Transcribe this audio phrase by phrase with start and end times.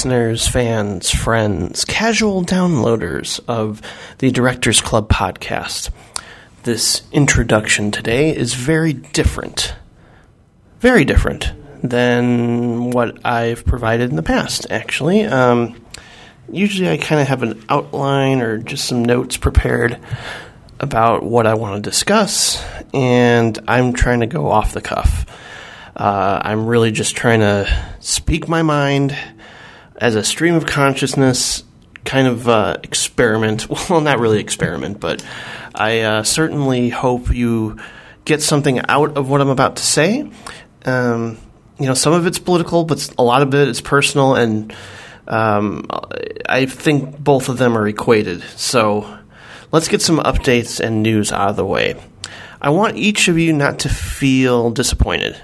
[0.00, 3.82] listeners, fans, friends, casual downloaders of
[4.16, 5.90] the Directors Club podcast.
[6.62, 9.74] This introduction today is very different.
[10.78, 15.26] Very different than what I've provided in the past, actually.
[15.26, 15.78] Um,
[16.50, 19.98] usually I kind of have an outline or just some notes prepared
[20.78, 25.26] about what I want to discuss, and I'm trying to go off the cuff.
[25.94, 27.68] Uh, I'm really just trying to
[28.00, 29.14] speak my mind
[30.00, 31.62] as a stream of consciousness
[32.04, 33.66] kind of uh, experiment.
[33.90, 35.24] Well, not really experiment, but
[35.74, 37.78] I uh, certainly hope you
[38.24, 40.30] get something out of what I'm about to say.
[40.84, 41.38] Um,
[41.78, 44.74] you know, some of it's political, but a lot of it is personal, and
[45.26, 45.86] um,
[46.48, 48.42] I think both of them are equated.
[48.56, 49.18] So
[49.72, 52.00] let's get some updates and news out of the way.
[52.60, 55.40] I want each of you not to feel disappointed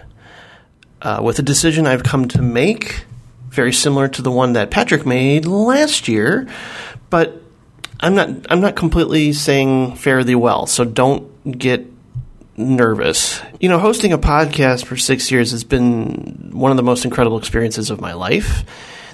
[1.01, 3.07] uh, with a decision I've come to make,
[3.57, 6.47] very similar to the one that Patrick made last year,
[7.11, 7.43] but
[7.99, 11.85] I'm not I'm not completely saying fare thee well, so don't get
[12.57, 13.41] nervous.
[13.59, 17.39] You know, hosting a podcast for six years has been one of the most incredible
[17.39, 18.65] experiences of my life.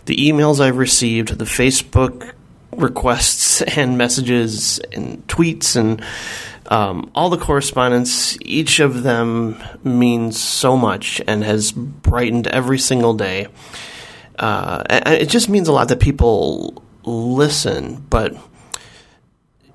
[0.07, 2.33] The emails I've received, the Facebook
[2.73, 6.05] requests and messages and tweets and
[6.67, 13.14] um, all the correspondence, each of them means so much and has brightened every single
[13.14, 13.48] day.
[14.39, 18.35] Uh, it just means a lot that people listen, but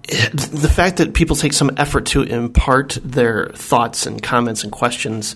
[0.08, 5.36] the fact that people take some effort to impart their thoughts and comments and questions,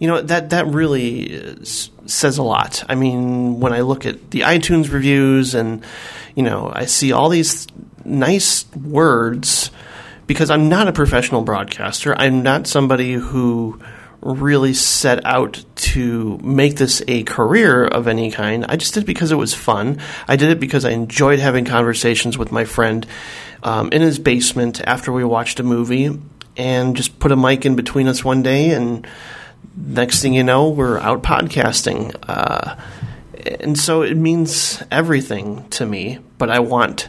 [0.00, 2.82] you know, that that really says a lot.
[2.88, 5.84] I mean, when I look at the iTunes reviews and
[6.34, 7.66] you know, I see all these
[8.04, 9.70] nice words
[10.26, 12.16] because I'm not a professional broadcaster.
[12.16, 13.80] I'm not somebody who
[14.20, 18.66] really set out to make this a career of any kind.
[18.68, 20.00] I just did it because it was fun.
[20.26, 23.06] I did it because I enjoyed having conversations with my friend
[23.62, 26.18] um, in his basement after we watched a movie
[26.56, 29.06] and just put a mic in between us one day and
[29.76, 32.76] next thing you know we're out podcasting uh,
[33.60, 37.08] and so it means everything to me but i want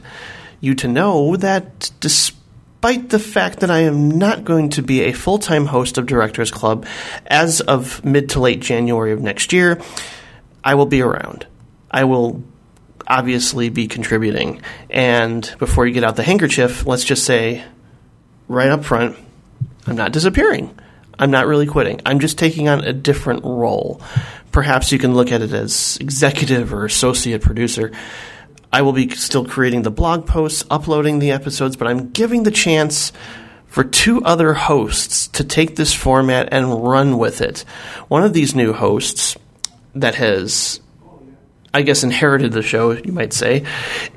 [0.62, 2.39] you to know that despite
[2.82, 6.86] the fact that i am not going to be a full-time host of directors club
[7.28, 9.82] as of mid to late january of next year
[10.64, 11.46] i will be around
[11.92, 12.44] i will
[13.10, 14.62] obviously be contributing.
[14.90, 17.64] And before you get out the handkerchief, let's just say
[18.48, 19.18] right up front,
[19.88, 20.78] I'm not disappearing.
[21.18, 22.00] I'm not really quitting.
[22.06, 24.02] I'm just taking on a different role.
[24.52, 27.92] Perhaps you can look at it as executive or associate producer.
[28.72, 32.52] I will be still creating the blog posts, uploading the episodes, but I'm giving the
[32.52, 33.12] chance
[33.68, 37.66] for two other hosts to take this format and run with it.
[38.08, 39.36] One of these new hosts
[39.96, 40.82] that has
[41.74, 43.64] I guess, inherited the show, you might say,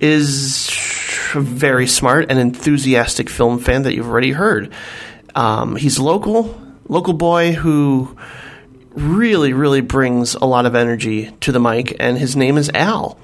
[0.00, 0.70] is
[1.34, 4.72] a very smart and enthusiastic film fan that you've already heard.
[5.34, 6.58] Um, he's local,
[6.88, 8.16] local boy who
[8.92, 13.18] really, really brings a lot of energy to the mic, and his name is Al.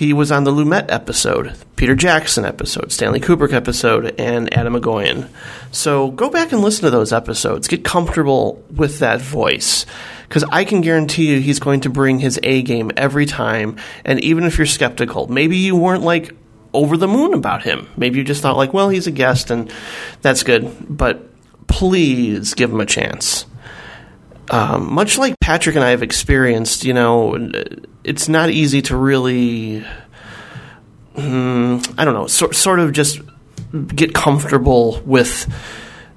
[0.00, 5.28] He was on the Lumet episode, Peter Jackson episode, Stanley Kubrick episode, and Atom Egoyan.
[5.72, 7.68] So go back and listen to those episodes.
[7.68, 9.84] Get comfortable with that voice
[10.26, 13.76] because I can guarantee you he's going to bring his A game every time.
[14.06, 16.34] And even if you're skeptical, maybe you weren't like
[16.72, 17.86] over the moon about him.
[17.98, 19.70] Maybe you just thought like, well, he's a guest and
[20.22, 20.74] that's good.
[20.88, 21.28] But
[21.66, 23.44] please give him a chance.
[24.50, 27.50] Um, much like Patrick and I have experienced, you know,
[28.02, 29.84] it's not easy to really,
[31.14, 33.20] mm, I don't know, so, sort of just
[33.94, 35.48] get comfortable with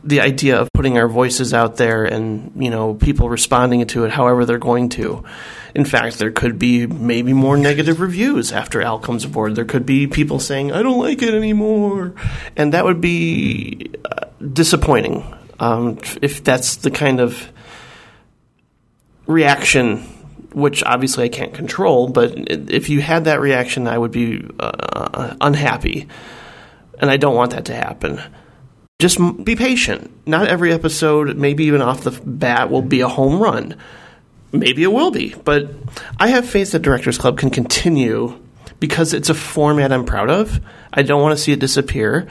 [0.04, 4.12] the idea of putting our voices out there and you know people responding to it
[4.12, 5.24] however they're going to.
[5.76, 9.56] In fact, there could be maybe more negative reviews after Al comes aboard.
[9.56, 12.14] There could be people saying I don't like it anymore,
[12.56, 15.24] and that would be uh, disappointing
[15.60, 17.52] um, if that's the kind of
[19.34, 20.10] reaction.
[20.54, 25.36] Which obviously I can't control, but if you had that reaction, I would be uh,
[25.42, 26.08] unhappy,
[27.00, 28.22] and I don't want that to happen
[29.04, 30.10] just be patient.
[30.26, 33.76] Not every episode, maybe even off the bat, will be a home run.
[34.54, 35.72] Maybe it will be, but
[36.18, 38.40] I have faith that Directors Club can continue
[38.80, 40.62] because it's a format I'm proud of.
[40.94, 42.30] I don't want to see it disappear.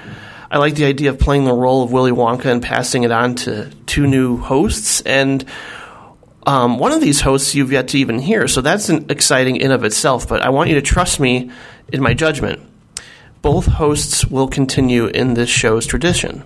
[0.50, 3.34] I like the idea of playing the role of Willy Wonka and passing it on
[3.36, 5.02] to two new hosts.
[5.02, 5.44] And
[6.46, 9.70] um, one of these hosts you've yet to even hear, so that's an exciting in
[9.70, 10.28] of itself.
[10.28, 11.50] But I want you to trust me
[11.92, 12.60] in my judgment.
[13.42, 16.44] Both hosts will continue in this show's tradition.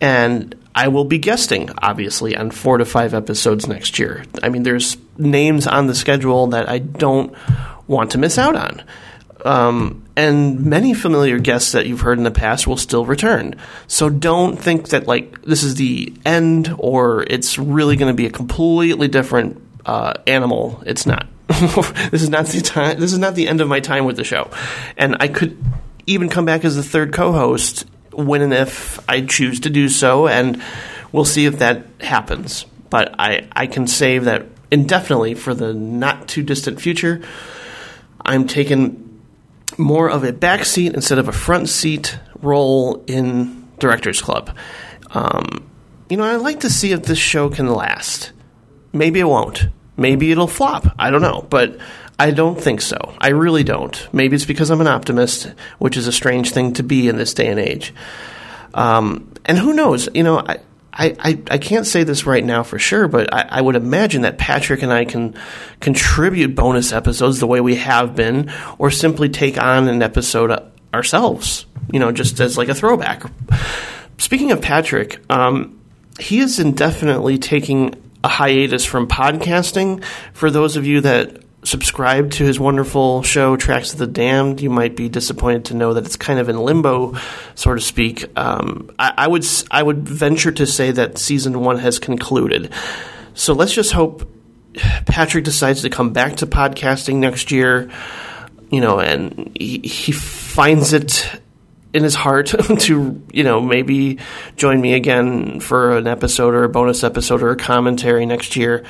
[0.00, 4.24] And I will be guesting, obviously, on four to five episodes next year.
[4.42, 7.34] I mean, there's names on the schedule that I don't
[7.86, 8.82] want to miss out on.
[9.44, 13.54] Um, and many familiar guests that you've heard in the past will still return.
[13.86, 18.26] So don't think that like this is the end or it's really going to be
[18.26, 20.82] a completely different uh, animal.
[20.86, 21.26] It's not.
[21.48, 23.00] this is not the time.
[23.00, 24.50] This is not the end of my time with the show,
[24.96, 25.62] and I could
[26.06, 30.28] even come back as the third co-host when and if I choose to do so,
[30.28, 30.62] and
[31.10, 32.66] we'll see if that happens.
[32.88, 37.22] But I I can say that indefinitely for the not too distant future.
[38.24, 39.09] I'm taking
[39.78, 44.56] more of a back seat instead of a front seat role in Directors Club.
[45.12, 45.68] Um,
[46.08, 48.32] you know, I'd like to see if this show can last.
[48.92, 49.68] Maybe it won't.
[49.96, 50.94] Maybe it'll flop.
[50.98, 51.46] I don't know.
[51.48, 51.78] But
[52.18, 53.14] I don't think so.
[53.18, 54.08] I really don't.
[54.12, 57.34] Maybe it's because I'm an optimist, which is a strange thing to be in this
[57.34, 57.94] day and age.
[58.74, 60.08] Um, and who knows?
[60.14, 60.58] You know, I,
[60.92, 64.22] I, I, I, can't say this right now for sure, but I, I, would imagine
[64.22, 65.36] that Patrick and I can
[65.78, 70.50] contribute bonus episodes the way we have been, or simply take on an episode
[70.92, 73.22] ourselves, you know, just as like a throwback.
[74.18, 75.80] Speaking of Patrick, um,
[76.18, 80.04] he is indefinitely taking a hiatus from podcasting.
[80.32, 84.70] For those of you that subscribe to his wonderful show Tracks of the Damned, you
[84.70, 87.16] might be disappointed to know that it's kind of in limbo,
[87.54, 88.26] so to speak.
[88.36, 92.72] Um, I, I, would I would venture to say that season one has concluded.
[93.34, 94.28] So let's just hope
[95.06, 97.90] Patrick decides to come back to podcasting next year.
[98.70, 101.40] You know, and he, he finds it
[101.92, 102.46] in his heart
[102.78, 104.18] to you know maybe
[104.56, 108.84] join me again for an episode or a bonus episode or a commentary next year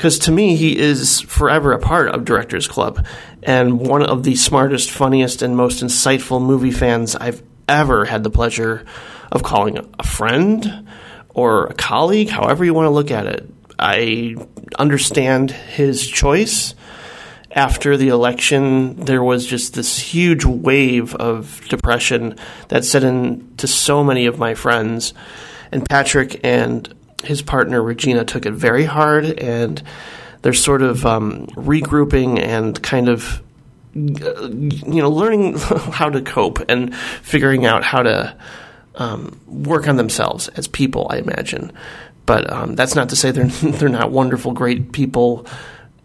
[0.00, 3.04] because to me, he is forever a part of Directors Club
[3.42, 8.30] and one of the smartest, funniest, and most insightful movie fans I've ever had the
[8.30, 8.86] pleasure
[9.30, 10.88] of calling a friend
[11.28, 13.46] or a colleague, however you want to look at it.
[13.78, 14.36] I
[14.78, 16.74] understand his choice.
[17.50, 22.36] After the election, there was just this huge wave of depression
[22.68, 25.12] that set in to so many of my friends.
[25.70, 26.88] And Patrick and
[27.24, 29.82] his partner Regina took it very hard, and
[30.42, 33.42] they're sort of um, regrouping and kind of
[33.94, 38.36] you know learning how to cope and figuring out how to
[38.96, 41.06] um, work on themselves as people.
[41.10, 41.72] I imagine,
[42.26, 45.46] but um, that's not to say they're they're not wonderful, great people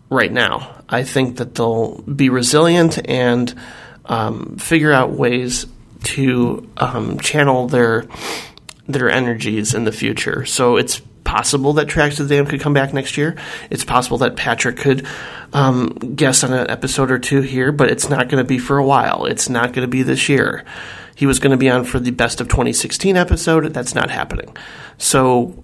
[0.09, 0.83] right now.
[0.87, 3.53] I think that they'll be resilient and
[4.05, 5.65] um, figure out ways
[6.03, 8.05] to um, channel their
[8.87, 10.45] their energies in the future.
[10.45, 13.35] So it's possible that Tracks of the Damned could come back next year.
[13.69, 15.05] It's possible that Patrick could
[15.53, 18.77] um, guest on an episode or two here, but it's not going to be for
[18.77, 19.25] a while.
[19.25, 20.63] It's not going to be this year.
[21.15, 23.73] He was going to be on for the best of 2016 episode.
[23.73, 24.55] That's not happening.
[24.97, 25.63] So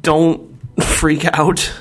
[0.00, 1.72] don't freak out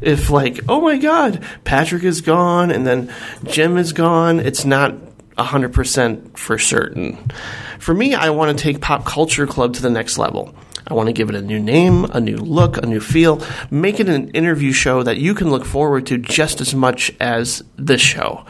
[0.00, 3.12] if, like, oh my God, Patrick is gone and then
[3.44, 4.40] Jim is gone.
[4.40, 4.94] It's not
[5.44, 7.30] 100% for certain.
[7.78, 10.54] For me, I want to take Pop Culture Club to the next level.
[10.86, 14.00] I want to give it a new name, a new look, a new feel, make
[14.00, 18.00] it an interview show that you can look forward to just as much as this
[18.00, 18.44] show.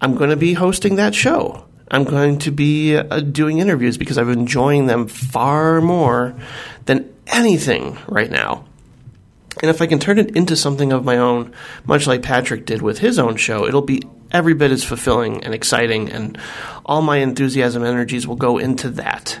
[0.00, 1.64] I'm going to be hosting that show.
[1.90, 6.34] I'm going to be uh, doing interviews because I'm enjoying them far more
[6.84, 8.64] than anything right now.
[9.60, 11.52] And if I can turn it into something of my own,
[11.84, 15.54] much like Patrick did with his own show, it'll be every bit as fulfilling and
[15.54, 16.38] exciting, and
[16.84, 19.38] all my enthusiasm and energies will go into that.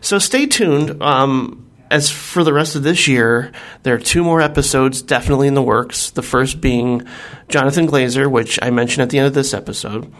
[0.00, 1.02] So stay tuned.
[1.02, 1.60] Um,
[1.90, 5.62] as for the rest of this year, there are two more episodes definitely in the
[5.62, 6.10] works.
[6.10, 7.06] The first being
[7.48, 10.12] Jonathan Glazer, which I mentioned at the end of this episode,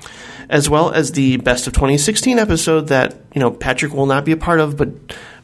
[0.48, 4.32] as well as the best of 2016 episode that you know Patrick will not be
[4.32, 4.88] a part of, but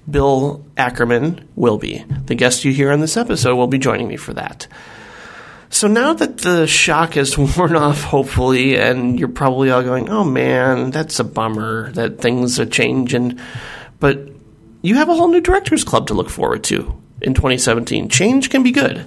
[0.09, 2.05] Bill Ackerman will be.
[2.27, 4.67] The guest you hear on this episode will be joining me for that.
[5.73, 10.25] So now that the shock has worn off, hopefully, and you're probably all going, oh
[10.25, 13.41] man, that's a bummer that things are changing.
[14.01, 14.29] But
[14.83, 18.09] you have a whole new directors club to look forward to in 2017.
[18.09, 19.07] Change can be good.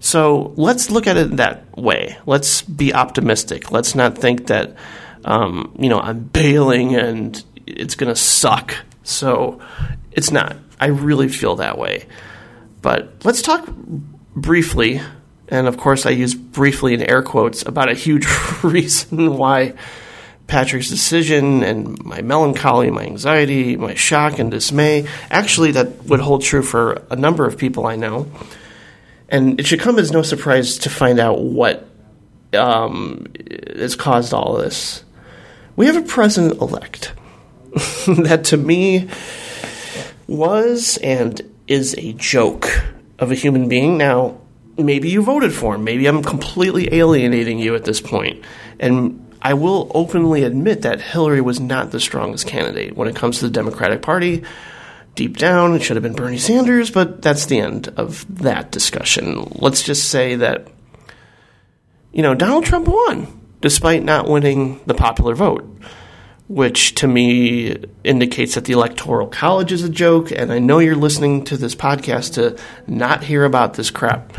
[0.00, 2.18] So let's look at it that way.
[2.26, 3.70] Let's be optimistic.
[3.70, 4.74] Let's not think that,
[5.24, 8.74] um, you know, I'm bailing and it's going to suck.
[9.04, 9.60] So
[10.10, 10.56] it's not.
[10.80, 12.06] I really feel that way.
[12.80, 13.68] But let's talk
[14.34, 15.00] briefly
[15.48, 18.26] and of course, I use briefly in air quotes about a huge
[18.62, 19.74] reason why
[20.46, 25.06] Patrick's decision and my melancholy, my anxiety, my shock and dismay.
[25.30, 28.30] Actually, that would hold true for a number of people I know.
[29.28, 31.88] And it should come as no surprise to find out what
[32.52, 33.32] um,
[33.74, 35.04] has caused all this.
[35.74, 37.14] We have a president elect
[38.06, 39.08] that to me
[40.26, 42.68] was and is a joke
[43.18, 43.96] of a human being.
[43.96, 44.41] Now,
[44.76, 45.84] maybe you voted for him.
[45.84, 48.44] Maybe I'm completely alienating you at this point.
[48.80, 53.38] And I will openly admit that Hillary was not the strongest candidate when it comes
[53.38, 54.44] to the Democratic Party.
[55.14, 59.46] Deep down, it should have been Bernie Sanders, but that's the end of that discussion.
[59.56, 60.68] Let's just say that,
[62.12, 65.64] you know, Donald Trump won despite not winning the popular vote,
[66.48, 70.30] which to me indicates that the Electoral College is a joke.
[70.30, 74.32] And I know you're listening to this podcast to not hear about this crap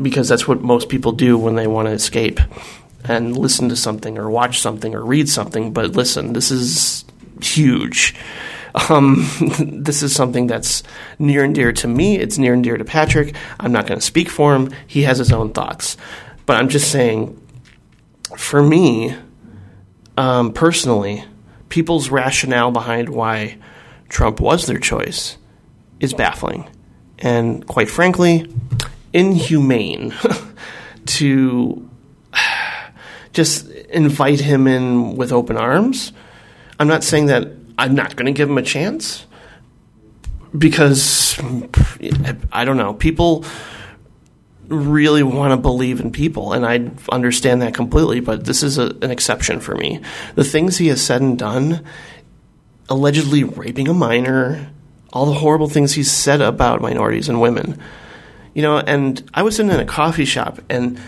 [0.00, 2.40] because that's what most people do when they want to escape
[3.04, 5.72] and listen to something or watch something or read something.
[5.72, 7.04] But listen, this is
[7.40, 8.14] huge.
[8.88, 9.28] Um,
[9.60, 10.82] this is something that's
[11.18, 12.18] near and dear to me.
[12.18, 13.34] It's near and dear to Patrick.
[13.58, 14.72] I'm not going to speak for him.
[14.86, 15.96] He has his own thoughts.
[16.46, 17.40] But I'm just saying,
[18.36, 19.16] for me,
[20.16, 21.24] um, personally,
[21.68, 23.58] people's rationale behind why
[24.08, 25.36] Trump was their choice
[26.00, 26.68] is baffling.
[27.18, 28.50] And quite frankly,
[29.18, 30.14] inhumane
[31.06, 31.90] to
[33.32, 36.12] just invite him in with open arms.
[36.78, 39.26] I'm not saying that I'm not going to give him a chance
[40.56, 41.38] because
[42.52, 42.94] I don't know.
[42.94, 43.44] People
[44.68, 48.94] really want to believe in people, and I understand that completely, but this is a,
[49.02, 50.00] an exception for me.
[50.34, 51.84] The things he has said and done,
[52.88, 54.70] allegedly raping a minor,
[55.12, 57.80] all the horrible things he's said about minorities and women
[58.58, 61.00] you know, and I was sitting in a coffee shop and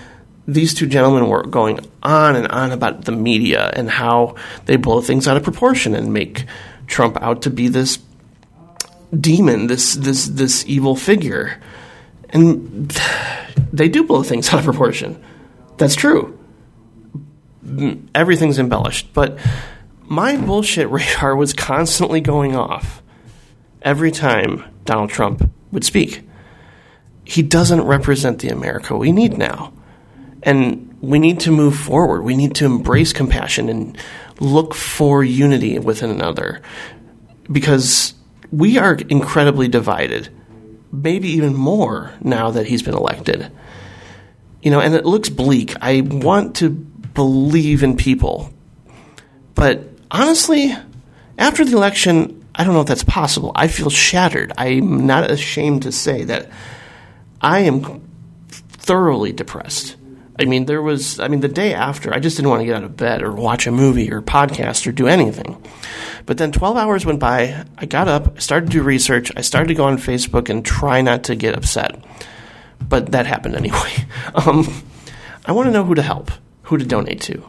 [0.47, 5.01] these two gentlemen were going on and on about the media and how they blow
[5.01, 6.45] things out of proportion and make
[6.87, 7.99] Trump out to be this
[9.13, 11.61] demon, this this this evil figure.
[12.29, 12.97] And
[13.73, 15.21] they do blow things out of proportion.
[15.77, 16.39] That's true.
[18.15, 19.41] Everything's embellished, but
[20.03, 23.03] my bullshit radar was constantly going off
[23.83, 26.30] every time Donald Trump would speak
[27.25, 29.73] he doesn't represent the America we need now.
[30.43, 32.23] And we need to move forward.
[32.23, 33.97] We need to embrace compassion and
[34.39, 36.63] look for unity within another
[37.51, 38.15] because
[38.51, 40.29] we are incredibly divided,
[40.93, 43.51] maybe even more now that he's been elected.
[44.63, 45.75] You know, and it looks bleak.
[45.81, 48.53] I want to believe in people.
[49.55, 50.75] But honestly,
[51.39, 53.53] after the election, I don't know if that's possible.
[53.55, 54.53] I feel shattered.
[54.59, 56.51] I'm not ashamed to say that
[57.41, 58.03] I am
[58.59, 59.97] thoroughly depressed.
[60.39, 62.77] I mean, there was, I mean, the day after, I just didn't want to get
[62.77, 65.63] out of bed or watch a movie or podcast or do anything.
[66.25, 67.67] But then 12 hours went by.
[67.77, 69.31] I got up, I started to do research.
[69.37, 72.03] I started to go on Facebook and try not to get upset.
[72.81, 73.93] But that happened anyway.
[74.33, 74.85] Um,
[75.45, 76.31] I want to know who to help,
[76.63, 77.49] who to donate to,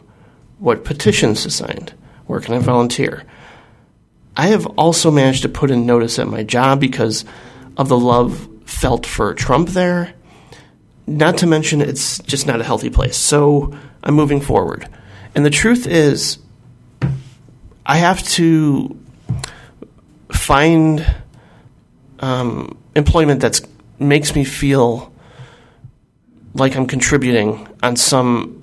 [0.58, 1.88] what petitions to sign,
[2.26, 3.24] where can I volunteer.
[4.36, 7.24] I have also managed to put in notice at my job because
[7.76, 10.14] of the love felt for Trump there.
[11.06, 13.16] Not to mention, it's just not a healthy place.
[13.16, 14.88] So I'm moving forward.
[15.34, 16.38] And the truth is,
[17.84, 18.96] I have to
[20.30, 21.04] find
[22.20, 23.60] um, employment that
[23.98, 25.12] makes me feel
[26.54, 28.58] like I'm contributing on some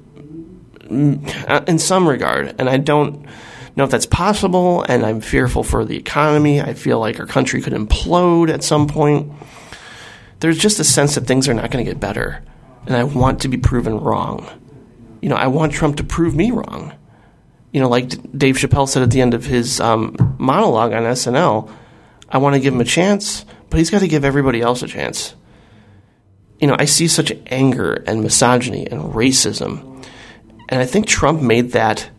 [0.90, 3.26] in some regard, and I don't
[3.76, 4.84] know if that's possible.
[4.84, 6.62] And I'm fearful for the economy.
[6.62, 9.32] I feel like our country could implode at some point
[10.40, 12.44] there's just a sense that things are not going to get better.
[12.86, 14.48] And I want to be proven wrong.
[15.22, 16.94] You know, I want Trump to prove me wrong.
[17.72, 21.72] You know, like Dave Chappelle said at the end of his um, monologue on SNL,
[22.30, 24.88] I want to give him a chance, but he's got to give everybody else a
[24.88, 25.36] chance.
[26.60, 30.06] You know, I see such anger and misogyny and racism.
[30.70, 32.10] And I think Trump made that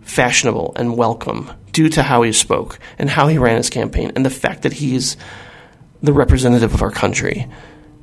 [0.00, 4.24] fashionable and welcome due to how he spoke and how he ran his campaign and
[4.24, 5.16] the fact that he's
[6.02, 7.48] the representative of our country.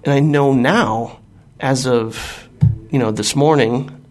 [0.08, 1.20] And I know now,
[1.60, 2.48] as of
[2.90, 4.06] you know this morning,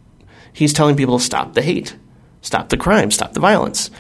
[0.53, 1.97] he's telling people to stop the hate,
[2.43, 3.91] stop the crime, stop the violence.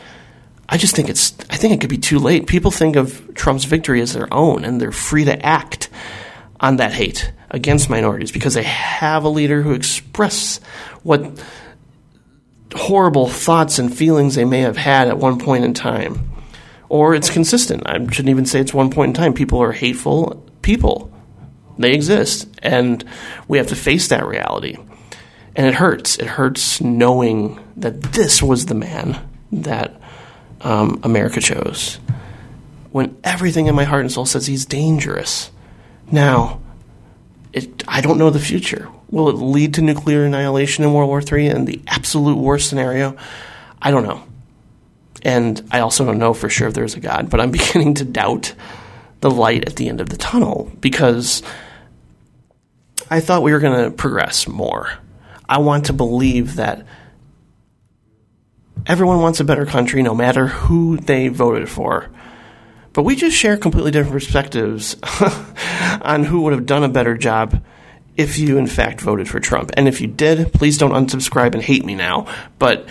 [0.69, 2.49] I just think it's I think it could be too late.
[2.49, 5.88] People think of Trump's victory as their own and they're free to act
[6.61, 10.62] on that hate against minorities because they have a leader who expresses
[11.03, 11.43] what
[12.75, 16.31] horrible thoughts and feelings they may have had at one point in time
[16.91, 17.85] or it's consistent.
[17.87, 19.33] I shouldn't even say it's one point in time.
[19.33, 21.11] People are hateful people.
[21.78, 23.04] They exist, and
[23.49, 24.76] we have to face that reality.
[25.54, 26.16] And it hurts.
[26.16, 29.18] It hurts knowing that this was the man
[29.52, 30.00] that
[30.61, 31.99] um, America chose.
[32.92, 35.50] When everything in my heart and soul says he's dangerous.
[36.11, 36.61] Now,
[37.52, 38.88] it, I don't know the future.
[39.11, 43.16] Will it lead to nuclear annihilation in World War III and the absolute worst scenario?
[43.80, 44.23] I don't know.
[45.23, 48.04] And I also don't know for sure if there's a God, but I'm beginning to
[48.04, 48.54] doubt
[49.21, 51.42] the light at the end of the tunnel because
[53.11, 54.91] I thought we were going to progress more.
[55.49, 56.87] I want to believe that
[58.87, 62.09] Everyone wants a better country, no matter who they voted for.
[62.93, 64.97] But we just share completely different perspectives
[66.03, 67.63] on who would have done a better job
[68.17, 69.73] if you, in fact, voted for Trump.
[69.77, 72.27] And if you did, please don't unsubscribe and hate me now.
[72.61, 72.87] But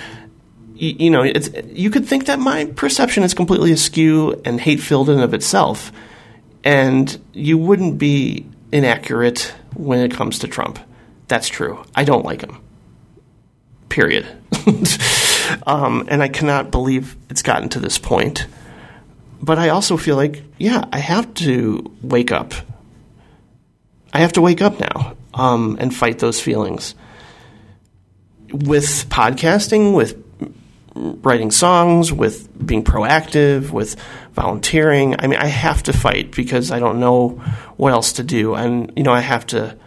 [0.76, 5.22] you, know, you could think that my perception is completely askew and hate filled in
[5.22, 5.94] of itself,
[6.66, 10.80] and you wouldn't be inaccurate when it comes to Trump.
[11.28, 11.84] That's true.
[11.96, 12.60] I don't like him.
[13.90, 14.28] Period.
[15.68, 18.48] um, and I cannot believe it's gotten to this point.
[19.42, 22.54] But I also feel like, yeah, I have to wake up.
[24.14, 26.96] I have to wake up now um, and fight those feelings.
[28.52, 30.24] With podcasting, with
[30.96, 33.96] writing songs, with being proactive, with
[34.36, 35.16] volunteering.
[35.20, 37.30] I mean, I have to fight because I don't know
[37.78, 38.54] what else to do.
[38.54, 39.78] And, you know, I have to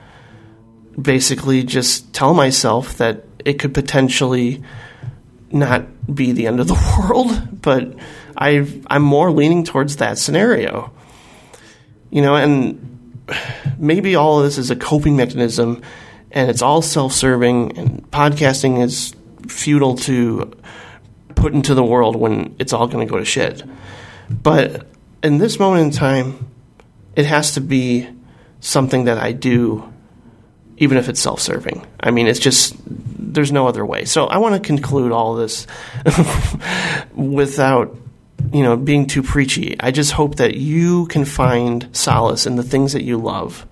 [1.01, 4.63] basically just tell myself that it could potentially
[5.51, 7.95] not be the end of the world, but
[8.37, 10.93] i I'm more leaning towards that scenario.
[12.11, 13.23] You know, and
[13.79, 15.83] maybe all of this is a coping mechanism
[16.31, 19.15] and it's all self serving and podcasting is
[19.47, 20.51] futile to
[21.35, 23.63] put into the world when it's all going to go to shit.
[24.31, 24.87] But
[25.23, 26.51] in this moment in time,
[27.17, 28.09] it has to be
[28.61, 29.93] something that I do,
[30.77, 31.87] even if it's self serving.
[32.01, 34.05] I mean, it's just, there's no other way.
[34.05, 35.67] So I want to conclude all this
[37.15, 37.97] without,
[38.53, 39.77] you know, being too preachy.
[39.81, 43.67] I just hope that you can find solace in the things that you love,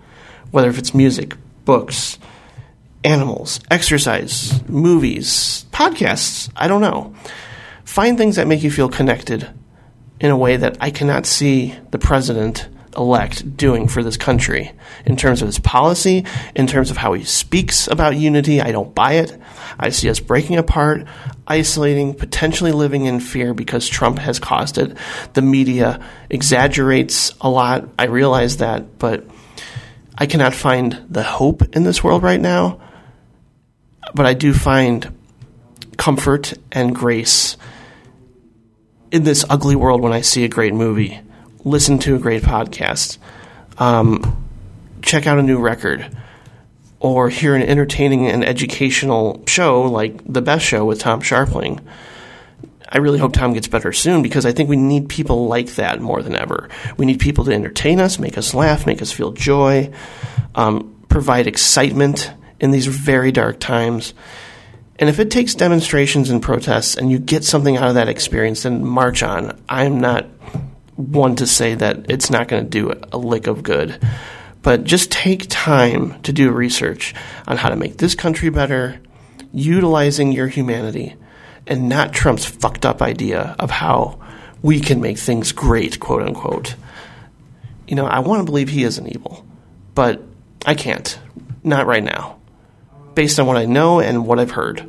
[0.50, 2.18] whether if it's music, books,
[3.04, 7.14] animals, exercise, movies, podcasts, I don't know.
[7.84, 9.48] Find things that make you feel connected
[10.20, 14.72] in a way that I cannot see the president elect doing for this country
[15.04, 16.24] in terms of his policy,
[16.54, 18.60] in terms of how he speaks about unity.
[18.60, 19.36] I don't buy it.
[19.78, 21.06] I see us breaking apart,
[21.46, 24.96] isolating, potentially living in fear because Trump has caused it.
[25.34, 27.88] The media exaggerates a lot.
[27.98, 29.24] I realize that, but
[30.16, 32.80] I cannot find the hope in this world right now.
[34.14, 35.14] But I do find
[35.98, 37.56] comfort and grace
[39.10, 41.20] in this ugly world when I see a great movie,
[41.64, 43.18] listen to a great podcast,
[43.78, 44.44] um,
[45.02, 46.08] check out a new record,
[47.00, 51.80] or hear an entertaining and educational show like The Best Show with Tom Scharpling.
[52.88, 56.00] I really hope Tom gets better soon because I think we need people like that
[56.00, 56.68] more than ever.
[56.96, 59.92] We need people to entertain us, make us laugh, make us feel joy,
[60.54, 64.14] um, provide excitement in these very dark times.
[64.98, 68.62] And if it takes demonstrations and protests and you get something out of that experience,
[68.62, 69.60] then march on.
[69.68, 70.24] I'm not
[70.96, 74.00] one to say that it's not going to do a lick of good.
[74.62, 77.14] But just take time to do research
[77.46, 79.00] on how to make this country better,
[79.52, 81.14] utilizing your humanity,
[81.66, 84.18] and not Trump's fucked up idea of how
[84.62, 86.74] we can make things great, quote unquote.
[87.86, 89.46] You know, I want to believe he isn't evil,
[89.94, 90.22] but
[90.64, 91.16] I can't.
[91.62, 92.35] Not right now
[93.16, 94.86] based on what I know and what I've heard.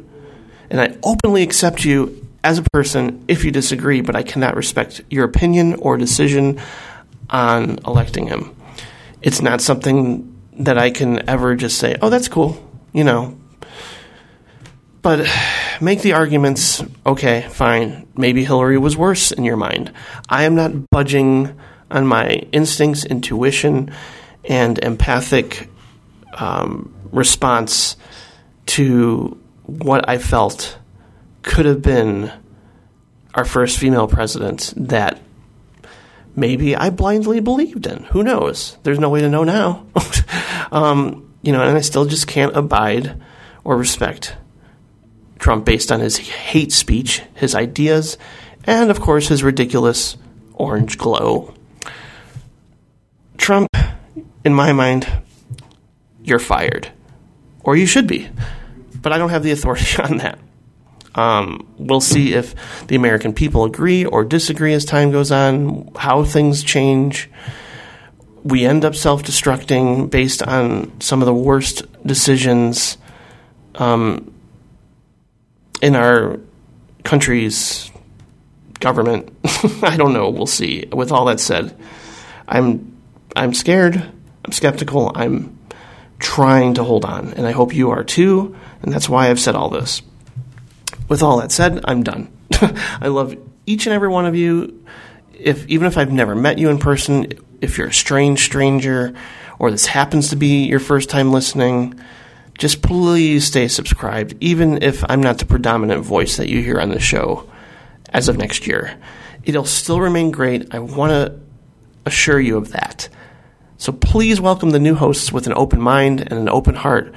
[0.70, 5.02] And I openly accept you as a person if you disagree, but I cannot respect
[5.10, 6.62] your opinion or decision
[7.30, 8.56] on electing him.
[9.22, 12.64] It's not something that I can ever just say, oh, that's cool,
[12.94, 13.38] you know.
[15.02, 15.28] But
[15.80, 19.92] make the arguments, okay, fine, maybe Hillary was worse in your mind.
[20.28, 21.58] I am not budging
[21.90, 23.92] on my instincts, intuition,
[24.44, 25.70] and empathic
[26.34, 27.96] um, response
[28.68, 30.78] to what I felt
[31.42, 32.32] could have been
[33.34, 35.22] our first female president that
[36.36, 38.04] maybe I blindly believed in.
[38.06, 38.78] Who knows?
[38.84, 39.86] There's no way to know now.
[40.72, 43.22] um, you know, and I still just can't abide
[43.64, 44.36] or respect
[45.40, 48.18] Trump based on his hate speech, his ideas,
[48.64, 50.18] and of course his ridiculous
[50.54, 51.54] orange glow.
[53.38, 53.70] Trump,
[54.44, 55.08] in my mind,
[56.24, 56.92] you're fired.
[57.64, 58.30] Or you should be
[59.08, 60.38] but I don't have the authority on that.
[61.16, 62.54] Um, we'll see if
[62.88, 67.30] the American people agree or disagree as time goes on, how things change.
[68.44, 72.98] We end up self destructing based on some of the worst decisions
[73.76, 74.34] um,
[75.82, 76.42] in our
[77.06, 77.90] country's
[78.82, 79.34] government.
[79.84, 80.30] I don't know.
[80.30, 80.86] We'll see.
[80.92, 81.80] With all that said,
[82.46, 82.98] I'm
[83.38, 83.96] I'm scared.
[84.44, 85.14] I'm skeptical.
[85.16, 85.57] I'm
[86.20, 88.56] trying to hold on, and I hope you are too.
[88.82, 90.02] And that's why I've said all this.
[91.10, 92.32] With all that said, I'm done.
[92.62, 94.84] I love each and every one of you.
[95.34, 99.14] If even if I've never met you in person, if you're a strange stranger
[99.60, 102.00] or this happens to be your first time listening,
[102.58, 106.90] just please stay subscribed, even if I'm not the predominant voice that you hear on
[106.90, 107.50] the show
[108.10, 109.00] as of next year.
[109.44, 110.74] It'll still remain great.
[110.74, 111.40] I want to
[112.06, 113.10] assure you of that.
[113.80, 117.14] So please welcome the new hosts with an open mind and an open heart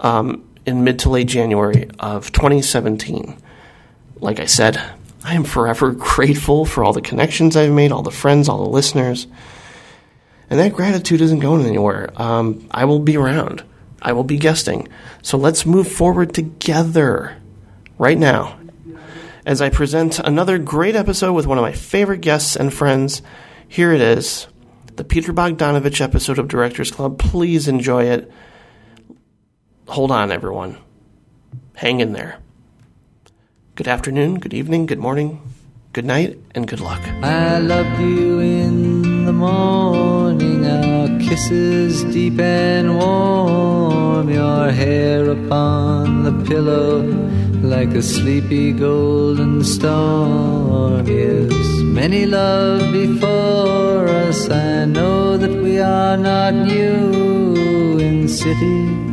[0.00, 3.38] um, in mid to late January of 2017.
[4.20, 4.80] Like I said,
[5.24, 8.70] I am forever grateful for all the connections I've made, all the friends, all the
[8.70, 9.26] listeners.
[10.50, 12.10] And that gratitude isn't going anywhere.
[12.20, 13.64] Um, I will be around.
[14.02, 14.88] I will be guesting.
[15.22, 17.40] So let's move forward together
[17.96, 18.58] right now
[19.46, 23.22] as I present another great episode with one of my favorite guests and friends.
[23.66, 24.46] Here it is,
[24.96, 27.18] the Peter Bogdanovich episode of Directors Club.
[27.18, 28.30] Please enjoy it.
[29.88, 30.78] Hold on, everyone.
[31.74, 32.38] Hang in there.
[33.74, 35.42] Good afternoon, good evening, good morning,
[35.92, 37.02] good night, and good luck.
[37.22, 46.44] I loved you in the morning, our kisses deep and warm, your hair upon the
[46.44, 47.02] pillow
[47.64, 51.06] like a sleepy golden storm.
[51.06, 54.50] Yes, many love before us.
[54.50, 59.04] I know that we are not new in city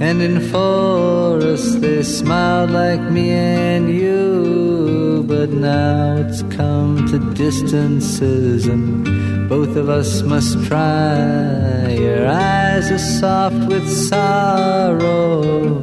[0.00, 5.24] and in forest they smiled like me and you.
[5.26, 11.96] But now it's come to distances, and both of us must try.
[11.98, 15.80] Your eyes are soft with sorrow.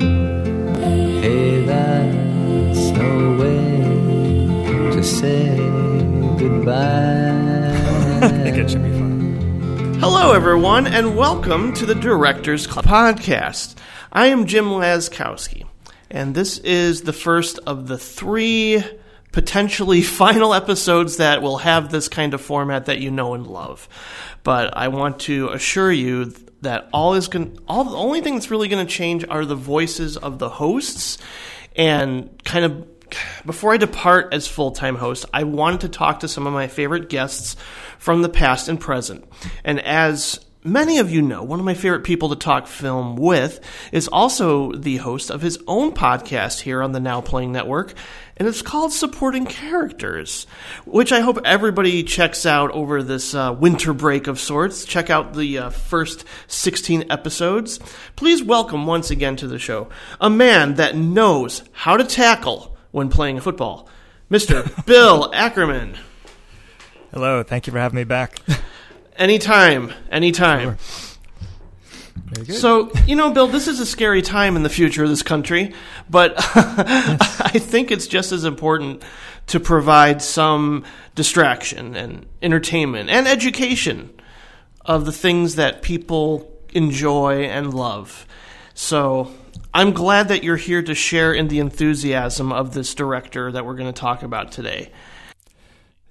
[5.02, 5.58] To say
[6.38, 7.72] goodbye.
[8.22, 9.98] I think it should be fun.
[10.00, 13.78] Hello, everyone, and welcome to the Directors Club podcast.
[14.14, 15.66] I am Jim Laskowski,
[16.12, 18.84] and this is the first of the three
[19.32, 23.90] potentially final episodes that will have this kind of format that you know and love.
[24.44, 26.26] But I want to assure you
[26.62, 29.56] that all is going all the only thing that's really going to change are the
[29.56, 31.18] voices of the hosts
[31.76, 32.88] and kind of
[33.46, 36.68] before I depart as full time host, I wanted to talk to some of my
[36.68, 37.56] favorite guests
[37.98, 39.26] from the past and present.
[39.64, 43.60] And as many of you know, one of my favorite people to talk film with
[43.92, 47.94] is also the host of his own podcast here on the Now Playing Network,
[48.38, 50.46] and it's called Supporting Characters,
[50.86, 54.86] which I hope everybody checks out over this uh, winter break of sorts.
[54.86, 57.80] Check out the uh, first 16 episodes.
[58.16, 63.10] Please welcome once again to the show a man that knows how to tackle when
[63.10, 63.88] playing football,
[64.30, 64.86] Mr.
[64.86, 65.98] Bill Ackerman.
[67.12, 68.40] Hello, thank you for having me back.
[69.18, 70.78] Anytime, anytime.
[72.34, 72.56] Good.
[72.56, 75.74] So, you know, Bill, this is a scary time in the future of this country,
[76.10, 79.04] but I think it's just as important
[79.48, 84.10] to provide some distraction and entertainment and education
[84.86, 88.26] of the things that people enjoy and love.
[88.74, 89.32] So,
[89.74, 93.76] I'm glad that you're here to share in the enthusiasm of this director that we're
[93.76, 94.92] going to talk about today.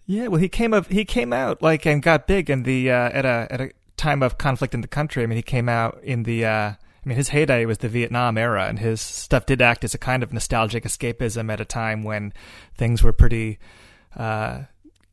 [0.06, 3.10] yeah, well, he came up, he came out like and got big in the uh,
[3.10, 5.22] at a at a time of conflict in the country.
[5.22, 6.46] I mean, he came out in the.
[6.46, 9.94] Uh, I mean, his heyday was the Vietnam era, and his stuff did act as
[9.94, 12.34] a kind of nostalgic escapism at a time when
[12.76, 13.58] things were pretty
[14.16, 14.64] uh,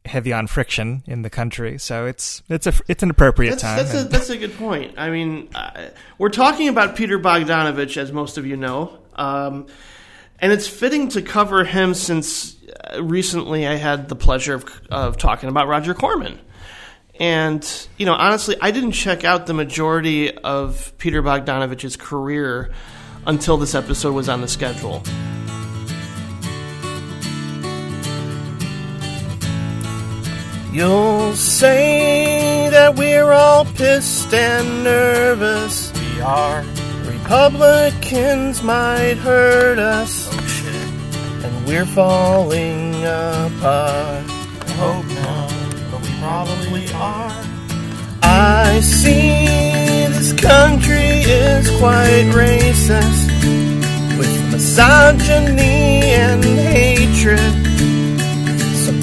[0.08, 1.78] heavy on friction in the country.
[1.78, 3.78] So it's it's a it's an appropriate That's, time.
[3.78, 4.96] that's, a, that's a good point.
[4.98, 9.68] I mean, uh, we're talking about Peter Bogdanovich, as most of you know, um,
[10.40, 12.56] and it's fitting to cover him since
[12.94, 16.40] uh, recently I had the pleasure of, of talking about Roger Corman.
[17.20, 22.72] And, you know, honestly, I didn't check out the majority of Peter Bogdanovich's career
[23.26, 25.02] until this episode was on the schedule.
[30.78, 35.92] You'll say that we're all pissed and nervous.
[36.00, 36.64] We are.
[37.02, 40.30] Republicans might hurt us.
[40.32, 41.46] Oh shit.
[41.46, 44.30] And we're falling apart.
[44.30, 45.52] I hope not,
[45.90, 47.44] but we probably are.
[48.22, 53.30] I see this country is quite racist
[54.20, 57.77] with misogyny and hatred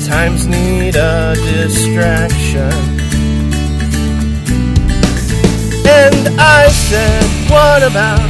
[0.05, 2.71] sometimes need a distraction.
[5.87, 8.21] And I said, what about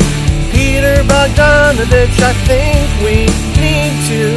[0.52, 2.20] Peter Bogdanovich?
[2.22, 3.26] I think we
[3.58, 4.34] need to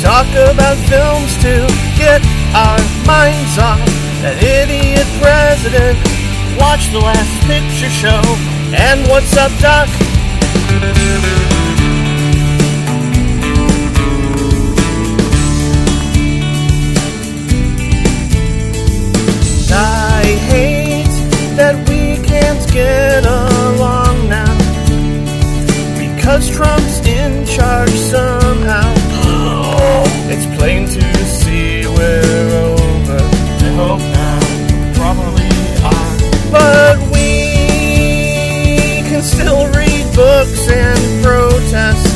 [0.00, 2.22] talk about films to get
[2.56, 3.84] our minds off
[4.22, 5.98] that idiot president.
[6.58, 8.22] Watch the last picture show.
[8.72, 9.88] And what's up, Doc?
[22.78, 24.54] Get along now.
[26.22, 28.90] Cause Trump's in charge somehow.
[30.30, 31.04] It's plain to
[31.40, 33.20] see we're over.
[33.66, 34.44] I hope not.
[35.00, 35.50] Probably
[35.92, 36.16] are.
[36.56, 37.30] But we
[39.08, 42.07] can still read books and protest.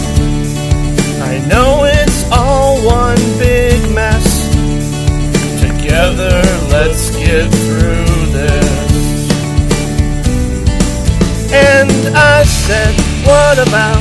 [12.72, 12.96] Said,
[13.28, 14.00] what about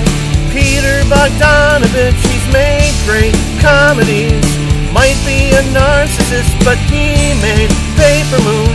[0.55, 2.15] Peter Bogdanovich?
[2.31, 4.47] He's made great comedies.
[4.95, 7.67] Might be a narcissist, but he made
[7.99, 8.71] Paper Moon,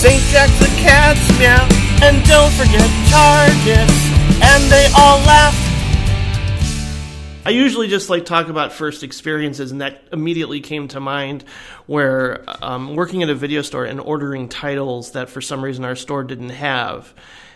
[0.00, 0.22] St.
[0.32, 1.60] Jack the Cat's Meow,
[2.00, 3.88] and don't forget Target.
[4.40, 5.60] And they all laughed.
[7.44, 11.44] I usually just like talk about first experiences, and that immediately came to mind
[11.84, 15.96] where um, working at a video store and ordering titles that for some reason our
[15.96, 17.12] store didn't have.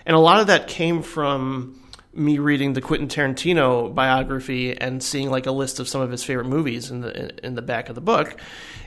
[0.08, 1.78] And a lot of that came from
[2.14, 6.24] me reading the Quentin Tarantino biography and seeing like a list of some of his
[6.24, 8.34] favorite movies in the in the back of the book.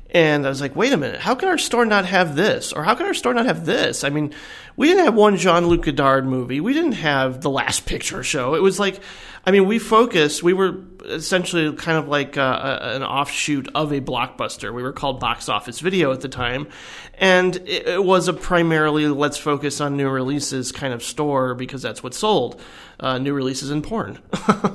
[0.10, 2.74] And I was like, wait a minute, how can our store not have this?
[2.74, 4.04] Or how can our store not have this?
[4.04, 4.34] I mean,
[4.76, 6.60] we didn't have one Jean Luc Godard movie.
[6.60, 8.56] We didn't have The Last Picture Show.
[8.56, 9.00] It was like,
[9.46, 14.00] I mean, we focused, we were essentially kind of like uh, an offshoot of a
[14.00, 14.72] blockbuster.
[14.72, 16.68] We were called Box Office Video at the time.
[17.16, 21.82] And it, it was a primarily let's focus on new releases kind of store because
[21.82, 22.62] that's what sold.
[23.00, 24.20] Uh, new releases and porn.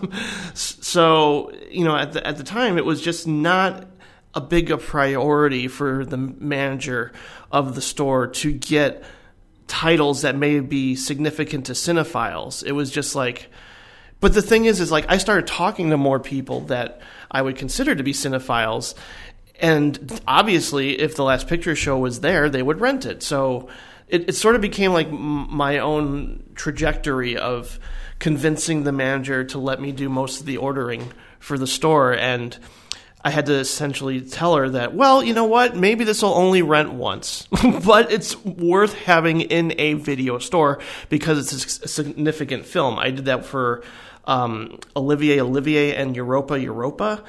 [0.54, 3.86] so, you know, at the, at the time, it was just not
[4.34, 7.12] a big a priority for the manager
[7.52, 9.04] of the store to get
[9.68, 12.64] titles that may be significant to cinephiles.
[12.64, 13.48] It was just like,
[14.26, 17.54] but the thing is, is like I started talking to more people that I would
[17.54, 18.94] consider to be cinephiles,
[19.60, 23.22] and obviously, if the Last Picture Show was there, they would rent it.
[23.22, 23.68] So
[24.08, 27.78] it, it sort of became like my own trajectory of
[28.18, 32.58] convincing the manager to let me do most of the ordering for the store and
[33.26, 35.74] I had to essentially tell her that, well, you know what?
[35.74, 37.48] Maybe this will only rent once,
[37.84, 43.00] but it's worth having in a video store because it's a significant film.
[43.00, 43.82] I did that for
[44.26, 47.22] um, Olivier Olivier and Europa Europa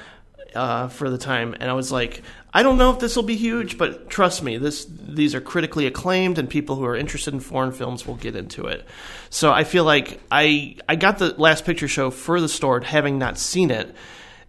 [0.54, 3.36] uh, for the time, and I was like, I don't know if this will be
[3.36, 7.40] huge, but trust me, this these are critically acclaimed, and people who are interested in
[7.40, 8.86] foreign films will get into it.
[9.30, 13.18] So I feel like I I got the Last Picture Show for the store, having
[13.18, 13.94] not seen it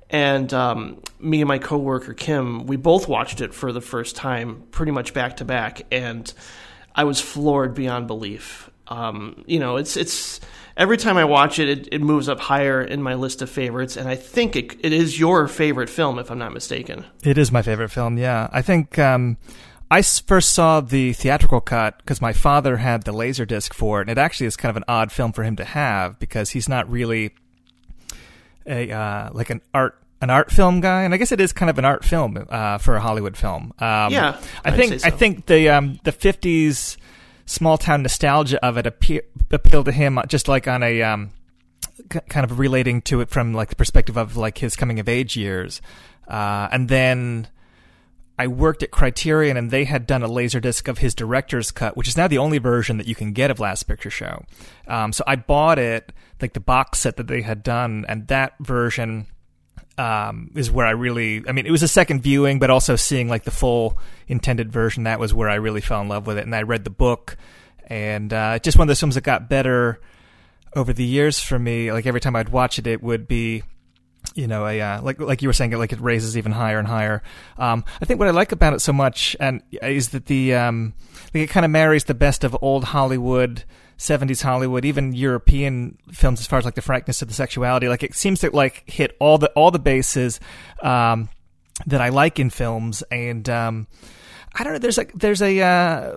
[0.09, 4.63] and um, me and my coworker Kim, we both watched it for the first time,
[4.71, 6.31] pretty much back to back, and
[6.95, 8.69] I was floored beyond belief.
[8.87, 10.39] Um, you know, it's it's
[10.79, 13.97] every time I watch it, it, it, moves up higher in my list of favorites,
[13.97, 17.05] and I think it, it is your favorite film, if I'm not mistaken.
[17.21, 18.17] It is my favorite film.
[18.17, 18.97] Yeah, I think.
[18.97, 19.37] Um,
[19.91, 24.03] I first saw the theatrical cut because my father had the laser disc for it,
[24.03, 26.69] and it actually is kind of an odd film for him to have because he's
[26.69, 27.33] not really
[28.67, 31.71] a uh, like an art an art film guy, and I guess it is kind
[31.71, 33.73] of an art film uh, for a Hollywood film.
[33.79, 35.07] Um, yeah, I think so.
[35.07, 36.97] I think the um, the fifties
[37.49, 41.31] small town nostalgia of it appeal, appealed to him just like on a um,
[42.11, 45.09] c- kind of relating to it from like the perspective of like his coming of
[45.09, 45.81] age years,
[46.27, 47.47] uh, and then.
[48.41, 51.97] I worked at Criterion and they had done a laser disc of his director's cut,
[51.97, 54.45] which is now the only version that you can get of Last Picture Show.
[54.87, 58.53] Um, so I bought it, like the box set that they had done, and that
[58.61, 59.27] version
[59.99, 63.27] um, is where I really, I mean, it was a second viewing, but also seeing
[63.27, 63.97] like the full
[64.29, 65.03] intended version.
[65.03, 66.45] That was where I really fell in love with it.
[66.45, 67.35] And I read the book,
[67.87, 69.99] and uh, just one of those films that got better
[70.73, 71.91] over the years for me.
[71.91, 73.63] Like every time I'd watch it, it would be,
[74.35, 76.87] you know, a uh, like like you were saying, like it raises even higher and
[76.87, 77.21] higher.
[77.57, 80.93] Um, I think what I like about it so much, and is that the um,
[81.33, 83.65] like it kind of marries the best of old Hollywood
[83.99, 87.87] 70s Hollywood, even European films, as far as like the frankness of the sexuality.
[87.87, 90.39] Like it seems to like hit all the all the bases
[90.81, 91.29] um,
[91.85, 93.87] that I like in films, and um,
[94.55, 94.79] I don't know.
[94.79, 96.15] There's like there's a uh,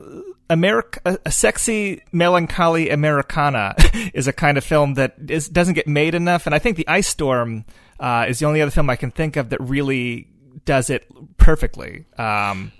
[0.48, 3.74] America, a, sexy melancholy Americana
[4.14, 6.86] is a kind of film that is, doesn't get made enough, and I think the
[6.86, 7.64] Ice Storm
[7.98, 10.28] uh, is the only other film I can think of that really
[10.64, 11.04] does it
[11.36, 12.04] perfectly.
[12.16, 12.70] Um,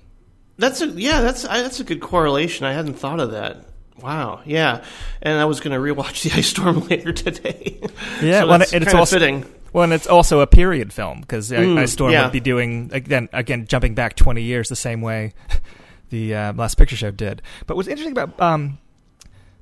[0.59, 2.67] that's a yeah, that's I, that's a good correlation.
[2.67, 3.65] I hadn't thought of that.
[4.03, 4.85] Wow, yeah,
[5.21, 7.81] and I was going to rewatch the Ice Storm later today.
[8.21, 9.45] Yeah, so well, it's also fitting.
[9.73, 12.25] Well, and it's also a period film because mm, Ice Storm yeah.
[12.25, 15.33] would be doing again, again, jumping back twenty years the same way
[16.11, 17.43] the uh, Last Picture Show did.
[17.67, 18.79] But what's interesting about um,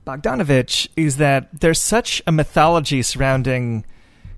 [0.06, 3.84] Bogdanovich is that there's such a mythology surrounding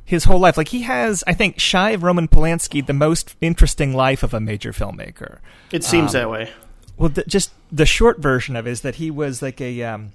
[0.04, 0.56] his whole life.
[0.56, 4.40] Like he has, I think, shy of Roman Polanski, the most interesting life of a
[4.40, 5.38] major filmmaker.
[5.70, 6.50] It seems um, that way.
[6.96, 10.12] Well, the, just the short version of it is that he was like a, um,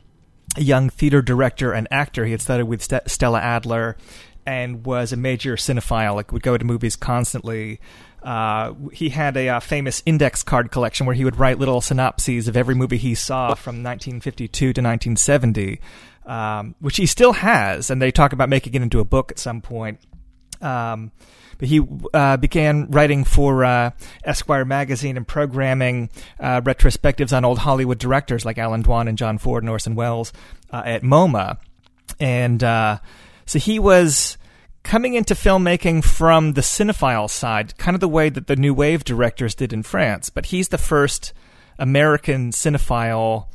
[0.56, 2.26] a young theater director and actor.
[2.26, 3.98] He had studied with St- Stella Adler,
[4.48, 6.16] and was a major cinephile.
[6.16, 7.80] Like would go to movies constantly.
[8.24, 12.48] Uh, he had a uh, famous index card collection where he would write little synopses
[12.48, 15.80] of every movie he saw from 1952 to 1970,
[16.26, 17.90] um, which he still has.
[17.90, 20.00] And they talk about making it into a book at some point.
[20.62, 21.12] Um,
[21.58, 21.82] but he
[22.14, 23.92] uh, began writing for uh,
[24.24, 29.38] Esquire magazine and programming uh, retrospectives on old Hollywood directors like Allan Dwan and John
[29.38, 30.34] Ford and Orson Welles
[30.72, 31.58] uh, at MoMA,
[32.20, 33.00] and uh,
[33.46, 34.38] so he was
[34.84, 39.04] coming into filmmaking from the cinephile side, kind of the way that the new wave
[39.04, 40.30] directors did in France.
[40.30, 41.34] But he's the first
[41.78, 43.48] American cinephile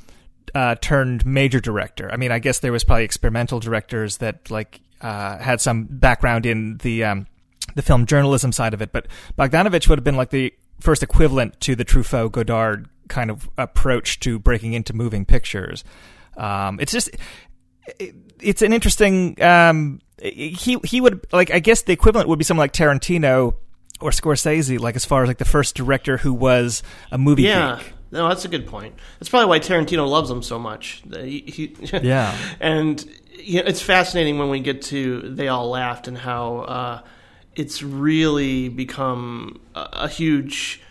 [0.54, 2.10] uh, turned major director.
[2.12, 6.46] I mean, I guess there was probably experimental directors that like uh, had some background
[6.46, 7.26] in the um,
[7.74, 9.06] the film journalism side of it, but
[9.38, 14.20] Bogdanovich would have been like the first equivalent to the Truffaut Godard kind of approach
[14.20, 15.84] to breaking into moving pictures.
[16.36, 17.10] Um, it's just
[17.98, 19.40] it, it's an interesting.
[19.42, 23.54] Um, he he would like I guess the equivalent would be someone like Tarantino
[24.00, 27.78] or Scorsese, like as far as like the first director who was a movie yeah.
[27.78, 27.92] geek.
[28.10, 28.94] No, that's a good point.
[29.18, 31.02] That's probably why Tarantino loves him so much.
[31.10, 32.36] He, he, Yeah.
[32.60, 33.02] and
[33.38, 37.00] you know, it's fascinating when we get to "They All Laughed" and how uh,
[37.54, 40.82] it's really become a, a huge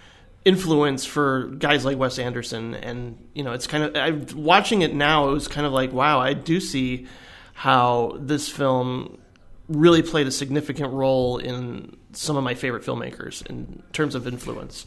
[0.44, 2.76] influence for guys like Wes Anderson.
[2.76, 5.30] And you know, it's kind of I'm watching it now.
[5.30, 7.08] It was kind of like, wow, I do see
[7.54, 9.20] how this film
[9.68, 14.86] really played a significant role in some of my favorite filmmakers in terms of influence.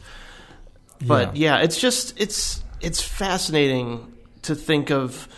[1.06, 5.28] But yeah, it's just it's it's fascinating to think of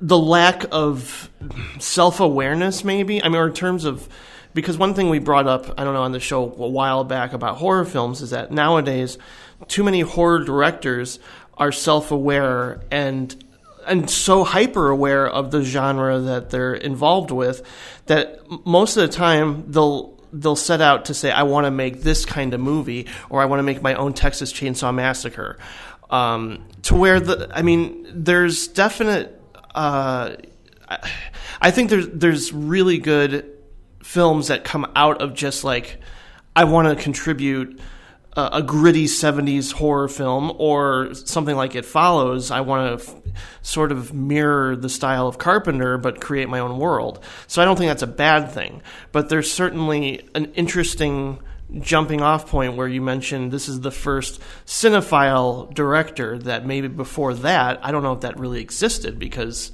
[0.00, 1.30] the lack of
[1.78, 3.22] self awareness, maybe.
[3.22, 4.08] I mean, or in terms of
[4.56, 7.34] because one thing we brought up, I don't know, on the show a while back
[7.34, 9.18] about horror films is that nowadays
[9.68, 11.18] too many horror directors
[11.58, 13.44] are self aware and
[13.86, 17.62] and so hyper aware of the genre that they're involved with
[18.06, 22.00] that most of the time they'll they'll set out to say I want to make
[22.00, 25.58] this kind of movie or I want to make my own Texas Chainsaw Massacre.
[26.08, 29.38] Um, to where the I mean there's definite
[29.74, 30.36] uh,
[30.88, 31.10] I,
[31.60, 33.55] I think there's there's really good
[34.06, 35.98] films that come out of just like
[36.54, 37.80] I want to contribute
[38.34, 42.52] a, a gritty 70s horror film or something like It Follows.
[42.52, 43.14] I want to f-
[43.62, 47.22] sort of mirror the style of Carpenter but create my own world.
[47.48, 51.40] So I don't think that's a bad thing, but there's certainly an interesting
[51.80, 57.34] jumping off point where you mentioned this is the first cinephile director that maybe before
[57.34, 59.72] that I don't know if that really existed because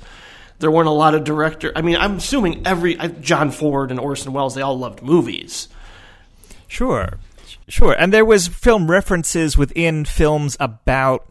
[0.62, 1.72] there weren't a lot of director.
[1.76, 5.68] I mean, I'm assuming every John Ford and Orson Welles they all loved movies.
[6.68, 7.18] Sure,
[7.68, 7.94] sure.
[7.98, 11.26] And there was film references within films about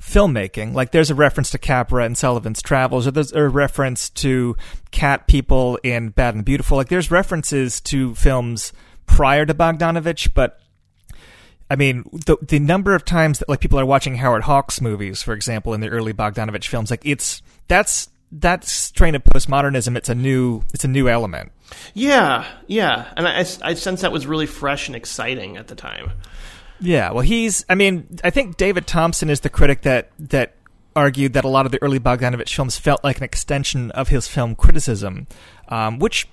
[0.00, 0.74] filmmaking.
[0.74, 4.56] Like there's a reference to Capra and Sullivan's Travels, or there's a reference to
[4.90, 6.76] cat people in Bad and Beautiful.
[6.76, 8.72] Like there's references to films
[9.06, 10.60] prior to Bogdanovich, but
[11.70, 15.22] I mean, the the number of times that like people are watching Howard Hawks movies,
[15.22, 19.96] for example, in the early Bogdanovich films, like it's that's that strain of postmodernism.
[19.96, 21.52] It's a new it's a new element.
[21.94, 26.12] Yeah, yeah, and I, I, sense that was really fresh and exciting at the time.
[26.80, 27.64] Yeah, well, he's.
[27.68, 30.54] I mean, I think David Thomson is the critic that that
[30.94, 34.28] argued that a lot of the early Bogdanovich films felt like an extension of his
[34.28, 35.26] film criticism,
[35.68, 36.28] um, which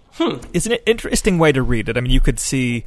[0.53, 1.97] is an interesting way to read it.
[1.97, 2.84] I mean, you could see,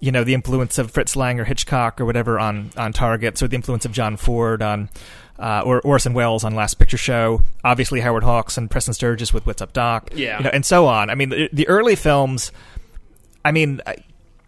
[0.00, 3.48] you know, the influence of Fritz Lang or Hitchcock or whatever on on Targets, or
[3.48, 4.88] the influence of John Ford on.
[5.38, 9.46] Uh, or Orson Welles on Last Picture Show, obviously Howard Hawks and Preston Sturges with
[9.46, 10.38] What's Up Doc, Yeah.
[10.38, 11.10] you know, and so on.
[11.10, 12.50] I mean, the, the early films,
[13.44, 13.80] I mean,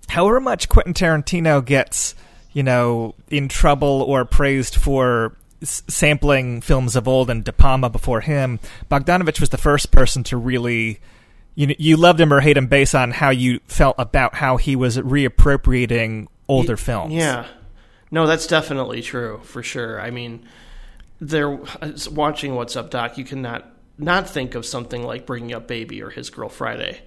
[0.08, 2.16] however much Quentin Tarantino gets,
[2.52, 7.88] you know, in trouble or praised for s- sampling films of old and De Palma
[7.88, 8.58] before him,
[8.90, 10.98] Bogdanovich was the first person to really.
[11.54, 14.56] You, know, you loved him or hate him based on how you felt about how
[14.56, 17.12] he was reappropriating older films.
[17.14, 17.46] Yeah,
[18.10, 20.00] no, that's definitely true for sure.
[20.00, 20.46] I mean,
[21.20, 23.18] there uh, watching What's Up, Doc.
[23.18, 23.66] You cannot
[23.98, 27.00] not think of something like Bringing Up Baby or His Girl Friday.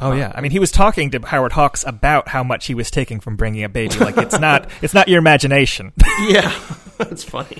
[0.00, 0.32] Oh yeah.
[0.34, 3.36] I mean, he was talking to Howard Hawks about how much he was taking from
[3.36, 3.96] bringing a baby.
[3.96, 5.92] Like it's not it's not your imagination.
[6.22, 6.52] yeah,
[6.98, 7.58] that's funny.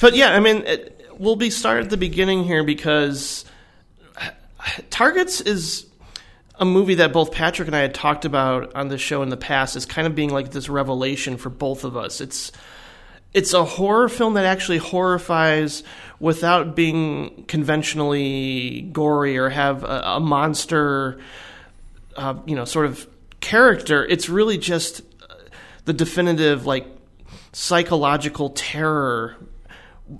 [0.00, 3.44] But yeah, I mean, it, we'll be start at the beginning here because
[4.16, 4.30] uh,
[4.90, 5.86] Targets is
[6.56, 9.36] a movie that both Patrick and I had talked about on the show in the
[9.36, 12.20] past as kind of being like this revelation for both of us.
[12.20, 12.52] It's
[13.34, 15.82] it's a horror film that actually horrifies
[16.20, 21.18] without being conventionally gory or have a, a monster,
[22.16, 23.06] uh, you know, sort of
[23.40, 24.04] character.
[24.04, 25.02] It's really just
[25.84, 26.86] the definitive like
[27.52, 29.34] psychological terror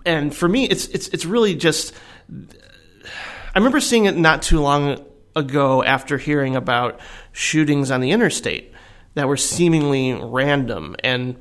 [0.04, 1.92] and for me it's it's it's really just
[3.54, 5.04] I remember seeing it not too long
[5.34, 7.00] ago after hearing about
[7.32, 8.72] shootings on the interstate
[9.14, 10.96] that were seemingly random.
[11.02, 11.36] And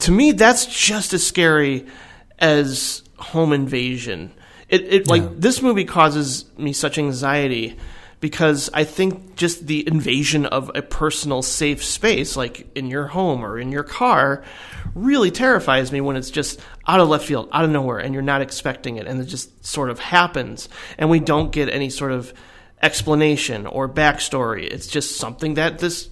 [0.00, 1.86] to me, that's just as scary
[2.38, 4.32] as home invasion.
[4.68, 7.76] It, it like this movie causes me such anxiety
[8.20, 13.44] because I think just the invasion of a personal safe space, like in your home
[13.44, 14.44] or in your car,
[14.94, 18.22] really terrifies me when it's just out of left field, out of nowhere, and you're
[18.22, 22.12] not expecting it, and it just sort of happens, and we don't get any sort
[22.12, 22.32] of
[22.82, 24.64] explanation or backstory.
[24.64, 26.10] It's just something that this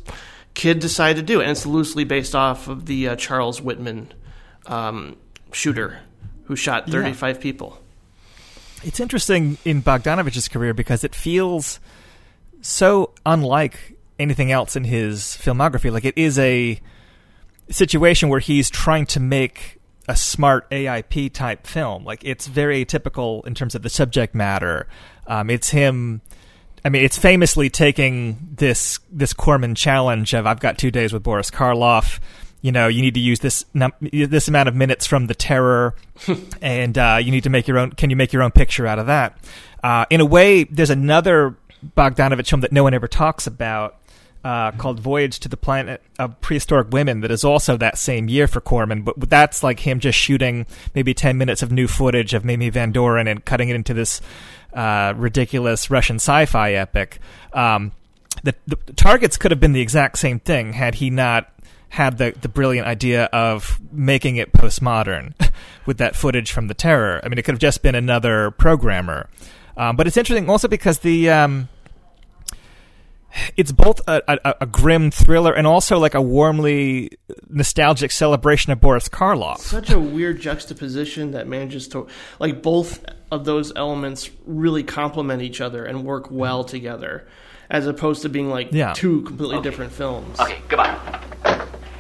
[0.58, 4.12] kid decided to do, and it's loosely based off of the uh, Charles Whitman
[4.66, 5.16] um,
[5.52, 6.00] shooter
[6.44, 7.80] who shot 35 people.
[8.82, 11.78] It's interesting in Bogdanovich's career because it feels
[12.60, 15.92] so unlike anything else in his filmography.
[15.92, 16.80] Like it is a
[17.70, 19.78] situation where he's trying to make
[20.08, 22.04] a smart AIP type film.
[22.04, 24.88] Like it's very atypical in terms of the subject matter.
[25.28, 26.22] Um, it's him.
[26.84, 31.22] I mean, it's famously taking this this Corman challenge of I've got two days with
[31.22, 32.20] Boris Karloff.
[32.60, 35.94] You know, you need to use this num- this amount of minutes from the Terror,
[36.62, 37.92] and uh, you need to make your own.
[37.92, 39.38] Can you make your own picture out of that?
[39.82, 41.56] Uh, in a way, there's another
[41.96, 43.97] Bogdanovich film that no one ever talks about
[44.48, 48.48] uh, called Voyage to the Planet of Prehistoric Women that is also that same year
[48.48, 52.46] for Corman, but that's like him just shooting maybe 10 minutes of new footage of
[52.46, 54.22] Mamie Van Doren and cutting it into this
[54.72, 57.18] uh, ridiculous Russian sci fi epic.
[57.52, 57.92] Um,
[58.42, 61.52] the, the targets could have been the exact same thing had he not
[61.90, 65.34] had the, the brilliant idea of making it postmodern
[65.84, 67.20] with that footage from the terror.
[67.22, 69.28] I mean, it could have just been another programmer.
[69.76, 71.68] Um, but it's interesting also because the um,
[73.56, 77.10] it's both a, a, a grim thriller and also like a warmly
[77.48, 79.58] nostalgic celebration of Boris Karloff.
[79.58, 82.06] Such a weird juxtaposition that manages to
[82.38, 87.26] like both of those elements really complement each other and work well together,
[87.70, 88.92] as opposed to being like Yeah.
[88.94, 90.38] two completely different films.
[90.40, 90.96] Okay, goodbye.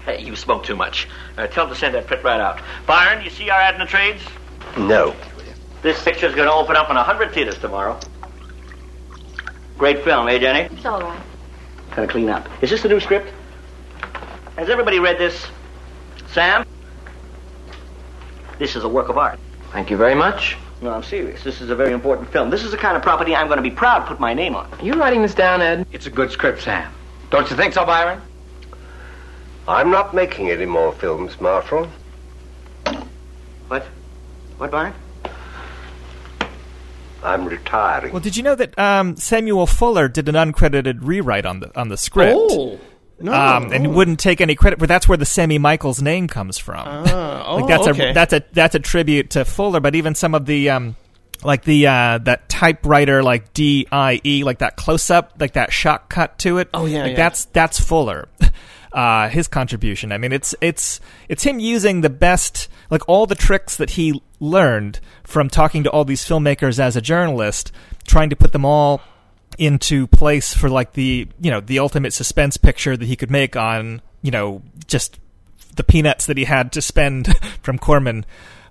[0.04, 1.06] Hey, you smoke too much.
[1.36, 2.60] Uh, tell them to send that print right out.
[2.86, 4.22] Byron, you see our ad in the trades?
[4.78, 5.14] No.
[5.82, 7.98] This picture's going to open up in a hundred theaters tomorrow.
[9.76, 10.74] Great film, eh, Jenny?
[10.74, 11.20] It's all right.
[11.90, 12.48] Kind of clean up.
[12.62, 13.32] Is this the new script?
[14.56, 15.46] Has everybody read this?
[16.32, 16.64] Sam?
[18.58, 19.38] This is a work of art.
[19.72, 20.56] Thank you very much.
[20.80, 21.42] No, I'm serious.
[21.42, 22.50] This is a very important film.
[22.50, 24.54] This is the kind of property I'm going to be proud to put my name
[24.54, 24.72] on.
[24.72, 25.86] Are you writing this down, Ed?
[25.92, 26.92] It's a good script, Sam.
[27.30, 28.20] Don't you think so, Byron?
[29.66, 31.88] I'm not making any more films, Marshall.
[33.68, 33.84] What?
[34.56, 34.94] What, Byron?
[37.22, 38.12] I'm retiring.
[38.12, 41.88] Well, did you know that um, Samuel Fuller did an uncredited rewrite on the on
[41.88, 42.38] the script?
[42.38, 42.78] Oh
[43.20, 43.32] no!
[43.32, 46.84] Um, and wouldn't take any credit, but that's where the Sammy Michaels name comes from.
[46.86, 48.10] Ah, oh, like that's okay.
[48.10, 49.80] a that's a that's a tribute to Fuller.
[49.80, 50.96] But even some of the um,
[51.42, 55.72] like the uh, that typewriter like D I E like that close up like that
[55.72, 56.68] shot cut to it.
[56.72, 57.16] Oh, yeah, like yeah.
[57.16, 58.28] that's that's Fuller.
[58.90, 60.12] Uh, his contribution.
[60.12, 60.98] I mean, it's it's
[61.28, 65.90] it's him using the best, like all the tricks that he learned from talking to
[65.90, 67.72] all these filmmakers as a journalist,
[68.06, 69.00] trying to put them all
[69.58, 73.56] into place for like the you know the ultimate suspense picture that he could make
[73.56, 75.18] on you know just
[75.76, 78.24] the peanuts that he had to spend from Corman.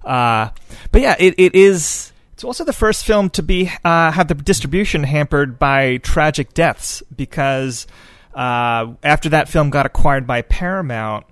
[0.04, 0.50] Uh,
[0.92, 2.12] but yeah, it, it is.
[2.34, 7.02] It's also the first film to be uh, have the distribution hampered by tragic deaths
[7.16, 7.88] because
[8.36, 11.26] uh, after that film got acquired by Paramount,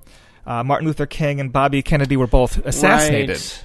[0.48, 3.65] uh, Martin Luther King and Bobby Kennedy were both assassinated Right.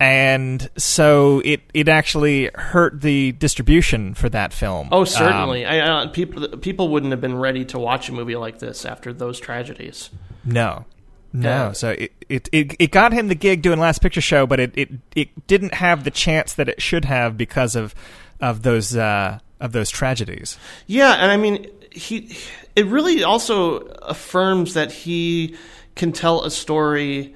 [0.00, 4.88] And so it it actually hurt the distribution for that film.
[4.90, 5.66] Oh, Um, certainly.
[5.66, 9.12] I, uh, people people wouldn't have been ready to watch a movie like this after
[9.12, 10.10] those tragedies.
[10.44, 10.86] no,
[11.32, 11.48] no.
[11.48, 11.72] Yeah.
[11.72, 14.72] So it, it it it got him the gig doing Last Picture Show, but it
[14.76, 17.94] it it didn't have the chance that it should have because of
[18.40, 20.58] of those uh, of those tragedies.
[20.86, 22.36] Yeah, and I mean, he.
[22.76, 25.56] It really also affirms that he
[25.96, 27.34] can tell a story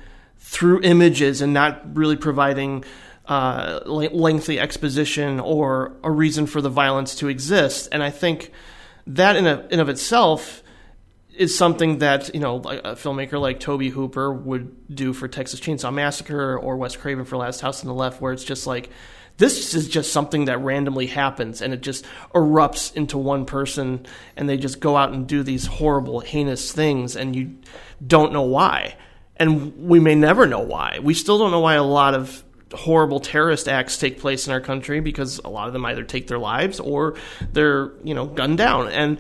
[0.55, 2.85] through images and not really providing
[3.27, 7.89] uh, lengthy exposition or a reason for the violence to exist.
[7.91, 8.53] And I think
[9.09, 10.63] that in in of itself
[11.37, 15.93] is something that you know a filmmaker like Tobe Hooper would do for Texas Chainsaw
[15.93, 18.91] Massacre or Wes Craven for Last House on the Left, where it's just like
[19.39, 24.49] this is just something that randomly happens and it just erupts into one person and
[24.49, 27.57] they just go out and do these horrible heinous things and you
[28.07, 28.95] don't know why
[29.37, 30.99] and we may never know why.
[31.03, 34.61] We still don't know why a lot of horrible terrorist acts take place in our
[34.61, 37.15] country because a lot of them either take their lives or
[37.53, 38.89] they're you know gunned down.
[38.89, 39.19] And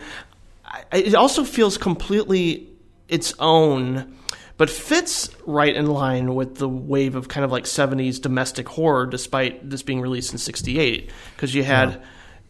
[0.93, 2.69] it also feels completely
[3.09, 4.17] its own
[4.57, 9.05] but fits right in line with the wave of kind of like 70s domestic horror
[9.05, 12.01] despite this being released in 68 because you had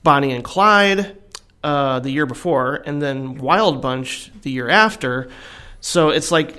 [0.03, 1.17] bonnie and clyde
[1.65, 5.31] uh, the year before, and then Wild Bunch the year after.
[5.81, 6.55] So it's like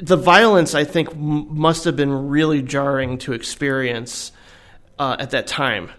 [0.00, 0.74] the violence.
[0.74, 4.32] I think m- must have been really jarring to experience
[4.98, 5.90] uh, at that time.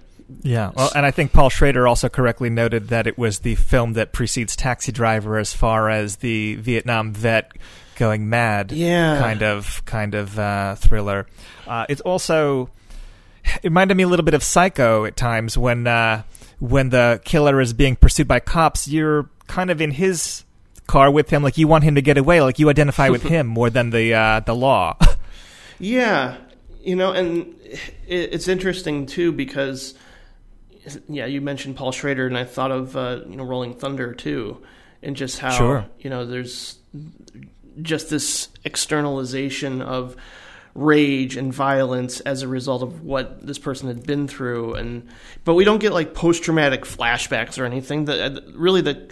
[0.42, 3.94] Yeah, well, and I think Paul Schrader also correctly noted that it was the film
[3.94, 7.54] that precedes Taxi Driver as far as the Vietnam vet
[7.96, 9.20] going mad Yeah.
[9.20, 11.28] kind of kind of uh, thriller.
[11.66, 12.70] Uh, it's also
[13.46, 16.24] it reminded me a little bit of Psycho at times when uh,
[16.60, 18.86] when the killer is being pursued by cops.
[18.88, 20.44] You're kind of in his
[20.88, 23.46] car with him, like you want him to get away, like you identify with him
[23.48, 24.98] more than the uh, the law.
[25.80, 26.38] Yeah,
[26.82, 27.54] you know, and
[28.08, 29.94] it, it's interesting too because,
[31.08, 34.60] yeah, you mentioned Paul Schrader, and I thought of uh, you know Rolling Thunder too,
[35.04, 35.86] and just how Sure.
[36.00, 36.80] you know there's
[37.80, 40.16] just this externalization of
[40.74, 45.08] rage and violence as a result of what this person had been through and
[45.44, 49.08] but we don't get like post traumatic flashbacks or anything that really the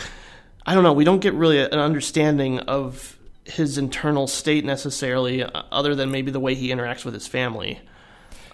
[0.65, 5.63] I don't know we don't get really an understanding of his internal state necessarily uh,
[5.71, 7.79] other than maybe the way he interacts with his family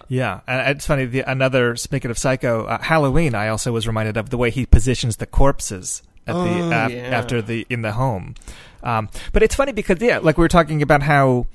[0.08, 1.06] Yeah, and it's funny.
[1.06, 3.34] The, another speaking of Psycho, uh, Halloween.
[3.34, 6.50] I also was reminded of the way he positions the corpses at Oh, the
[6.94, 7.18] yeah.
[7.18, 8.34] after the in the home.
[8.82, 11.46] Um, but it's funny because yeah, like we were talking about how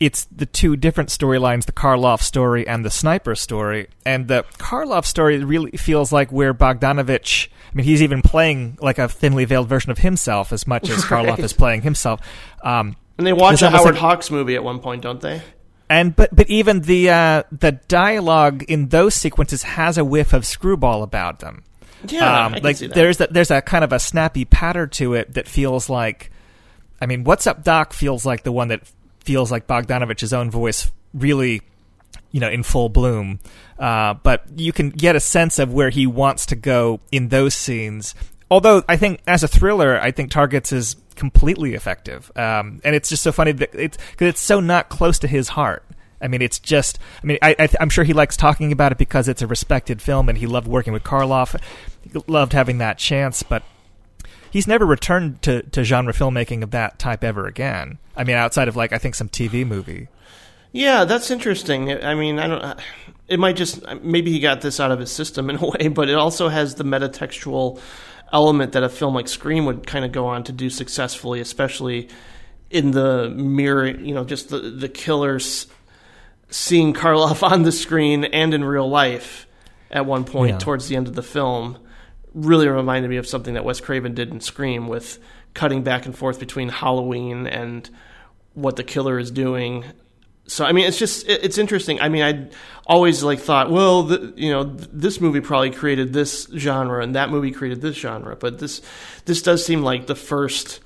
[0.00, 3.88] it's the two different storylines: the Karloff story and the Sniper story.
[4.04, 7.48] And the Karloff story really feels like where Bogdanovich.
[7.48, 11.04] I mean, he's even playing like a thinly veiled version of himself as much as
[11.04, 12.20] Karloff is playing himself.
[12.62, 15.42] Um, and they watch It's a Howard like- Hawks movie at one point don't they
[15.88, 20.46] and but but even the uh, the dialogue in those sequences has a whiff of
[20.46, 21.62] screwball about them.
[22.08, 22.94] yeah um, I can like see that.
[22.94, 26.30] there's a, there's a kind of a snappy patter to it that feels like,
[27.00, 28.80] I mean, "What's Up, Doc" feels like the one that
[29.24, 31.62] feels like Bogdanovich's own voice really,
[32.30, 33.40] you know, in full bloom.
[33.78, 37.54] Uh, but you can get a sense of where he wants to go in those
[37.54, 38.14] scenes.
[38.50, 43.08] Although I think as a thriller, I think Targets is completely effective, um, and it's
[43.08, 45.84] just so funny that it's because it's so not close to his heart.
[46.20, 46.98] I mean, it's just.
[47.22, 50.28] I mean, I, I'm sure he likes talking about it because it's a respected film,
[50.28, 51.58] and he loved working with Karloff.
[52.02, 53.62] He loved having that chance, but
[54.54, 57.98] he's never returned to, to genre filmmaking of that type ever again.
[58.16, 60.06] I mean, outside of like I think some TV movie.
[60.70, 61.90] Yeah, that's interesting.
[61.92, 62.80] I mean, I don't.
[63.26, 66.08] It might just maybe he got this out of his system in a way, but
[66.08, 67.80] it also has the metatextual
[68.32, 72.08] element that a film like Scream would kind of go on to do successfully, especially
[72.70, 73.88] in the mirror.
[73.88, 75.66] You know, just the the killers
[76.48, 79.48] seeing Karloff on the screen and in real life
[79.90, 80.58] at one point Yeah.
[80.58, 81.78] towards the end of the film
[82.34, 85.18] really reminded me of something that Wes Craven did in Scream with
[85.54, 87.88] cutting back and forth between Halloween and
[88.54, 89.84] what the killer is doing.
[90.46, 92.00] So I mean, it's just it- it's interesting.
[92.00, 92.50] I mean, I
[92.86, 97.14] always like thought, well, the, you know, th- this movie probably created this genre and
[97.14, 98.82] that movie created this genre, but this
[99.24, 100.80] this does seem like the first.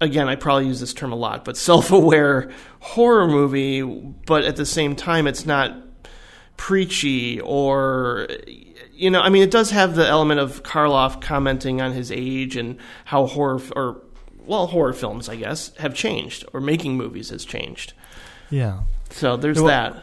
[0.00, 3.82] Again, I probably use this term a lot, but self-aware horror movie.
[3.82, 5.76] But at the same time, it's not
[6.56, 8.26] preachy or
[8.94, 12.56] you know i mean it does have the element of karloff commenting on his age
[12.56, 12.76] and
[13.06, 14.02] how horror or
[14.46, 17.92] well horror films i guess have changed or making movies has changed
[18.50, 18.80] Yeah.
[19.10, 20.02] so there's Well- that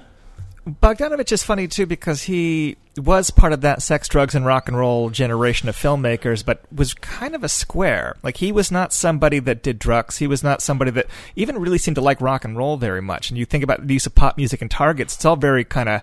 [0.68, 4.78] Bogdanovich is funny too because he was part of that sex, drugs, and rock and
[4.78, 8.18] roll generation of filmmakers, but was kind of a square.
[8.22, 10.18] Like he was not somebody that did drugs.
[10.18, 13.32] He was not somebody that even really seemed to like rock and roll very much.
[13.32, 15.90] And you think about the use of pop music and targets; it's all very kind
[15.90, 16.02] of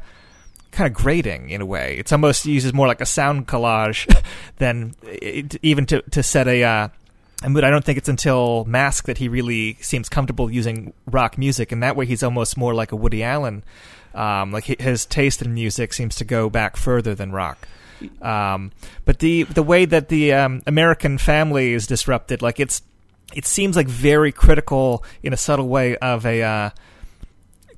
[0.77, 1.97] kind of grating in a way.
[1.99, 4.07] It's almost uses more like a sound collage
[4.59, 6.63] than it, even to to set a.
[6.63, 6.89] Uh,
[7.49, 7.65] mood.
[7.65, 11.83] I don't think it's until Mask that he really seems comfortable using rock music, and
[11.83, 13.65] that way he's almost more like a Woody Allen.
[14.15, 17.69] Um, like his taste in music seems to go back further than rock.
[18.23, 18.73] Um,
[19.05, 22.83] but the the way that the um, American family is disrupted, like it's
[23.35, 26.71] it seems like very critical in a subtle way of a uh,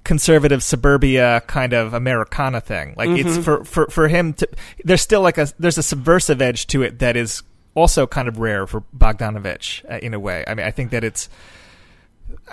[0.09, 2.95] conservative suburbia kind of Americana thing.
[2.97, 4.49] Like it's for, for for him to
[4.83, 7.43] there's still like a there's a subversive edge to it that is
[7.75, 10.45] also kind of rare for Bogdanovich uh, in a way.
[10.49, 11.29] I mean, I think that it's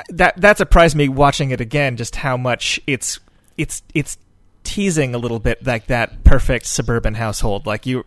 [0.10, 3.22] that that surprised me watching it again just how much it's
[3.58, 4.18] it's it's
[4.66, 7.66] teasing a little bit like that perfect suburban household.
[7.66, 8.04] Like you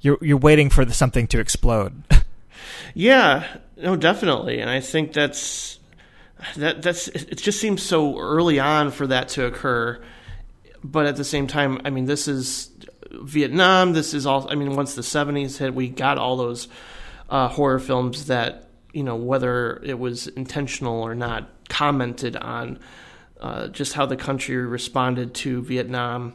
[0.00, 2.02] you're you're waiting for the, something to explode.
[2.94, 5.77] Yeah, no, definitely, and I think that's
[6.56, 6.82] that.
[6.82, 7.38] That's it.
[7.38, 10.02] Just seems so early on for that to occur,
[10.82, 12.70] but at the same time, I mean, this is
[13.10, 13.92] Vietnam.
[13.92, 14.50] This is all.
[14.50, 16.68] I mean, once the '70s hit, we got all those
[17.28, 22.78] uh, horror films that you know, whether it was intentional or not, commented on
[23.40, 26.34] uh, just how the country responded to Vietnam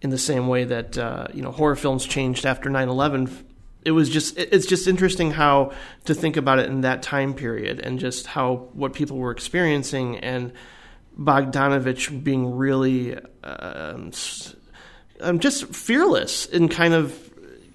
[0.00, 3.44] in the same way that uh, you know horror films changed after 9/11
[3.84, 5.72] it was just it's just interesting how
[6.04, 10.18] to think about it in that time period and just how what people were experiencing
[10.18, 10.52] and
[11.18, 14.12] Bogdanovich being really um,
[15.20, 17.18] um, just fearless in kind of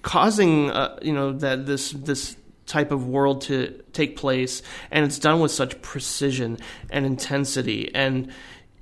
[0.02, 2.36] causing uh, you know that this this
[2.68, 4.62] type of world to take place.
[4.90, 6.58] And it's done with such precision
[6.90, 7.92] and intensity.
[7.94, 8.30] And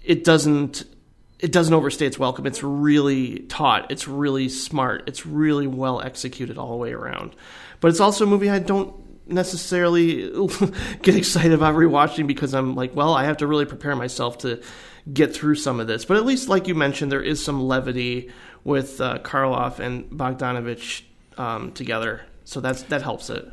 [0.05, 0.85] it doesn't
[1.39, 2.47] it doesn't overstay its welcome.
[2.47, 3.91] It's really taut.
[3.91, 5.05] It's really smart.
[5.07, 7.37] It's really well executed all the way around.
[7.80, 8.95] But it's also a movie i don't
[9.28, 10.30] necessarily
[11.03, 14.62] get excited about rewatching because i'm like well i have to really prepare myself to
[15.12, 16.05] get through some of this.
[16.05, 18.30] But at least like you mentioned there is some levity
[18.64, 21.03] with uh, karloff and bogdanovich
[21.39, 22.22] um, together.
[22.45, 23.49] So that's that helps it.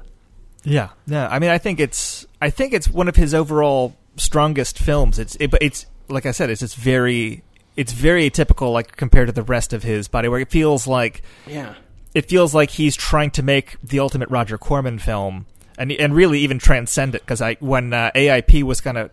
[0.64, 4.80] Yeah, no, I mean, I think it's, I think it's one of his overall strongest
[4.80, 5.20] films.
[5.20, 7.44] It's, it, it's like I said, it's just very,
[7.76, 10.42] it's very atypical, like compared to the rest of his body work.
[10.42, 11.76] It feels like, yeah
[12.14, 15.46] it feels like he's trying to make the ultimate Roger Corman film,
[15.78, 17.22] and and really even transcend it.
[17.22, 19.10] Because I, when uh, AIP was gonna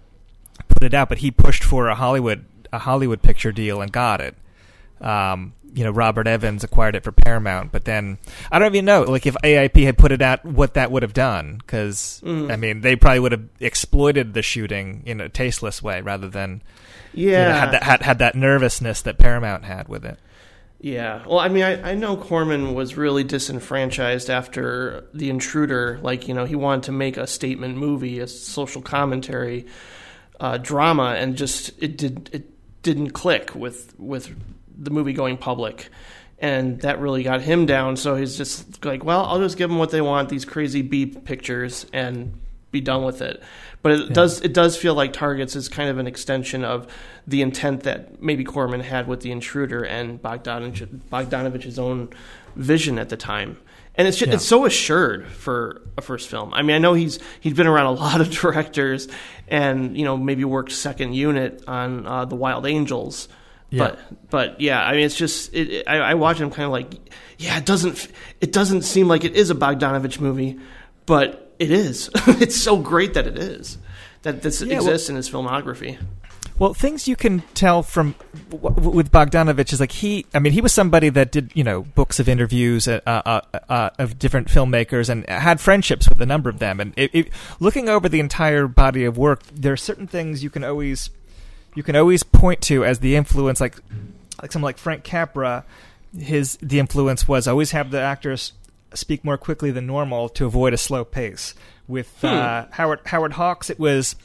[0.68, 4.20] put it out, but he pushed for a Hollywood, a Hollywood picture deal and got
[4.20, 4.36] it.
[5.00, 8.18] Um, you know, Robert Evans acquired it for Paramount, but then
[8.50, 11.14] I don't even know, like if AIP had put it out, what that would have
[11.14, 11.58] done.
[11.58, 16.28] Because I mean, they probably would have exploited the shooting in a tasteless way rather
[16.28, 16.62] than
[17.12, 20.18] you know, yeah had that had, had that nervousness that Paramount had with it.
[20.80, 21.22] Yeah.
[21.26, 26.00] Well, I mean, I, I know Corman was really disenfranchised after The Intruder.
[26.02, 29.66] Like, you know, he wanted to make a statement movie, a social commentary
[30.40, 32.50] uh, drama, and just it did it
[32.82, 34.34] didn't click with with
[34.80, 35.88] the movie going public,
[36.38, 37.96] and that really got him down.
[37.96, 41.06] So he's just like, well, I'll just give them what they want, these crazy B
[41.06, 43.42] pictures, and be done with it.
[43.82, 46.86] But it does it does feel like Targets is kind of an extension of
[47.26, 52.08] the intent that maybe Corman had with the Intruder and Bogdanovich, Bogdanovich's own
[52.56, 53.56] vision at the time.
[53.96, 56.54] And it's just, it's so assured for a first film.
[56.54, 59.08] I mean, I know he's he's been around a lot of directors,
[59.48, 63.28] and you know maybe worked second unit on uh, the Wild Angels.
[63.70, 63.78] Yeah.
[63.78, 66.72] But but yeah, I mean, it's just it, it- I, I watch him kind of
[66.72, 66.92] like
[67.38, 68.08] yeah, it doesn't
[68.40, 70.58] it doesn't seem like it is a Bogdanovich movie,
[71.06, 72.10] but it is.
[72.26, 73.78] it's so great that it is
[74.22, 75.98] that this Yeah, well- exists in his filmography.
[76.58, 78.14] Well, things you can tell from
[78.50, 80.26] with Bogdanovich is like he.
[80.34, 83.40] I mean, he was somebody that did you know books of interviews uh, uh,
[83.70, 86.78] uh, of different filmmakers and had friendships with a number of them.
[86.78, 87.28] And it, it,
[87.60, 91.08] looking over the entire body of work, there are certain things you can always
[91.74, 93.60] you can always point to as the influence.
[93.60, 93.76] Like
[94.40, 95.64] like someone like Frank Capra,
[96.16, 98.52] his the influence was always have the actors
[98.94, 101.54] speak more quickly than normal to avoid a slow pace.
[101.86, 104.16] With uh, Howard Howard Hawks, it was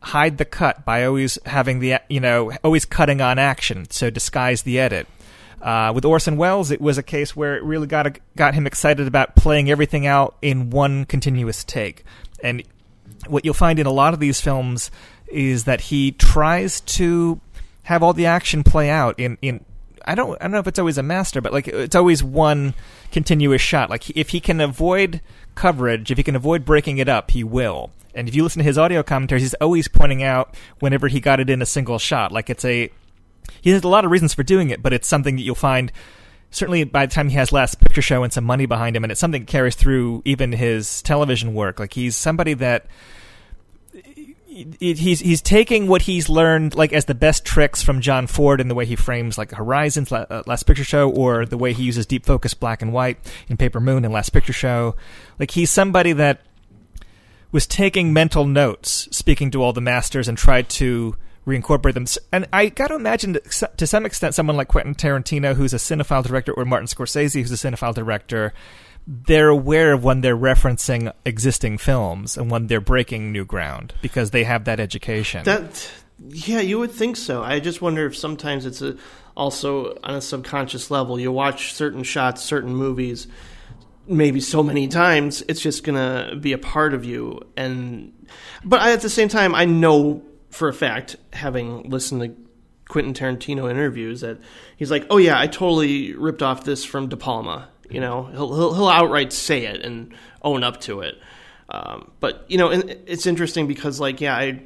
[0.00, 4.62] hide the cut by always having the you know always cutting on action, so disguise
[4.62, 5.06] the edit.
[5.62, 9.06] Uh, with Orson Welles, it was a case where it really got got him excited
[9.06, 12.04] about playing everything out in one continuous take.
[12.42, 12.62] And
[13.28, 14.90] what you'll find in a lot of these films
[15.34, 17.40] is that he tries to
[17.84, 19.64] have all the action play out in in
[20.06, 22.74] I don't I don't know if it's always a master, but like it's always one
[23.10, 23.90] continuous shot.
[23.90, 25.20] Like if he can avoid
[25.54, 27.90] coverage, if he can avoid breaking it up, he will.
[28.14, 31.40] And if you listen to his audio commentaries, he's always pointing out whenever he got
[31.40, 32.32] it in a single shot.
[32.32, 32.90] Like it's a
[33.60, 35.90] he has a lot of reasons for doing it, but it's something that you'll find
[36.50, 39.10] certainly by the time he has last picture show and some money behind him and
[39.10, 41.80] it's something that carries through even his television work.
[41.80, 42.86] Like he's somebody that
[44.80, 48.60] it- he's he's taking what he's learned like as the best tricks from John Ford
[48.60, 51.82] in the way he frames like Horizons uh, Last Picture Show or the way he
[51.82, 54.96] uses deep focus black and white in Paper Moon and Last Picture Show.
[55.38, 56.40] Like he's somebody that
[57.52, 62.06] was taking mental notes, speaking to all the masters, and tried to reincorporate them.
[62.32, 63.38] And I got to imagine
[63.76, 67.52] to some extent, someone like Quentin Tarantino, who's a cinephile director, or Martin Scorsese, who's
[67.52, 68.52] a cinephile director,
[69.06, 74.30] they're aware of when they're referencing existing films and when they're breaking new ground because
[74.30, 75.44] they have that education.
[75.44, 75.90] That
[76.28, 77.42] yeah, you would think so.
[77.42, 78.96] I just wonder if sometimes it's a,
[79.36, 81.20] also on a subconscious level.
[81.20, 83.26] You watch certain shots, certain movies,
[84.06, 87.40] maybe so many times, it's just gonna be a part of you.
[87.56, 88.12] And
[88.64, 92.34] but at the same time, I know for a fact, having listened to
[92.88, 94.38] Quentin Tarantino interviews, that
[94.76, 98.52] he's like, "Oh yeah, I totally ripped off this from De Palma." You know, he'll
[98.52, 101.14] he'll, he'll outright say it and own up to it.
[101.68, 104.62] Um, but you know, it's interesting because like, yeah, I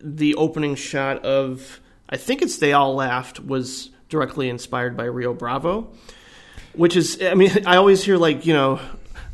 [0.00, 5.34] the opening shot of I think it's They All Laughed was directly inspired by Rio
[5.34, 5.92] Bravo,
[6.72, 8.80] which is I mean I always hear like you know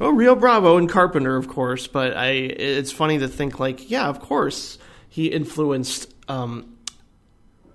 [0.00, 4.08] oh Rio Bravo and Carpenter of course, but I it's funny to think like yeah
[4.08, 6.76] of course he influenced um,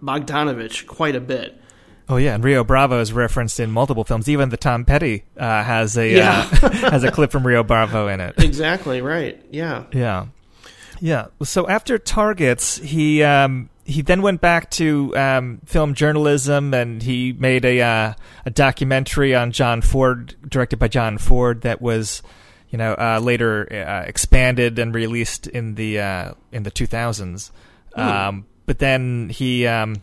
[0.03, 1.61] Bogdanovich quite a bit.
[2.09, 4.29] Oh yeah, and Rio Bravo is referenced in multiple films.
[4.29, 6.47] Even the Tom Petty uh, has a Yeah.
[6.63, 8.35] uh, has a clip from Rio Bravo in it.
[8.41, 9.43] Exactly right.
[9.51, 9.83] Yeah.
[9.91, 10.27] Yeah,
[11.01, 11.27] yeah.
[11.43, 17.33] So after Targets, he um, he then went back to um, film journalism, and he
[17.33, 18.13] made a uh,
[18.45, 22.21] a documentary on John Ford, directed by John Ford, that was
[22.69, 27.51] you know uh, later uh, expanded and released in the uh, in the two thousands.
[27.95, 29.95] Um, but then he um,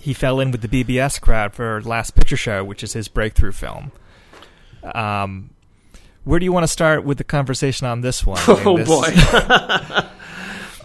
[0.00, 3.52] he fell in with the BBS crowd for Last Picture Show, which is his breakthrough
[3.52, 3.92] film.
[4.82, 5.50] Um,
[6.24, 8.40] where do you want to start with the conversation on this one?
[8.48, 10.08] Oh this- boy.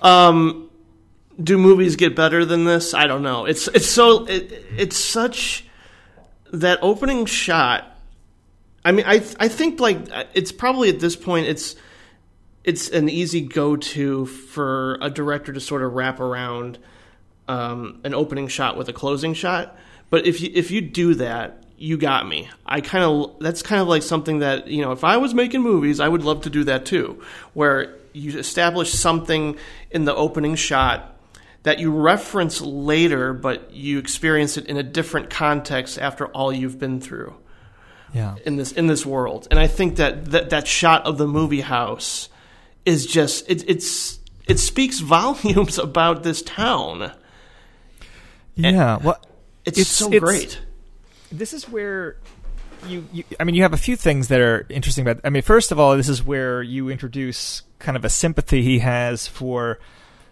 [0.07, 0.70] um,
[1.41, 2.93] do movies get better than this?
[2.93, 3.45] I don't know.
[3.45, 5.66] It's it's so it, it's such
[6.51, 7.86] that opening shot.
[8.84, 9.97] I mean, I I think like
[10.34, 11.76] it's probably at this point it's
[12.63, 16.80] it's an easy go to for a director to sort of wrap around
[17.47, 19.77] um, an opening shot with a closing shot.
[20.09, 22.49] But if you if you do that, you got me.
[22.65, 25.61] I kind of that's kind of like something that you know if I was making
[25.61, 27.21] movies, I would love to do that too,
[27.53, 29.57] where you establish something
[29.91, 31.11] in the opening shot
[31.63, 36.77] that you reference later, but you experience it in a different context after all you've
[36.79, 37.33] been through
[38.13, 38.35] Yeah.
[38.45, 39.47] in this in this world.
[39.51, 42.29] And I think that that, that shot of the movie house
[42.85, 47.11] is just it, it's it speaks volumes about this town.
[48.56, 48.97] Yeah.
[48.97, 49.20] Well,
[49.66, 50.60] It's, It's- so it's- great.
[51.32, 52.18] this is where
[52.88, 55.41] you, you I mean you have a few things that are interesting about I mean
[55.41, 59.80] first of all this is where you introduce kind of a sympathy he has for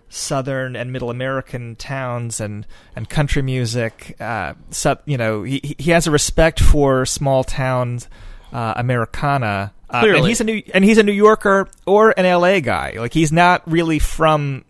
[0.10, 5.90] southern and middle American towns and and country music uh so, you know he he
[5.92, 8.08] has a respect for small towns
[8.52, 10.30] uh, Americana uh, and Clearly.
[10.30, 13.64] he's a new and he's a New Yorker or an LA guy like he's not
[13.70, 14.64] really from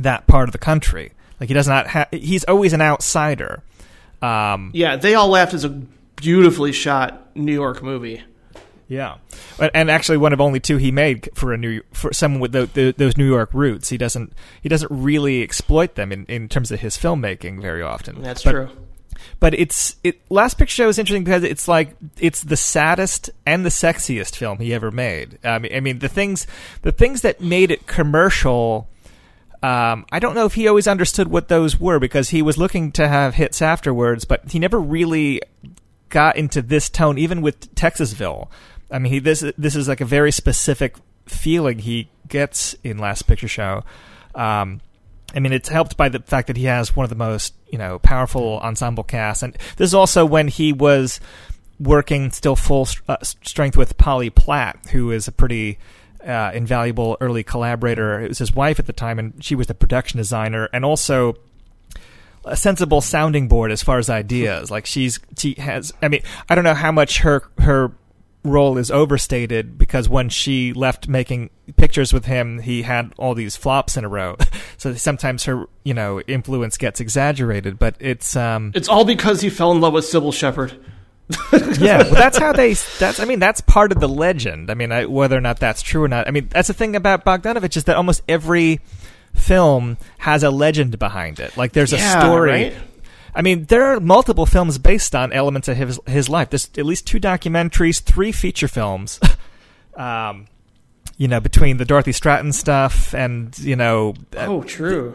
[0.00, 1.12] that part of the country
[1.42, 3.62] like he does not ha- he's always an outsider
[4.22, 5.70] um Yeah, they all laughed as a
[6.16, 8.22] beautifully shot New York movie.
[8.86, 9.16] Yeah,
[9.74, 12.66] and, actually one of only two he made for a new for someone with tho-
[12.66, 13.88] tho- those New York roots.
[13.88, 18.22] He doesn't he doesn't really exploit them in, in terms of his filmmaking very often.
[18.22, 18.68] That's But- true.
[19.40, 23.64] But it's it Last Picture Show is interesting because it's like it's the saddest and
[23.64, 25.38] the sexiest film he ever made.
[25.42, 26.46] I mean, I mean the things
[26.82, 28.88] the things that made it commercial.
[29.62, 32.90] Um, I don't know if he always understood what those were because he was looking
[32.92, 35.40] to have hits afterwards, but he never really
[36.08, 38.48] got into this tone, even with Texasville.
[38.90, 40.96] I mean, he, this this is like a very specific
[41.26, 43.84] feeling he gets in Last Picture Show.
[44.34, 44.80] Um,
[45.34, 47.78] I mean, it's helped by the fact that he has one of the most you
[47.78, 51.20] know powerful ensemble casts, and this is also when he was
[51.78, 55.78] working still full uh, strength with Polly Platt, who is a pretty
[56.26, 58.20] uh, invaluable early collaborator.
[58.20, 61.36] It was his wife at the time, and she was the production designer, and also
[62.44, 64.70] a sensible sounding board as far as ideas.
[64.70, 65.92] Like she's she has.
[66.02, 67.92] I mean, I don't know how much her her
[68.44, 73.56] role is overstated because when she left making pictures with him, he had all these
[73.56, 74.36] flops in a row.
[74.76, 79.50] so sometimes her you know influence gets exaggerated, but it's um It's all because he
[79.50, 80.74] fell in love with Cybill Shepherd.
[81.80, 82.74] yeah, well, that's how they.
[82.98, 84.70] That's I mean, that's part of the legend.
[84.70, 86.28] I mean, I, whether or not that's true or not.
[86.28, 88.80] I mean, that's the thing about Bogdanovich is that almost every
[89.34, 91.56] film has a legend behind it.
[91.56, 92.50] Like there's Yeah, a story.
[92.50, 92.74] right?
[93.34, 96.50] I mean, there are multiple films based on elements of his his life.
[96.50, 99.18] There's at least two documentaries, three feature films.
[99.96, 100.46] um,
[101.16, 105.14] you know, between the Dorothy Stratten stuff and you know, uh, Oh, true.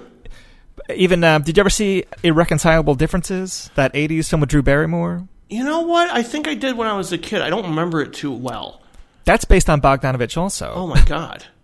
[0.96, 3.70] even uh, did you ever see Irreconcilable Differences?
[3.76, 5.28] That '80s film with Drew Barrymore.
[5.50, 6.10] You know what?
[6.12, 7.42] I think I did when I was a kid.
[7.42, 8.82] I don't remember it too well.
[9.26, 10.72] That's based on Bogdanovich also.
[10.76, 11.46] Oh my god.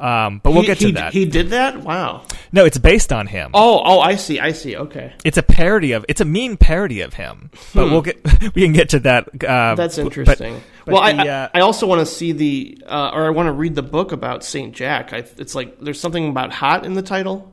[0.00, 1.12] Um, but we'll He- get to he, that.
[1.12, 1.80] He did that?
[1.82, 2.22] Wow.
[2.52, 3.50] no, it's based on him.
[3.52, 4.38] Oh, oh, I see.
[4.38, 4.76] I see.
[4.76, 5.12] Okay.
[5.24, 6.04] It's a parody of.
[6.08, 7.50] It's a mean parody of him.
[7.74, 8.20] But we'll get.
[8.54, 9.26] We can get to that.
[9.42, 9.76] Uh, Hmm.
[9.76, 10.62] That's interesting.
[10.84, 13.30] but well, I, the, I, uh, I also want to see the, uh, or I
[13.30, 15.12] want to read the book about Saint Jack.
[15.12, 17.50] I, it's like there's something about hot in the title.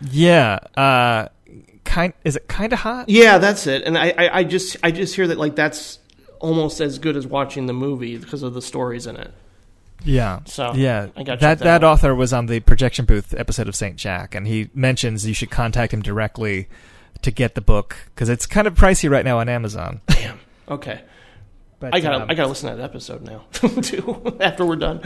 [0.00, 0.60] yeah.
[1.84, 2.14] Kind.
[2.24, 3.08] Is it kind of hot?
[3.08, 3.82] Yeah, that's it.
[3.82, 5.98] And I, I, I just, I just hear that like that's
[6.40, 9.32] almost as good as watching the movie because of the stories in it.
[10.04, 10.40] Yeah.
[10.46, 14.34] So, yeah, that that that author was on the projection booth episode of Saint Jack,
[14.34, 16.68] and he mentions you should contact him directly
[17.22, 20.00] to get the book because it's kind of pricey right now on Amazon.
[20.08, 20.40] Damn.
[20.68, 21.02] Okay.
[21.78, 24.36] But I gotta, um, I gotta listen to that episode now too.
[24.40, 25.00] After we're done.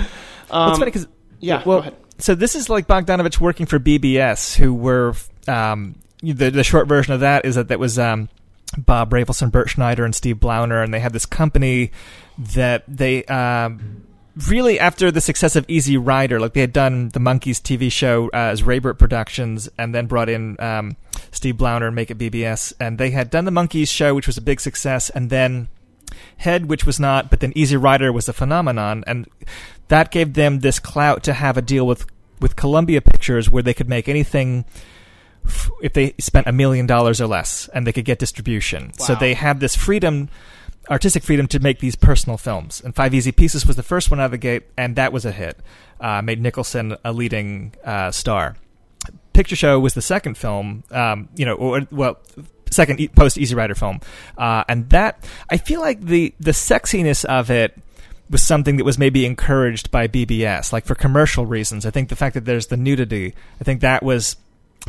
[0.51, 1.09] Um, it's funny 'cause-
[1.41, 1.63] yeah.
[1.67, 1.97] well, go ahead.
[2.19, 5.15] so this is like Bogdanovich working for BBS, who were
[5.47, 5.97] um,
[6.33, 8.29] the the short version of that is that that was um,
[8.77, 11.91] Bob Rafelson, Bert Schneider, and Steve Blauner, and they had this company
[12.39, 14.07] that they um,
[14.49, 18.29] really after the success of Easy Rider, like they had done the Monkees TV show
[18.29, 20.97] uh, as Raybert Productions, and then brought in um,
[21.31, 24.37] Steve Blauner, and Make It BBS, and they had done the Monkees show, which was
[24.37, 25.69] a big success, and then
[26.39, 29.27] Head, which was not, but then Easy Rider was a phenomenon, and
[29.89, 32.07] that gave them this clout to have a deal with
[32.41, 34.67] with Columbia Pictures where they could make anything
[35.47, 38.93] f- if they spent a million dollars or less, and they could get distribution.
[38.95, 40.29] So they had this freedom,
[40.91, 42.81] artistic freedom, to make these personal films.
[42.85, 45.25] And Five Easy Pieces was the first one out of the gate, and that was
[45.25, 45.59] a hit.
[46.01, 48.57] Uh, made Nicholson a leading uh, star.
[49.33, 52.19] Picture Show was the second film, um, you know, or well,
[52.71, 54.01] second e- post Easy Rider film,
[54.39, 57.77] uh, and that I feel like the the sexiness of it
[58.29, 61.87] was something that was maybe encouraged by BBS, like for commercial reasons.
[61.87, 64.37] I think the fact that there's the nudity, I think that was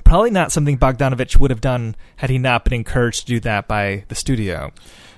[0.04, 3.68] probably not something Bogdanovich would have done had he not been encouraged to do that
[3.68, 4.72] by the studio.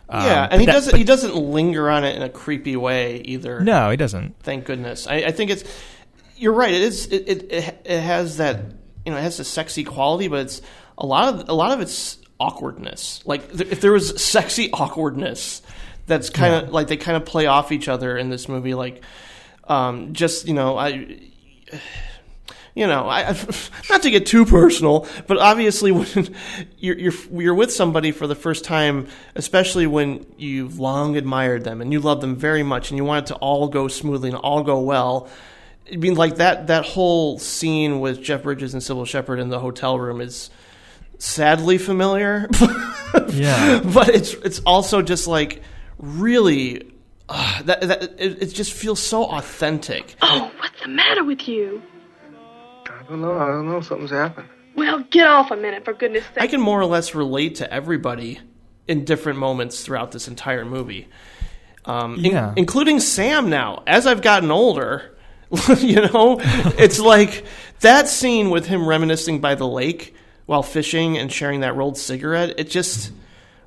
[0.10, 2.76] Um, yeah, and he that- doesn't but- he doesn't linger on it in a creepy
[2.76, 3.60] way either.
[3.62, 4.36] no, he doesn't.
[4.42, 5.06] thank goodness.
[5.08, 5.64] I, I think it's
[6.36, 6.74] you're right.
[6.74, 8.62] It is it, it it has that
[9.06, 10.62] you know it has a sexy quality, but it's
[10.98, 13.22] a lot of a lot of it's awkwardness.
[13.26, 15.62] Like th- if there was sexy awkwardness,
[16.08, 18.74] that's kind of like they kind of play off each other in this movie.
[18.74, 19.04] Like
[19.68, 21.20] um, just you know I.
[22.80, 23.38] You know, I,
[23.90, 26.34] not to get too personal, but obviously when
[26.78, 31.82] you're, you're you're with somebody for the first time, especially when you've long admired them
[31.82, 34.38] and you love them very much, and you want it to all go smoothly and
[34.38, 35.28] all go well.
[35.92, 39.60] I mean, like that that whole scene with Jeff Bridges and Cybill Shepherd in the
[39.60, 40.50] hotel room is
[41.18, 42.48] sadly familiar.
[43.34, 43.82] Yeah.
[43.84, 45.64] but it's it's also just like
[45.98, 46.94] really
[47.28, 50.16] uh, that that it, it just feels so authentic.
[50.22, 51.82] Oh, what's the matter with you?
[53.10, 53.39] I don't know.
[53.39, 53.82] I don't know.
[53.82, 54.47] Something's happened.
[54.76, 56.38] Well, get off a minute, for goodness sake.
[56.43, 58.39] I can more or less relate to everybody
[58.88, 61.07] in different moments throughout this entire movie.
[61.86, 62.53] Um, in- Yeah.
[62.55, 63.82] including Sam now.
[63.88, 65.18] As I've gotten older,
[65.80, 66.38] you know,
[66.78, 67.45] it's like
[67.80, 70.14] that scene with him reminiscing by the lake
[70.45, 72.60] while fishing and sharing that rolled cigarette.
[72.60, 73.12] It just,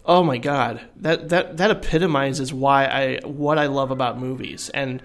[0.07, 5.03] oh my god, that that that epitomizes why I what I love about movies and.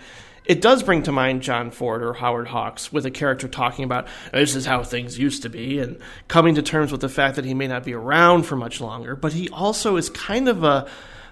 [0.48, 4.08] It does bring to mind John Ford or Howard Hawks with a character talking about
[4.32, 7.44] this is how things used to be and coming to terms with the fact that
[7.44, 10.88] he may not be around for much longer, but he also is kind of a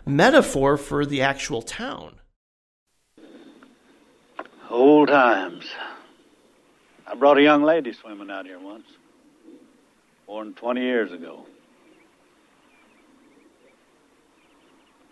[0.05, 2.19] metaphor for the actual town.
[4.69, 5.65] Old times.
[7.07, 8.87] I brought a young lady swimming out here once.
[10.27, 11.45] More than 20 years ago.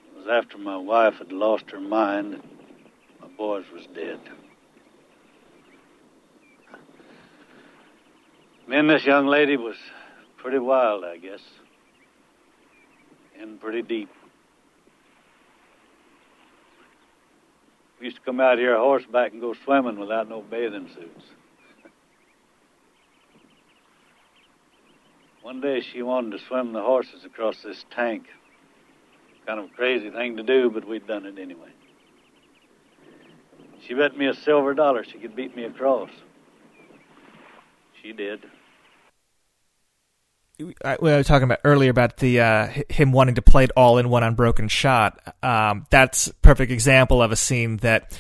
[0.08, 2.42] It was after my wife had lost her mind
[3.38, 4.20] boys was dead.
[8.68, 9.76] Me and this young lady was
[10.38, 11.42] pretty wild, I guess.
[13.40, 14.10] And pretty deep.
[18.00, 21.26] We used to come out here horseback and go swimming without no bathing suits.
[25.42, 28.26] One day she wanted to swim the horses across this tank.
[29.46, 31.70] Kind of a crazy thing to do, but we'd done it anyway.
[33.88, 36.10] She bet me a silver dollar she could beat me across.
[38.02, 38.46] She did.
[40.86, 43.98] I, we were talking about earlier about the uh, him wanting to play it all
[43.98, 45.36] in one unbroken shot.
[45.42, 48.18] Um, that's perfect example of a scene that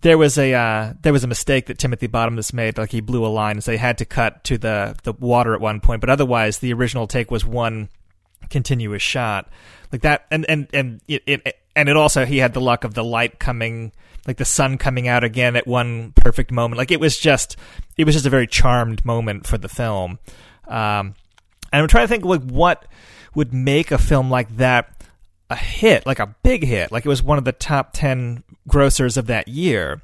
[0.00, 2.78] there was a uh, there was a mistake that Timothy Bottoms made.
[2.78, 5.60] Like he blew a line, so they had to cut to the the water at
[5.60, 6.00] one point.
[6.00, 7.88] But otherwise, the original take was one
[8.50, 9.50] continuous shot
[9.92, 10.26] like that.
[10.30, 13.38] And and and it, it and it also he had the luck of the light
[13.38, 13.92] coming.
[14.26, 16.78] Like the sun coming out again at one perfect moment.
[16.78, 17.56] Like it was just,
[17.96, 20.18] it was just a very charmed moment for the film.
[20.66, 21.14] Um,
[21.72, 22.86] and I'm trying to think like what
[23.34, 24.90] would make a film like that
[25.50, 29.16] a hit, like a big hit, like it was one of the top ten grossers
[29.16, 30.00] of that year.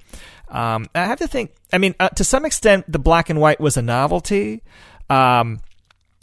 [0.48, 1.52] Um, I have to think.
[1.72, 4.62] I mean, uh, to some extent, the black and white was a novelty,
[5.08, 5.60] um,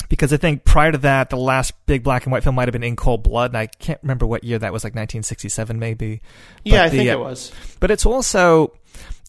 [0.10, 2.74] because I think prior to that, the last big black and white film might have
[2.74, 6.22] been In Cold Blood, and I can't remember what year that was, like 1967 maybe.
[6.64, 7.52] Yeah, But I the, think uh, it was.
[7.80, 8.74] But it's also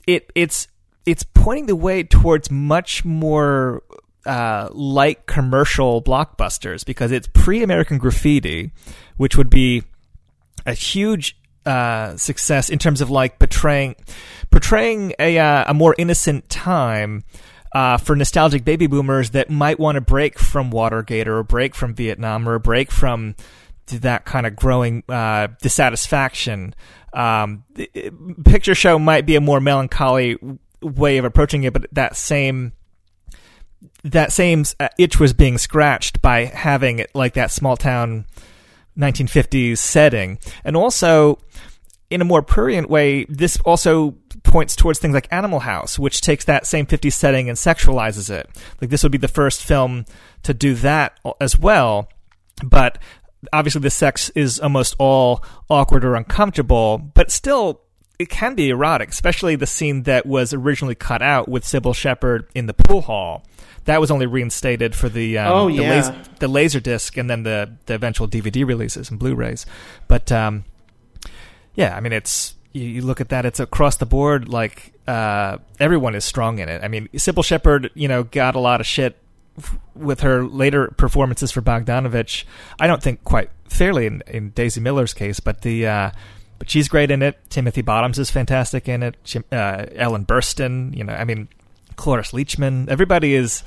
[0.06, 0.68] it it's
[1.06, 3.82] it's pointing the way towards much more
[4.26, 8.72] uh, light commercial blockbusters because it's pre-American Graffiti,
[9.16, 9.84] which would be
[10.66, 13.96] a huge uh, success in terms of like portraying
[14.50, 17.24] portraying a uh, a more innocent time.
[17.72, 21.74] Uh, for nostalgic baby boomers that might want to break from Watergate or a break
[21.74, 23.34] from Vietnam or a break from
[23.88, 26.74] that kind of growing uh, dissatisfaction.
[27.12, 27.64] Um,
[28.44, 30.36] picture show might be a more melancholy
[30.82, 32.72] way of approaching it, but that same
[34.04, 38.26] that same uh, itch was being scratched by having it like that small town
[38.98, 41.38] 1950s setting, and also
[42.10, 46.44] in a more prurient way, this also points towards things like Animal House, which takes
[46.46, 48.48] that same 50s setting and sexualizes it.
[48.80, 50.06] Like this would be the first film
[50.42, 52.08] to do that as well,
[52.64, 52.98] but
[53.52, 57.82] obviously the sex is almost all awkward or uncomfortable, but still
[58.18, 62.48] it can be erotic, especially the scene that was originally cut out with Cybill Shepherd
[62.54, 63.44] in the pool hall.
[63.84, 65.90] That was only reinstated for the um, Oh, the, yeah.
[65.90, 69.66] laser, the laser disc and then the the eventual DVD releases and Blu-rays.
[70.08, 70.64] But um,
[71.78, 74.48] yeah, I mean it's you, you look at that, it's across the board.
[74.48, 76.82] Like uh, everyone is strong in it.
[76.82, 79.16] I mean, Cybill Shepherd, you know, got a lot of shit
[79.94, 82.44] with her later performances for Bogdanovich.
[82.80, 86.10] I don't think quite fairly in, in Daisy Miller's case, but the uh,
[86.58, 87.38] but she's great in it.
[87.48, 89.14] Timothy Bottoms is fantastic in it.
[89.22, 91.46] Jim, uh, Ellen Burstyn, you know, I mean,
[91.94, 92.88] Cloris Leachman.
[92.88, 93.62] Everybody is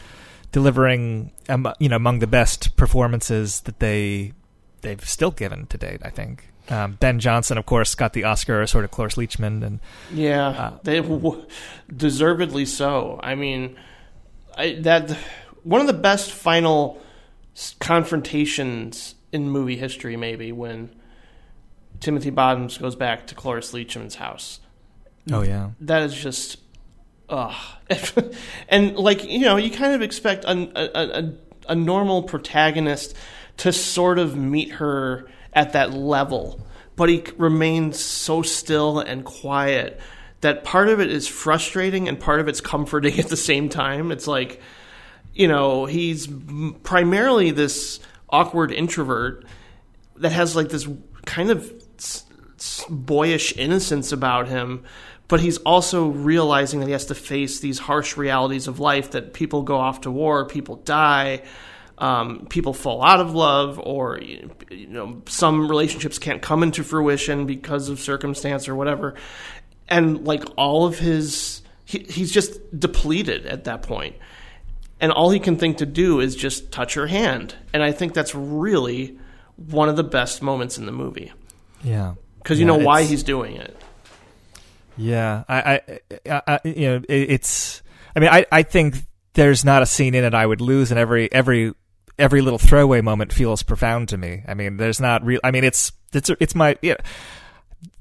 [0.52, 4.34] delivering, um, you know, among the best performances that they
[4.82, 6.02] they've still given to date.
[6.04, 6.51] I think.
[6.70, 9.80] Um, ben Johnson, of course, got the Oscar, sort of Cloris Leachman, and
[10.14, 11.46] Yeah, Uh, they w-
[11.96, 13.20] deservedly so.
[13.22, 13.76] I mean,
[14.58, 15.12] I, that
[15.64, 17.02] one of the best final
[17.80, 20.90] confrontations in movie history, maybe when
[22.00, 24.60] Timothy Bottoms goes back to Cloris Leachman's house.
[25.32, 26.58] oh yeah, That is just,
[27.30, 27.54] ugh.
[28.70, 31.34] and like you know, you kind of expect a, a, a,
[31.70, 33.16] a normal protagonist
[33.58, 36.60] to sort of meet her at that level,
[36.96, 40.00] but he remains so still and quiet
[40.42, 44.12] that part of it is frustrating and part of it's comforting at the same time.
[44.12, 44.60] It's like,
[45.34, 46.28] you know, he's
[46.84, 48.00] primarily this
[48.30, 49.46] awkward introvert
[50.18, 50.88] that has like this
[51.26, 51.72] kind of
[52.90, 54.84] boyish innocence about him,
[55.28, 59.34] but he's also realizing that he has to face these harsh realities of life that
[59.34, 61.44] people go off to war, people die,
[62.02, 67.46] um, people fall out of love, or you know, some relationships can't come into fruition
[67.46, 69.16] because of circumstance or whatever.
[69.88, 74.16] And like all of his, he, he's just depleted at that point
[75.02, 77.56] and all he can think to do is just touch her hand.
[77.74, 79.18] And I think that's really
[79.56, 81.34] one of the best moments in the movie
[81.84, 83.76] yeah, because you Yeah, know why he's doing it.
[84.98, 85.82] Yeah, I,
[86.30, 87.82] I, I, you know, it, it's.
[88.16, 88.96] I mean, I, I think
[89.34, 91.74] there's not a scene in it I would lose, and every every
[92.18, 94.44] every little throwaway moment feels profound to me.
[94.48, 95.40] I mean, there's not real.
[95.44, 96.78] I mean, it's it's it's my.
[96.82, 96.96] Yeah,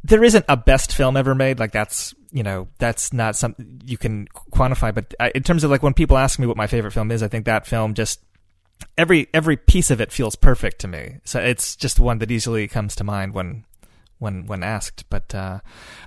[0.04, 1.58] there isn't a best film ever made.
[1.58, 4.94] Like that's you know that's not something you can quantify.
[4.94, 7.22] But I, in terms of like when people ask me what my favorite film is,
[7.22, 8.20] I think that film just
[8.96, 11.16] every every piece of it feels perfect to me.
[11.24, 13.64] So it's just one that easily comes to mind when
[14.18, 15.04] when when asked.
[15.10, 15.60] But uh,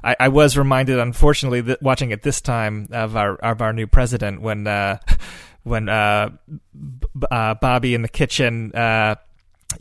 [0.04, 3.88] I, I was reminded, unfortunately, that watching it this time of our of our new
[3.88, 5.00] president when uh,
[5.64, 8.72] when uh, b- uh, Bobby in the kitchen.
[8.74, 9.16] Uh,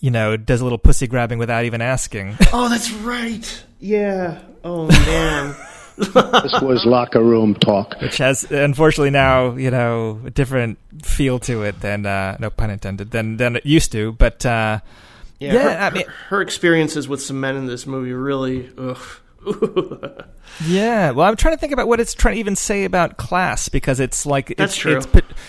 [0.01, 2.35] you know, does a little pussy grabbing without even asking.
[2.53, 3.65] Oh, that's right.
[3.79, 4.41] Yeah.
[4.65, 5.55] Oh man.
[5.99, 8.01] This was locker room talk.
[8.01, 12.71] which has unfortunately now you know a different feel to it than uh, no pun
[12.71, 14.13] intended than than it used to.
[14.13, 14.81] But uh,
[15.39, 15.53] Yeah.
[15.53, 18.71] Yeah, her, I mean- her, her experiences with some men in this movie really.
[18.79, 18.99] Ugh.
[20.65, 23.69] yeah, well, I'm trying to think about what it's trying to even say about class
[23.69, 24.99] because it's like it's, That's true.
[24.99, 25.07] It's,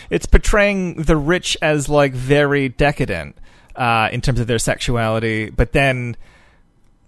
[0.09, 3.37] it's portraying the rich as like very decadent
[3.75, 6.17] uh, in terms of their sexuality, but then.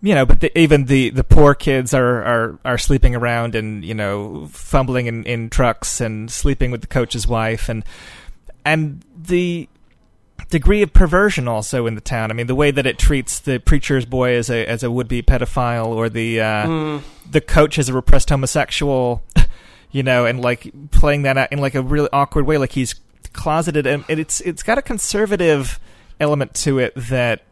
[0.01, 3.83] You know, but the, even the, the poor kids are, are, are sleeping around and
[3.83, 7.83] you know fumbling in, in trucks and sleeping with the coach's wife and
[8.63, 9.67] and the
[10.49, 12.31] degree of perversion also in the town.
[12.31, 15.07] I mean, the way that it treats the preacher's boy as a as a would
[15.07, 19.23] be pedophile, or the uh, the coach as a repressed homosexual,
[19.91, 22.95] you know, and like playing that out in like a really awkward way, like he's
[23.33, 25.79] closeted, and it's it's got a conservative
[26.19, 27.43] element to it that.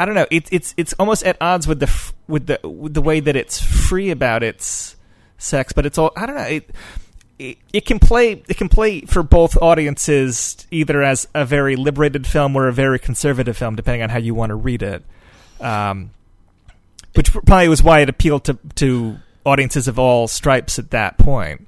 [0.00, 0.26] I don't know.
[0.30, 3.34] It's it's it's almost at odds with the f- with the with the way that
[3.34, 4.94] it's free about its
[5.38, 6.42] sex, but it's all I don't know.
[6.42, 6.70] It,
[7.38, 12.56] it, can play it can play for both audiences either as a very liberated film
[12.56, 15.04] or a very conservative film depending on how you want to read it.
[15.60, 16.10] Um,
[17.14, 21.66] which probably was why it appealed to to audiences of all stripes at that point.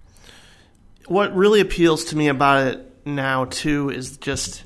[1.07, 4.65] What really appeals to me about it now too is just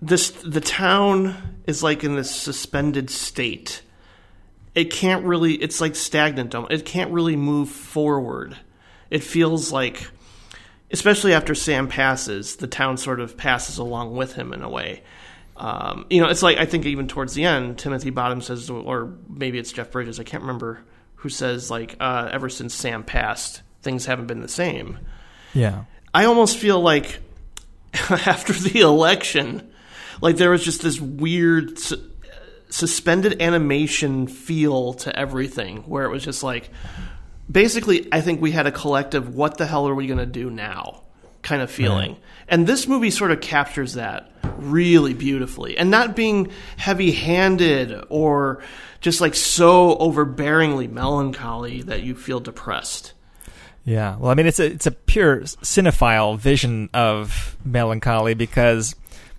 [0.00, 3.82] this the town is like in this suspended state.
[4.74, 6.54] It can't really it's like stagnant.
[6.70, 8.56] It can't really move forward
[9.12, 10.08] it feels like
[10.90, 15.02] especially after sam passes the town sort of passes along with him in a way.
[15.56, 19.14] Um, you know it's like i think even towards the end timothy bottom says or
[19.28, 20.80] maybe it's jeff bridges i can't remember
[21.16, 24.98] who says like uh, ever since sam passed things haven't been the same.
[25.52, 25.84] Yeah.
[26.14, 27.18] I almost feel like
[28.10, 29.70] after the election,
[30.20, 31.94] like there was just this weird s-
[32.70, 36.70] suspended animation feel to everything, where it was just like,
[37.50, 40.50] basically, I think we had a collective, what the hell are we going to do
[40.50, 41.02] now
[41.42, 42.16] kind of feeling.
[42.48, 45.76] And this movie sort of captures that really beautifully.
[45.76, 48.62] And not being heavy handed or
[49.00, 53.12] just like so overbearingly melancholy that you feel depressed.
[53.84, 58.94] Yeah, well, I mean, it's a it's a pure cinephile vision of melancholy because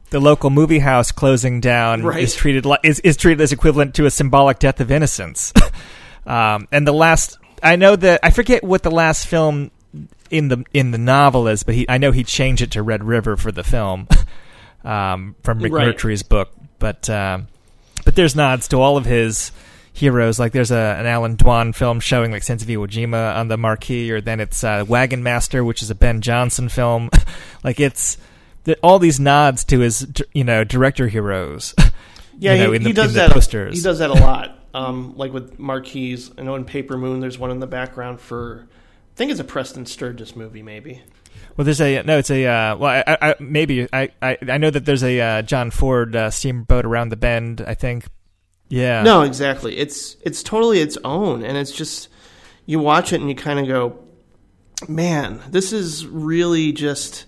[0.10, 2.22] the local movie house closing down Right.
[2.22, 5.54] is treated li- is is treated as equivalent to a symbolic death of innocence.
[6.28, 9.72] um, and the last, I know that I forget what the last film
[10.30, 13.04] in the in the novel is, but he I know he changed it to Red
[13.04, 14.08] River for the film
[14.84, 16.30] um, from Rick Right.
[16.30, 17.48] Book, but um,
[18.06, 19.52] but there's nods to all of his
[19.94, 20.40] heroes.
[20.40, 23.58] Like there's a an Allan Dwan film showing like Sands of Iwo Jima on the
[23.58, 27.10] marquee, or then it's uh, Wagon Master, which is a Ben Johnson film.
[27.64, 28.18] like it's
[28.82, 31.74] all these nods to his you know director heroes.
[32.40, 33.30] Yeah, you know, he, the, he does that.
[33.32, 33.78] posters.
[33.78, 34.58] He does that a lot.
[34.74, 36.32] Um, like with marquees.
[36.38, 38.68] I know in Paper Moon, there's one in the background for.
[38.70, 41.04] I think it's a Preston Sturges movie, maybe.
[41.56, 42.18] Well, there's a no.
[42.18, 45.20] It's a uh, well, I, I, I, maybe I, I I know that there's a
[45.20, 47.64] uh, John Ford uh, steamboat around the bend.
[47.66, 48.06] I think.
[48.70, 49.04] Yeah.
[49.04, 49.78] No, exactly.
[49.78, 52.10] It's it's totally its own, and it's just
[52.66, 54.00] you watch it and you kind of go,
[54.88, 57.26] man, this is really just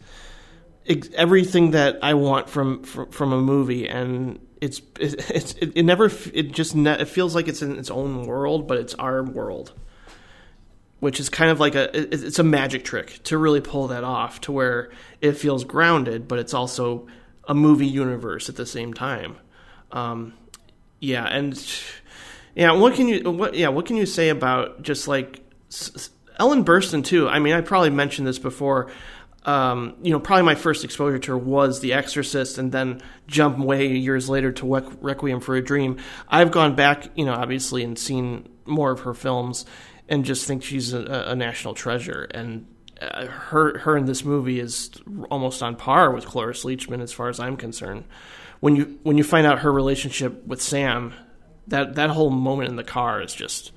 [1.16, 6.10] everything that I want from from, from a movie, and it's it's it, it never
[6.34, 9.74] it just ne- it feels like it's in its own world, but it's our world.
[11.00, 14.04] Which is kind of like a it- it's a magic trick to really pull that
[14.04, 14.90] off to where
[15.22, 17.08] it feels grounded, but it's also
[17.48, 19.38] a movie universe at the same time.
[19.92, 20.34] Um,
[21.00, 21.54] yeah, and
[22.56, 25.42] yeah, what can you what yeah what can you say about just like
[26.40, 27.28] Ellen Burstyn too?
[27.28, 28.90] I mean, I probably mentioned this before.
[29.46, 33.60] Um, you know, probably my first exposure to her was The Exorcist, and then jump
[33.60, 35.98] way years later to Requ- Requiem for a Dream.
[36.28, 39.66] I've gone back, you know, obviously, and seen more of her films,
[40.10, 42.28] and just think she's a, a national treasure.
[42.32, 42.66] And
[43.00, 44.90] uh, her her in this movie is
[45.30, 48.06] almost on par with Cloris Leachman, as far as I'm concerned.
[48.62, 51.14] When you when you find out her relationship with Sam,
[51.68, 53.72] that that whole moment in the car is just,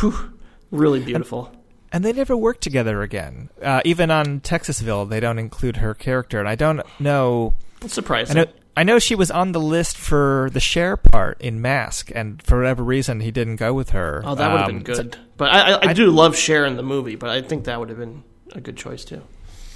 [0.00, 0.32] whew,
[0.72, 1.52] really beautiful.
[1.92, 3.48] And they never worked together again.
[3.62, 7.54] Uh, even on Texasville, they don't include her character, and I don't know.
[7.82, 11.62] It's I know, I know she was on the list for the Cher part in
[11.62, 14.22] Mask, and for whatever reason, he didn't go with her.
[14.24, 15.16] Oh, that would have Um, been so- good.
[15.36, 17.88] but I, I, I do love Cher in the movie, but I think that would
[17.88, 19.22] have been a good choice too.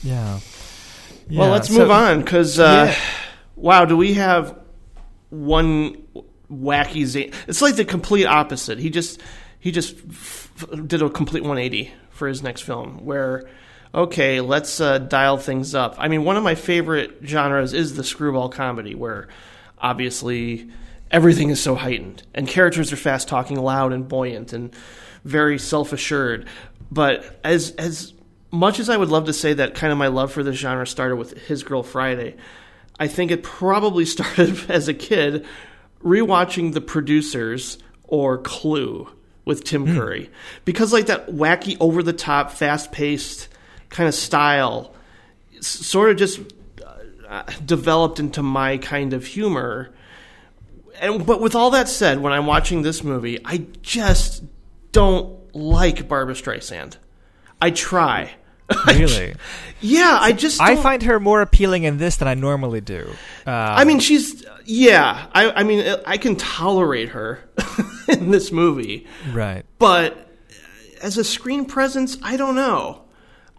[0.02, 0.40] yeah.
[1.30, 3.00] well, let's so- move on because uh, Yeah.
[3.56, 4.58] wow, do we have
[5.30, 6.02] one
[6.50, 7.04] wacky?
[7.04, 8.78] Z- it's like the complete opposite.
[8.78, 9.20] He just
[9.60, 13.48] he just f- did a complete 180 for his next film, where
[13.94, 15.94] okay, let's uh, dial things up.
[15.98, 19.28] I mean, one of my favorite genres is the screwball comedy, where
[19.78, 20.70] obviously
[21.10, 24.74] everything is so heightened and characters are fast talking, loud and buoyant, and
[25.24, 26.48] very self assured.
[26.90, 28.14] But as as
[28.50, 30.86] much as I would love to say that kind of my love for this genre
[30.86, 32.36] started with His Girl Friday,
[32.98, 35.46] I think it probably started as a kid
[36.02, 39.08] rewatching The Producers or Clue
[39.44, 40.30] with Tim Curry.
[40.64, 43.48] Because like that wacky over the top fast paced
[43.88, 44.94] kind of style
[45.60, 46.40] sort of just
[47.28, 49.92] uh, developed into my kind of humor.
[51.00, 54.42] And but with all that said when I'm watching this movie I just
[54.92, 56.96] don't like Barbra Streisand.
[57.60, 58.34] I try
[58.86, 59.34] Really?
[59.80, 63.08] yeah I just I don't- find her more appealing in this than I normally do.
[63.46, 65.26] Um, I mean, she's yeah.
[65.32, 67.40] I, I mean, I can tolerate her
[68.08, 69.64] in this movie, right.
[69.78, 70.28] but
[71.02, 73.04] as a screen presence, I don't know.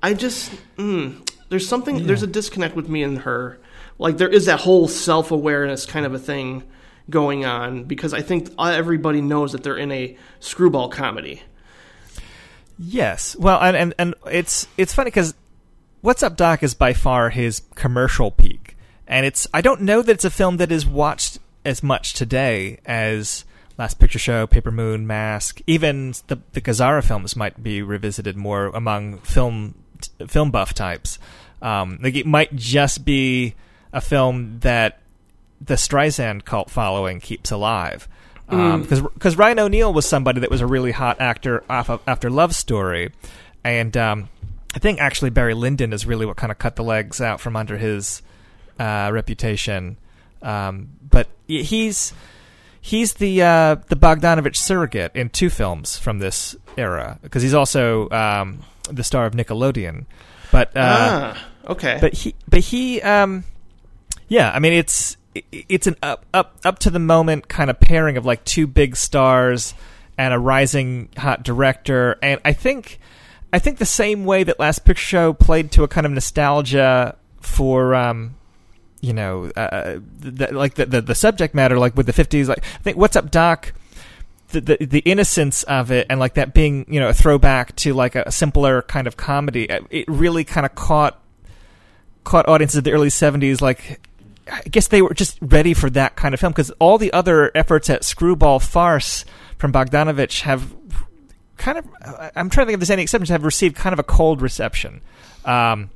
[0.03, 3.59] I just mm, there's something there's a disconnect with me and her.
[3.97, 6.63] Like there is that whole self awareness kind of a thing
[7.09, 11.41] going on because I think everybody knows that they're in a screwball comedy.
[12.83, 13.35] Yes.
[13.35, 15.35] Well, and and, and it's it's funny because
[16.01, 18.75] What's Up Doc is by far his commercial peak,
[19.07, 22.79] and it's I don't know that it's a film that is watched as much today
[22.83, 23.45] as
[23.77, 28.67] Last Picture Show, Paper Moon, Mask, even the the Gazzara films might be revisited more
[28.67, 29.75] among film
[30.27, 31.19] film buff types.
[31.61, 33.53] Um, like it might just be
[33.93, 34.99] a film that
[35.63, 38.07] the Streisand cult following keeps alive.
[38.51, 42.29] Because because Ryan O'Neal was somebody that was a really hot actor off of, after
[42.29, 43.11] Love Story,
[43.63, 44.29] and um,
[44.75, 47.55] I think actually Barry Lyndon is really what kind of cut the legs out from
[47.55, 48.21] under his
[48.79, 49.97] uh, reputation.
[50.41, 52.13] Um, but he's
[52.81, 58.09] he's the uh, the Bogdanovich surrogate in two films from this era because he's also
[58.09, 58.59] um,
[58.89, 60.05] the star of Nickelodeon.
[60.51, 61.97] But uh, ah, okay.
[62.01, 63.43] but he but he um,
[64.27, 65.17] yeah, I mean it's
[65.51, 68.95] it's an up up up to the moment kind of pairing of like two big
[68.95, 69.73] stars
[70.17, 72.99] and a rising hot director, and I think
[73.53, 77.17] I think the same way that Last Picture Show played to a kind of nostalgia
[77.39, 77.95] for.
[77.95, 78.35] Um,
[79.03, 82.47] you know, uh, the, like the, the the subject matter, like with the fifties.
[82.47, 83.73] Like I think "What's Up, Doc,"
[84.49, 87.95] the, the the innocence of it, and like that being you know a throwback to
[87.95, 89.67] like a simpler kind of comedy.
[89.71, 91.19] uh, It really kind of caught
[92.23, 93.59] caught audiences of the early seventies.
[93.59, 94.07] Like
[94.51, 97.51] I guess they were just ready for that kind of film because all the other
[97.55, 99.23] efforts at screwball farce
[99.57, 100.73] from Bogdanovich have
[101.57, 101.85] kind of.
[102.35, 103.29] I'm trying to think if there's any exceptions.
[103.29, 105.01] Have received kind of a cold reception.
[105.45, 105.89] Um,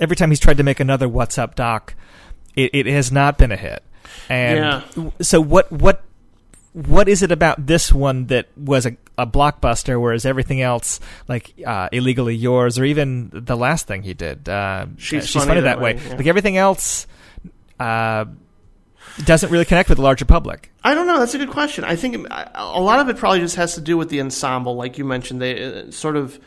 [0.00, 1.94] every time he's tried to make another "What's Up, Doc,"
[2.56, 3.82] it, it has not been a hit.
[4.28, 4.58] And
[4.96, 5.10] Yeah.
[5.20, 6.02] so what what
[6.72, 11.52] what is it about this one that was a, a blockbuster, whereas everything else, like
[11.66, 15.60] uh, illegally yours, or even the last thing he did, uh, She's she's Funny funny,
[15.60, 15.94] that That way.
[15.94, 16.16] Way, yeah.
[16.16, 17.06] Like everything else,
[17.78, 18.26] uh,
[19.24, 20.72] doesn't really connect with the larger public.
[20.82, 21.18] I don't know.
[21.18, 21.84] That's a good question.
[21.84, 24.74] I think a a lot of it probably just has to do with the ensemble,
[24.74, 25.40] like you mentioned.
[25.40, 26.40] They uh, sort of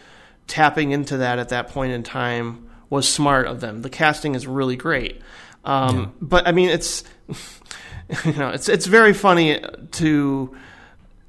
[0.47, 3.81] tapping into that at that point in time was smart of them.
[3.81, 5.21] The casting is really great,
[5.63, 7.03] um, but I mean, it's
[8.25, 9.59] you know, it's it's very funny
[9.93, 10.55] to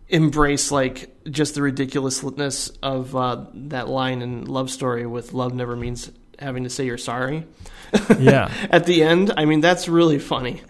[0.09, 5.77] embrace like just the ridiculousness of uh, that line in Love Story with "Love never
[5.77, 7.44] means having to say you're sorry."
[8.18, 8.52] Yeah.
[8.70, 9.32] at the end.
[9.36, 10.62] I mean, that's really funny.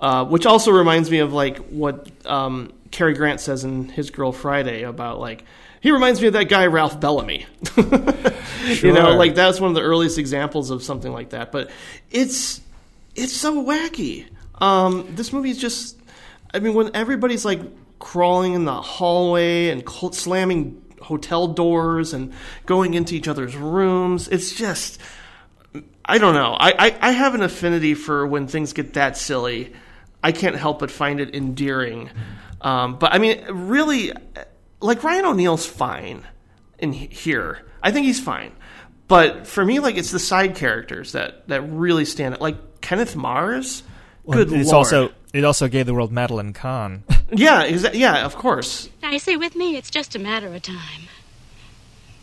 [0.00, 4.32] Uh, which also reminds me of like what um, Cary Grant says in His Girl
[4.32, 5.44] Friday about like
[5.80, 7.46] he reminds me of that guy Ralph Bellamy.
[8.82, 11.50] You know, like that's one of the earliest examples of something like that.
[11.50, 11.70] But
[12.10, 12.60] it's
[13.16, 14.26] it's so wacky.
[14.58, 15.96] Um, this movie is just.
[16.52, 17.60] I mean, when everybody's like
[17.98, 22.32] crawling in the hallway and slamming hotel doors and
[22.66, 25.00] going into each other's rooms, it's just.
[26.04, 26.56] I don't know.
[26.58, 29.72] I, I, I have an affinity for when things get that silly.
[30.22, 32.10] I can't help but find it endearing.
[32.60, 34.12] Um, but I mean, really,
[34.80, 36.26] like Ryan O'Neal's fine
[36.78, 37.64] in here.
[37.82, 38.52] I think he's fine.
[39.08, 42.40] But for me, like it's the side characters that, that really stand out.
[42.40, 43.82] Like Kenneth Mars.
[44.28, 44.76] Good it's lord.
[44.76, 47.04] also it also gave the world Madeline Kahn.
[47.32, 48.88] yeah, exa- yeah, of course.
[49.02, 51.08] Now, you see, with me, it's just a matter of time.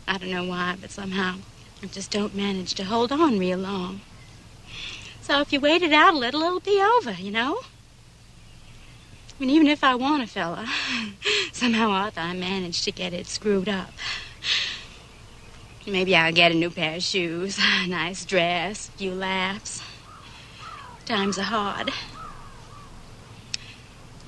[0.06, 1.36] I don't know why, but somehow
[1.82, 4.00] I just don't manage to hold on real long.
[5.22, 7.60] So if you wait it out a little, it'll be over, you know?
[7.60, 10.66] I mean, even if I want a fella,
[11.52, 13.90] somehow or other I manage to get it screwed up.
[15.86, 19.82] Maybe I'll get a new pair of shoes, a nice dress, a few laughs.
[21.06, 21.92] Times are hard.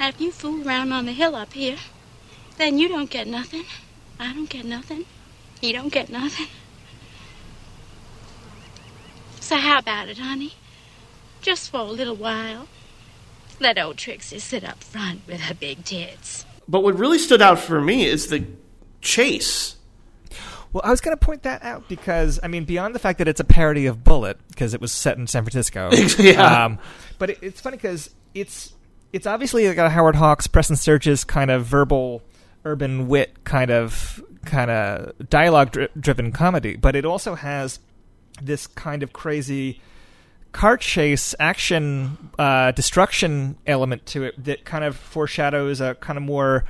[0.01, 1.77] Now, if you fool around on the hill up here,
[2.57, 3.65] then you don't get nothing.
[4.19, 5.05] I don't get nothing.
[5.61, 6.47] You don't get nothing.
[9.41, 10.55] So how about it, honey?
[11.43, 12.67] Just for a little while.
[13.61, 16.47] Let old Trixie sit up front with her big tits.
[16.67, 18.47] But what really stood out for me is the
[19.03, 19.77] chase.
[20.73, 23.29] Well, I was going to point that out because I mean, beyond the fact that
[23.29, 25.91] it's a parody of Bullitt because it was set in San Francisco.
[26.19, 26.65] Yeah.
[26.65, 26.79] Um,
[27.19, 28.73] but it, it's funny because it's
[29.13, 32.23] it's obviously like a Howard Hawks, Preston Sturges kind of verbal,
[32.65, 37.79] urban wit kind of kind of dialogue dri- driven comedy, but it also has
[38.43, 39.81] this kind of crazy
[40.53, 46.23] car chase action uh, destruction element to it that kind of foreshadows a kind of
[46.23, 46.65] more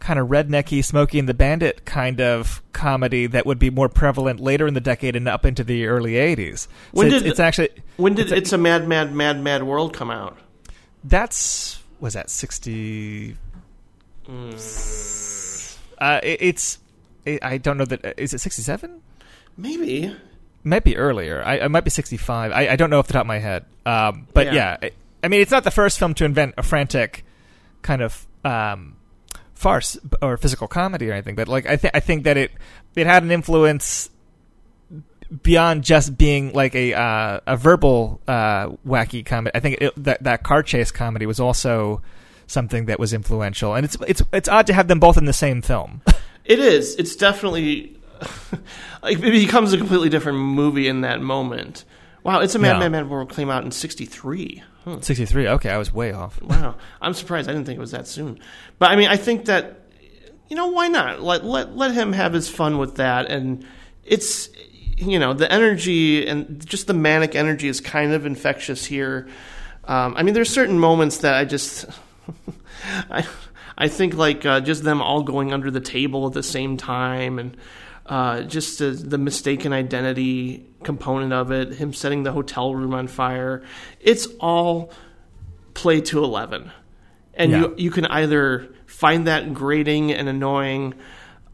[0.00, 4.40] kind of rednecky Smokey and the Bandit kind of comedy that would be more prevalent
[4.40, 6.58] later in the decade and up into the early 80s.
[6.58, 9.40] So When it's, did- it's actually When did it's a- It's a Mad, Mad, Mad,
[9.40, 10.36] Mad World come out?
[11.04, 13.36] That's was that 60
[15.98, 16.78] uh, it, it's
[17.24, 19.00] it, I don't know that is it 67
[19.56, 20.14] Maybe.
[20.64, 21.42] might be earlier.
[21.44, 22.50] I, it might be 65.
[22.52, 23.64] I, I don't know off the top of my head.
[23.86, 24.52] Um, but Yeah.
[24.54, 24.90] yeah, I,
[25.22, 27.24] I mean, it's not the first film to invent a frantic
[27.82, 28.96] kind of um,
[29.54, 31.34] farce or physical comedy or anything.
[31.36, 32.50] But like, I think I think that it
[32.96, 34.10] it had an influence
[35.42, 39.52] beyond just being like a uh, a verbal uh, wacky comedy.
[39.54, 42.02] I think it, that that car chase comedy was also
[42.46, 43.74] something that was influential.
[43.74, 46.02] And it's it's it's odd to have them both in the same film.
[46.44, 46.94] It is.
[46.96, 47.96] It's definitely
[49.02, 51.86] like it becomes a completely different movie in that moment.
[52.22, 52.78] Wow, it's a Mad Yeah.
[52.80, 54.62] Mad Mad World came out in '63.
[54.84, 55.00] Huh.
[55.00, 55.48] 63.
[55.48, 56.42] Okay, I was way off.
[56.42, 57.48] Wow, I'm surprised.
[57.48, 58.38] I didn't think it was that soon.
[58.78, 59.88] But I mean, I think that
[60.50, 63.64] you know why not let let let him have his fun with that, and
[64.04, 64.50] it's
[64.96, 69.28] you know the energy and just the manic energy is kind of infectious here.
[69.84, 71.86] Um, I mean, there's certain moments that I just
[73.10, 73.26] I
[73.76, 77.38] I think like uh, just them all going under the table at the same time
[77.38, 77.56] and.
[78.06, 83.06] Uh, just the, the mistaken identity component of it, him setting the hotel room on
[83.08, 83.62] fire.
[83.98, 84.92] It's all
[85.72, 86.70] play to eleven,
[87.32, 87.58] and Yeah.
[87.60, 90.92] you you can either find that grating and annoying.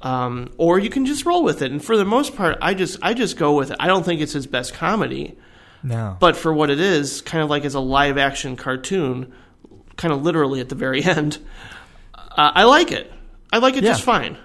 [0.02, 2.98] Um, or you can just roll with it, and for the most part, I just
[3.02, 3.76] I just go with it.
[3.80, 5.36] I don't think it's his best comedy,
[5.82, 6.16] No.
[6.18, 9.30] but for what it is, kind of like as a live action cartoon,
[9.96, 11.36] kind of literally at the very end,
[12.14, 13.12] uh, I like it.
[13.52, 13.90] I like it Yeah.
[13.90, 14.38] just fine.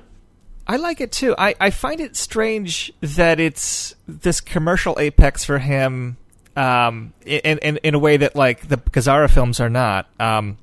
[0.67, 1.35] I like it too.
[1.37, 6.17] I, I find it strange that it's this commercial apex for him,
[6.57, 10.07] um, in, in in a way that like the Gazzara films are not.
[10.19, 10.57] Um,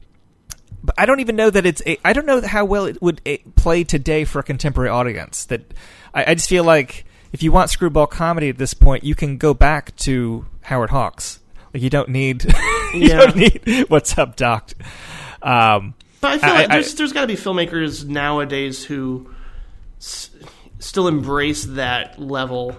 [0.83, 1.83] but I don't even know that it's.
[1.87, 5.45] A, I don't know how well it would a, play today for a contemporary audience.
[5.47, 5.63] That
[6.15, 9.37] I, I just feel like if you want screwball comedy at this point, you can
[9.39, 11.41] go back to Howard Hawks.
[11.73, 12.45] Like you don't need
[12.95, 13.17] you Yeah.
[13.27, 14.73] don't need what's up, Doc.
[15.43, 19.33] Um, But I feel I- like there's, there's got to be filmmakers nowadays who
[19.99, 20.31] s-
[20.79, 22.77] still embrace that level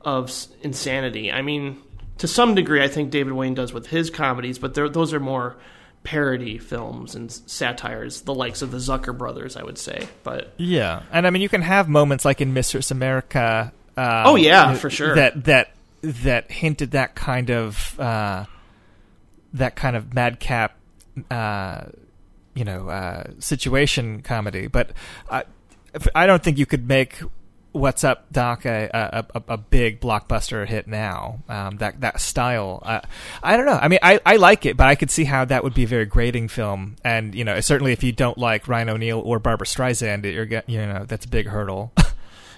[0.00, 1.30] of s- insanity.
[1.32, 1.80] I mean,
[2.18, 5.56] to some degree, I think David Wain does with his comedies, but those are more
[6.04, 10.06] parody films and satires, the likes of the Zucker brothers, I would say.
[10.22, 13.72] But Yeah, and I mean, you can have moments like in Mistress America.
[13.96, 15.14] Um, Oh, yeah, th- for sure.
[15.16, 15.70] That that
[16.02, 18.44] that hinted that kind of uh,
[19.54, 20.76] that kind of madcap,
[21.30, 21.84] uh,
[22.54, 24.66] you know, uh, situation comedy.
[24.66, 24.90] But
[25.30, 25.44] I,
[26.14, 27.20] I don't think you could make
[27.74, 31.42] What's Up, Doc a a, a, a big blockbuster hit now.
[31.48, 33.00] Um, that that style, uh,
[33.42, 33.78] I don't know.
[33.80, 35.86] I mean, I, I like it, but I could see how that would be a
[35.86, 36.96] very grating film.
[37.04, 40.68] And you know, certainly if you don't like Ryan O'Neal or Barbra Streisand, you're get,
[40.68, 41.92] you know that's a big hurdle.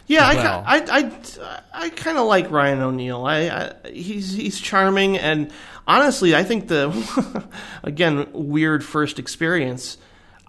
[0.09, 3.25] Yeah, as I, I, I, I kind of like Ryan O'Neal.
[3.25, 5.51] I, I he's he's charming, and
[5.87, 7.49] honestly, I think the
[7.83, 9.99] again weird first experience.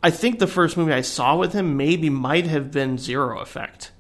[0.04, 3.92] I think the first movie I saw with him maybe might have been Zero Effect,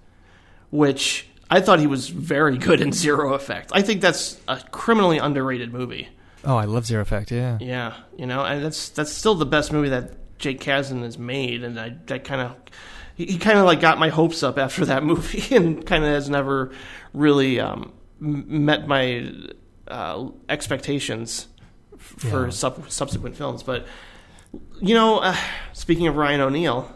[0.70, 3.72] which I thought he was very good in Zero Effect.
[3.74, 6.10] I think that's a criminally underrated movie.
[6.44, 7.32] oh, I love Zero Effect.
[7.32, 11.18] Yeah, Yeah, you know, and that's that's still the best movie that Jake Kasdan has
[11.18, 12.56] made, and I that kind of
[13.16, 16.10] he, he kind of like got my hopes up after that movie, and kind of
[16.12, 16.72] has never
[17.14, 19.32] really um, met my
[19.88, 21.48] uh, expectations
[21.98, 22.50] for Yeah.
[22.52, 23.64] sub- subsequent films.
[23.64, 23.88] But
[24.82, 25.36] you know, uh,
[25.74, 26.94] speaking of Ryan O'Neal,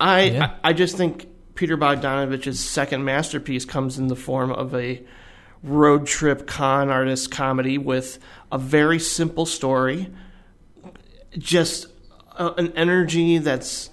[0.00, 0.50] I, Yeah.
[0.64, 1.26] I I just think
[1.56, 5.02] Peter Bogdanovich's second masterpiece comes in the form of a
[5.62, 8.18] road trip con artist comedy with
[8.52, 10.08] a very simple story,
[11.36, 11.86] just
[12.36, 13.90] a, an energy that's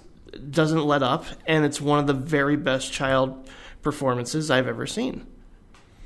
[0.50, 3.48] doesn't let up, and it's one of the very best child
[3.82, 5.26] performances I've ever seen.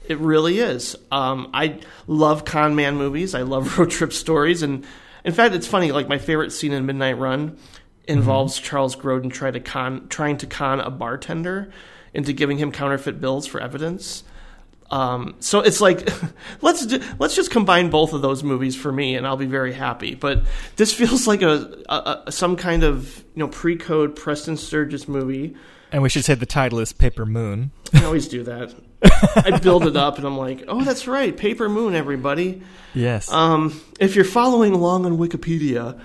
[0.06, 0.97] It really is.
[1.10, 3.35] Um, I love con man movies.
[3.35, 4.86] I love road trip stories, and
[5.24, 5.93] in fact, it's funny.
[5.93, 7.59] Like my favorite scene in Midnight Run
[8.09, 11.70] involves Charles Grodin try to con, trying to con a bartender
[12.14, 14.24] into giving him counterfeit bills for evidence.
[14.90, 16.09] Um, so it's like
[16.62, 19.74] let's do, let's just combine both of those movies for me, and I'll be very
[19.74, 20.14] happy.
[20.14, 20.44] But
[20.76, 25.55] this feels like a, a, a some kind of you know pre-code Preston Sturges movie.
[25.93, 27.70] and we should say the title is Paper Moon.
[27.93, 28.74] I always do that.
[29.03, 32.62] I build it up, and I'm like, oh, that's right, Paper Moon, everybody.
[32.95, 33.31] Yes.
[33.31, 36.01] Um, if you're following along on Wikipedia,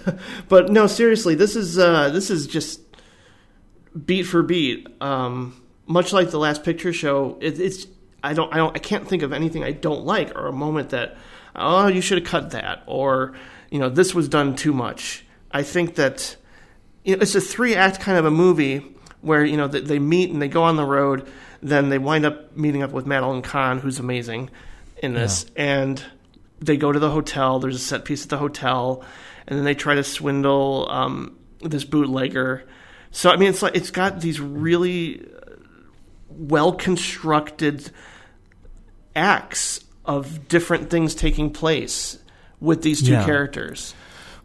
[0.48, 2.80] but no, seriously, this is uh, this is just
[4.04, 4.88] beat for beat.
[5.00, 7.86] Um, much like the last picture show, it, it's
[8.22, 10.90] I don't I don't I can't think of anything I don't like or a moment
[10.90, 11.16] that
[11.54, 13.34] oh you should have cut that or
[13.70, 15.24] you know this was done too much.
[15.50, 16.36] I think that
[17.04, 19.98] you know, it's a three act kind of a movie where you know they, they
[19.98, 21.28] meet and they go on the road,
[21.64, 24.50] then they wind up meeting up with Madeline Kahn, who's amazing
[25.02, 26.00] in this, and
[26.60, 27.58] they go to the hotel.
[27.58, 29.02] There's a set piece at the hotel,
[29.46, 32.64] and then they try to swindle um, this bootlegger.
[33.10, 35.26] So I mean, it's like it's got these really
[36.28, 37.90] well constructed
[39.16, 42.18] acts of different things taking place
[42.60, 43.24] with these two Yeah.
[43.24, 43.94] characters.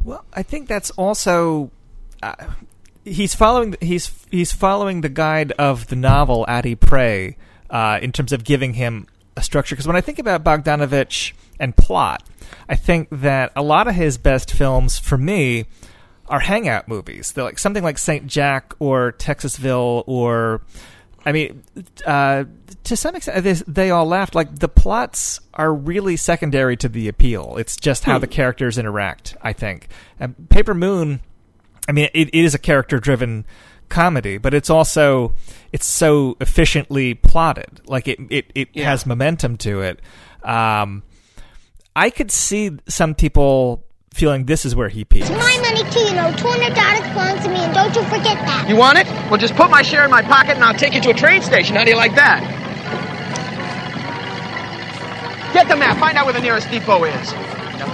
[0.04, 1.72] Well, I think that's also
[2.24, 2.34] uh,
[3.06, 7.38] he's following he's he's following the guide of the novel Addie Pray
[7.70, 9.08] uh, in terms of giving him
[9.38, 9.76] a structure.
[9.76, 12.24] Because when I think about Bogdanovich and plot,
[12.68, 15.66] I think that a lot of his best films, for me,
[16.28, 17.32] are hangout movies.
[17.32, 20.62] They're like something like Saint Jack or Texasville or.
[21.26, 21.64] I mean,
[22.08, 22.46] uh,
[22.86, 24.36] to some extent, they, they all laughed.
[24.36, 27.58] Like the plots are really secondary to the appeal.
[27.58, 28.22] It's just how Hmm.
[28.22, 29.36] the characters interact.
[29.42, 29.90] I think.
[30.18, 31.20] And Paper Moon,
[31.90, 33.48] I mean, it, it is a character-driven
[33.90, 35.34] comedy, but it's also
[35.74, 37.82] it's so efficiently plotted.
[37.88, 38.92] Like it, it, it Yeah.
[38.92, 40.00] has momentum to it.
[40.44, 41.02] Um,
[41.96, 43.84] I could see some people
[44.14, 45.28] feeling this is where he peaks.
[45.32, 46.32] It's my money too, you know.
[46.38, 48.68] Two hundred dollars belongs to me, and don't you forget that.
[48.70, 49.08] You want it?
[49.32, 51.42] Well, just put my share in my pocket and I'll take you to a train
[51.42, 51.76] station.
[51.76, 52.46] How do you like that?
[55.54, 55.98] Get the map.
[55.98, 57.34] Find out where the nearest depot is.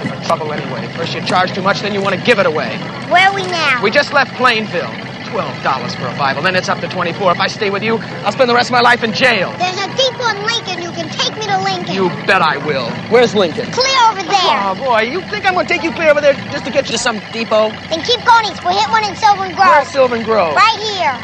[0.06, 0.88] Nothing but trouble anyway.
[0.95, 2.77] First you charge too much, then you want to give it away.
[3.10, 3.82] Where are we now?
[3.84, 4.94] We just left Plainville.
[5.32, 7.32] Twelve dollars for a Bible, then it's up to twenty-four.
[7.32, 9.52] If I stay with you, I'll spend the rest of my life in jail.
[9.57, 10.82] There's a depot in Lincoln.
[10.82, 11.94] You can take me to Lincoln.
[11.94, 12.90] You bet I will.
[13.11, 13.65] Where's Lincoln?
[13.72, 14.57] Clear over there.
[14.64, 16.91] Oh boy, you think I'm gonna take you clear over there just to get you
[16.94, 17.69] to some depot?
[17.90, 18.64] Then keep going east.
[18.64, 19.68] We'll hit one in Sylvan Grove.
[19.68, 20.56] Where's Sylvan Grove?
[20.56, 21.19] Right here.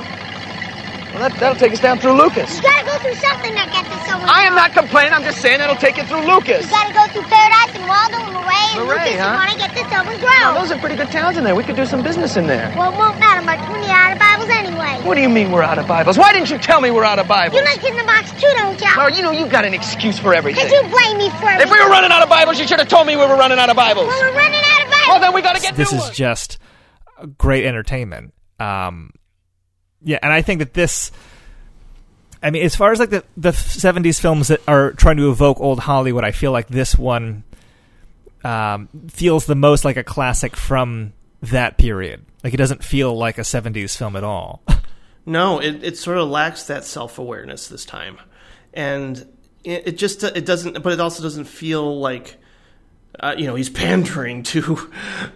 [1.12, 2.56] Well, that, that'll take us down through Lucas.
[2.56, 5.12] You gotta go through something that gets to Sylvan I am not complaining.
[5.12, 6.64] I'm just saying that'll take you through Lucas.
[6.64, 9.28] You gotta go through Paradise and Waldo and Luray and Luray, Lucas huh?
[9.28, 10.64] and wanna get to Sylvan Now, Grove.
[10.64, 11.52] those are pretty good towns in there.
[11.56, 12.72] We could do some business in there.
[12.80, 13.60] Well, it won't matter much.
[13.76, 15.04] We need out of Bibles anyway.
[15.04, 16.18] What do you mean we're out of Bibles?
[16.18, 17.60] Why didn't you tell me we're out of Bibles?
[17.60, 18.88] You like in the box too, don't you?
[18.96, 20.64] Oh, you know, you've got an excuse for everything.
[20.64, 21.60] Because you blame me for it.
[21.60, 23.60] If we were running out of Bibles, you should have told me we were running
[23.60, 24.08] out of Bibles.
[24.08, 25.08] Well, we're running out of Bibles.
[25.10, 26.16] Well, then we got to get this new is ones.
[26.16, 26.58] just
[27.38, 28.34] great entertainment.
[28.60, 29.12] Um,
[30.04, 31.12] yeah, and I think that this.
[32.44, 35.60] I mean, as far as like the the '70s films that are trying to evoke
[35.60, 37.44] old Hollywood, I feel like this one
[38.44, 42.26] um, feels the most like a classic from that period.
[42.44, 44.62] Like it doesn't feel like a '70s film at all.
[45.26, 48.18] No, it, it sort of lacks that self awareness this time,
[48.74, 49.18] and
[49.64, 50.82] it, it just it doesn't.
[50.82, 52.38] But it also doesn't feel like
[53.20, 54.92] uh, you know he's pandering to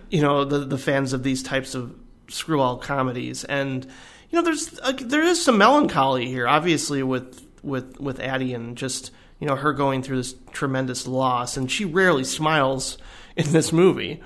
[0.10, 1.96] you know the the fans of these types of
[2.30, 3.86] screwball comedies, and
[4.30, 8.78] you know there's uh, there is some melancholy here, obviously with with with Addie and
[8.78, 12.98] just you know her going through this tremendous loss, and she rarely smiles
[13.36, 14.22] in this movie,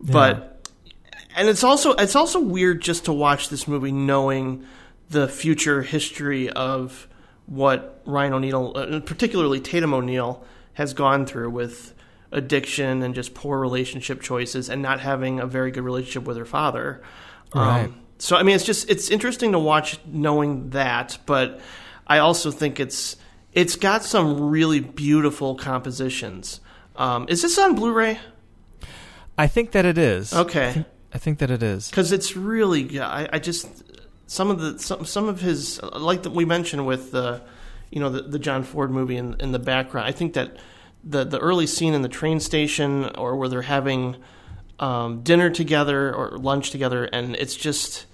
[0.00, 0.66] but
[1.36, 4.64] and it's also it's also weird just to watch this movie knowing
[5.10, 7.08] the future history of
[7.46, 10.44] what Ryan O'Neal, uh, particularly Tatum O'Neal,
[10.74, 11.94] has gone through with
[12.30, 16.44] addiction and just poor relationship choices and not having a very good relationship with her
[16.44, 17.02] father.
[17.54, 17.90] Right.
[18.18, 21.60] So I mean, it's just it's interesting to watch knowing that, but
[22.06, 23.16] I also think it's
[23.52, 26.60] it's got some really beautiful compositions.
[26.96, 28.18] Um, is this on Blu-ray?
[29.36, 30.34] I think that it is.
[30.34, 30.68] Okay.
[30.68, 31.88] I think, I think that it is.
[31.88, 33.00] because it's really.
[33.00, 33.68] I, I just
[34.26, 37.42] some of the some some of his like that we mentioned with the
[37.90, 40.08] you know the, the John Ford movie in, in the background.
[40.08, 40.56] I think that
[41.04, 44.16] the the early scene in the train station or where they're having
[44.80, 48.06] um, dinner together or lunch together, and it's just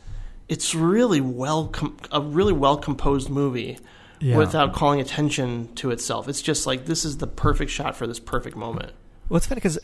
[0.49, 3.79] it's really well com- a really well composed movie.
[4.21, 4.39] Yeah.
[4.39, 8.19] Without calling attention to itself, it's just like this is the perfect shot for this
[8.19, 8.93] perfect moment.
[9.29, 9.79] Well, it's funny because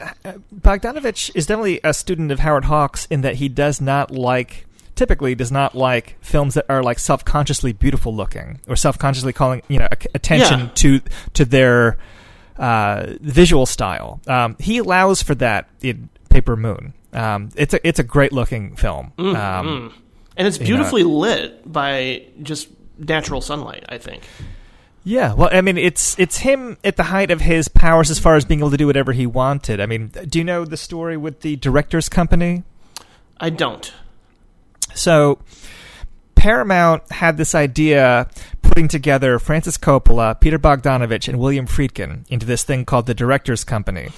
[0.54, 5.34] Bogdanovich is definitely a student of Howard Hawks in that he does not like, typically
[5.34, 9.88] does not like films that are like self-consciously beautiful looking or self-consciously calling you know
[10.14, 10.70] attention Yeah.
[10.74, 11.00] to
[11.34, 11.98] to their
[12.56, 14.20] uh, visual style.
[14.26, 16.94] Um, he allows for that in Paper Moon.
[17.12, 19.12] Um, it's a it's a great looking film.
[19.18, 19.92] Mm, um, mm.
[20.36, 23.84] And it's you know, beautifully lit by just natural sunlight.
[23.88, 24.22] I think.
[25.02, 28.36] Yeah, well, I mean, it's it's him at the height of his powers as far
[28.36, 29.80] as being able to do whatever he wanted.
[29.80, 32.64] I mean, do you know the story with the directors' company?
[33.38, 33.92] I don't.
[34.94, 35.38] So,
[36.34, 38.28] Paramount had this idea
[38.60, 43.64] putting together Francis Coppola, Peter Bogdanovich, and William Friedkin into this thing called the Directors'
[43.64, 44.10] Company,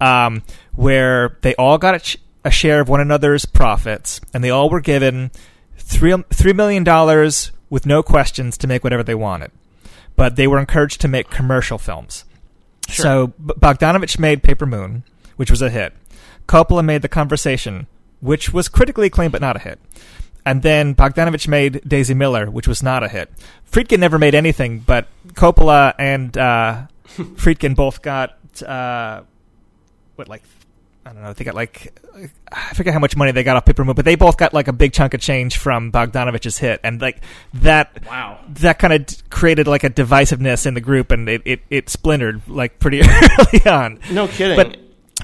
[0.00, 0.42] um,
[0.74, 2.18] where they all got a, ch-
[2.48, 5.30] a share of one another's profits, and they all were given
[5.76, 9.50] three three million dollars with no questions to make whatever they wanted.
[10.16, 12.24] But they were encouraged to make commercial films.
[12.88, 15.04] So Bogdanovich made Paper Moon,
[15.36, 15.92] which was a hit.
[16.48, 17.86] Coppola made The Conversation,
[18.20, 19.78] which was critically acclaimed but not a hit.
[20.46, 23.30] And then Bogdanovich made Daisy Miller, which was not a hit.
[23.70, 26.86] Friedkin never made anything, but Coppola and uh,
[27.36, 29.20] Friedkin both got uh,
[30.16, 30.42] what like
[31.08, 31.32] I don't know.
[31.32, 31.98] They got like
[32.52, 34.68] I forget how much money they got off Paper Moon, but they both got like
[34.68, 37.22] a big chunk of change from Bogdanovich's hit, and like
[37.54, 38.04] that.
[38.06, 38.40] Wow.
[38.48, 41.88] That kind of d- created like a divisiveness in the group, and it, it, it
[41.88, 43.00] splintered like pretty
[43.40, 44.00] early on.
[44.10, 44.56] No kidding.
[44.56, 44.76] But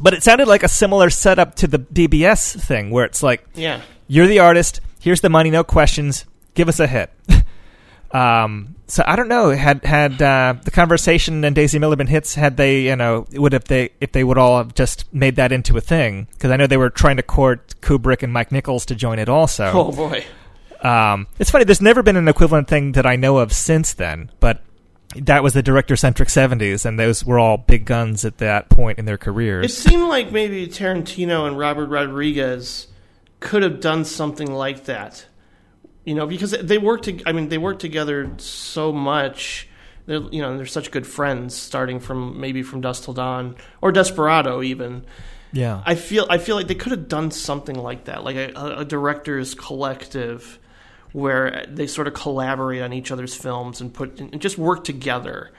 [0.03, 3.81] but it sounded like a similar setup to the BBS thing, where it's like, Yeah.
[4.09, 4.81] you're the artist.
[5.01, 6.25] Here's the money, no questions.
[6.55, 7.11] Give us a hit.
[8.15, 9.51] um, so I don't know.
[9.51, 12.35] Had had uh, the conversation and Daisy Miller been hits?
[12.35, 15.51] Had they, you know, would if they if they would all have just made that
[15.51, 16.29] into a thing?
[16.33, 19.29] Because I know they were trying to court Kubrick and Mike Nichols to join it
[19.29, 19.71] also.
[19.75, 20.25] Oh boy.
[20.81, 21.65] Um, it's funny.
[21.65, 24.63] There's never been an equivalent thing that I know of since then, but
[25.17, 29.07] that was the director-centric '70s, and those were all big guns at that point in
[29.07, 29.67] their careers.
[29.67, 32.89] It seemed like maybe Tarantino and Robert Rodriguez
[33.41, 35.27] could have done something like that.
[36.05, 37.03] You know, because they work.
[37.03, 39.69] To, I mean, they worked together so much.
[40.07, 43.91] They're, you know, they're such good friends, starting from maybe from Dusk Till Dawn or
[43.91, 45.07] Desperado, even.
[45.53, 45.83] Yeah.
[45.87, 46.27] I feel.
[46.29, 49.55] I feel like they could have done something like that, like a, a, a directors
[49.55, 50.59] collective,
[51.13, 55.53] where they sort of collaborate on each other's films and put and just work together.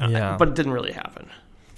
[0.00, 0.36] Uh, Yeah.
[0.38, 1.28] But it didn't really happen.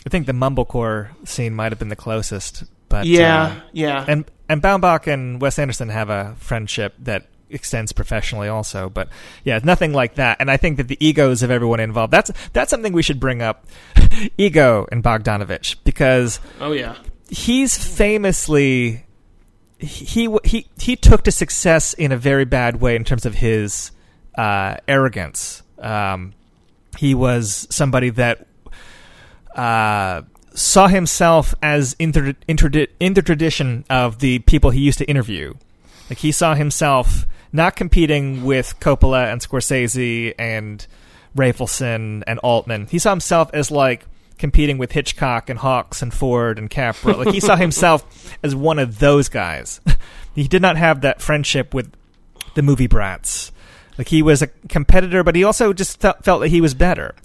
[0.07, 4.05] I think the mumblecore scene might have been the closest, But Yeah, uh, yeah.
[4.07, 8.89] and and Baumbach and Wes Anderson have a friendship that extends professionally also.
[8.89, 9.09] But
[9.45, 10.39] yeah, nothing like that.
[10.41, 13.43] And I think that the egos of everyone involved that's that's something we should bring
[13.43, 13.67] up.
[14.39, 16.97] Ego and Bogdanovich because Oh yeah.
[17.29, 19.05] he's famously
[19.79, 23.91] he he he took to success in a very bad way in terms of his
[24.37, 25.63] uh, arrogance.
[25.79, 26.35] Um,
[26.99, 28.47] he was somebody that
[29.55, 30.23] uh,
[30.55, 32.37] saw himself as in the,
[33.01, 35.55] in, the tradition of the people he used to interview.
[36.09, 40.87] Like he saw himself not competing with Coppola and Scorsese and
[41.37, 42.87] Rafelson and Altman.
[42.87, 44.07] He saw himself as like
[44.39, 47.17] competing with Hitchcock and Hawks and Ford and Capra.
[47.17, 49.81] Like he saw himself as one of those guys.
[50.35, 51.93] he did not have that friendship with
[52.55, 53.53] the movie brats.
[53.99, 57.15] Like he was a competitor, but he also just felt, that he was better.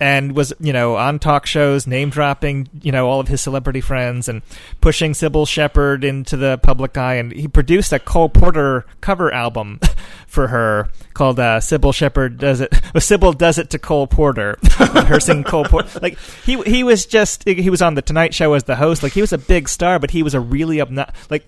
[0.00, 3.80] And was you know on talk shows, name dropping you know all of his celebrity
[3.80, 4.42] friends, and
[4.80, 7.16] pushing Cybill Shepherd into the public eye.
[7.16, 9.78] And he produced a Cole Porter cover album
[10.26, 14.58] for her called uh, "Cybill Shepherd Does It." Well, Cybill does it to Cole Porter.
[14.72, 16.00] her singing Cole Porter.
[16.00, 19.04] Like he he was just he was on the Tonight Show as the host.
[19.04, 21.46] Like he was a big star, but he was a really obnoxious like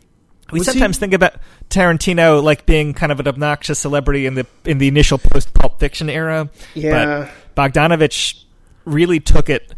[0.52, 1.34] we Was he- sometimes think about
[1.70, 5.80] Tarantino like being kind of an obnoxious celebrity in the in the initial post Pulp
[5.80, 6.50] Fiction era.
[6.74, 7.30] Yeah.
[7.54, 8.42] But Bogdanovich
[8.84, 9.72] really took it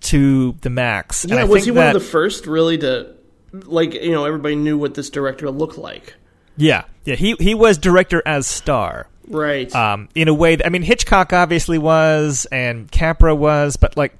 [0.00, 1.24] to the max.
[1.24, 3.14] And Yeah, was he one of the first really to
[3.52, 6.14] like you know everybody knew what this director looked like.
[6.56, 7.14] Yeah, yeah.
[7.14, 9.08] He he was director as star.
[9.28, 9.72] Right.
[9.74, 14.16] Um, in a way, that, I mean, Hitchcock obviously was, and Capra was, but like,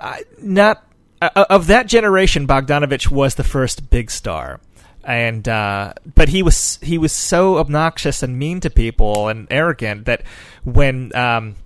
[0.00, 0.82] uh, not
[1.20, 2.46] uh, of that generation.
[2.46, 4.58] Bogdanovich was the first big star,
[5.04, 10.04] and uh, but he was he was so obnoxious and mean to people and arrogant
[10.06, 10.22] that
[10.64, 11.56] when um,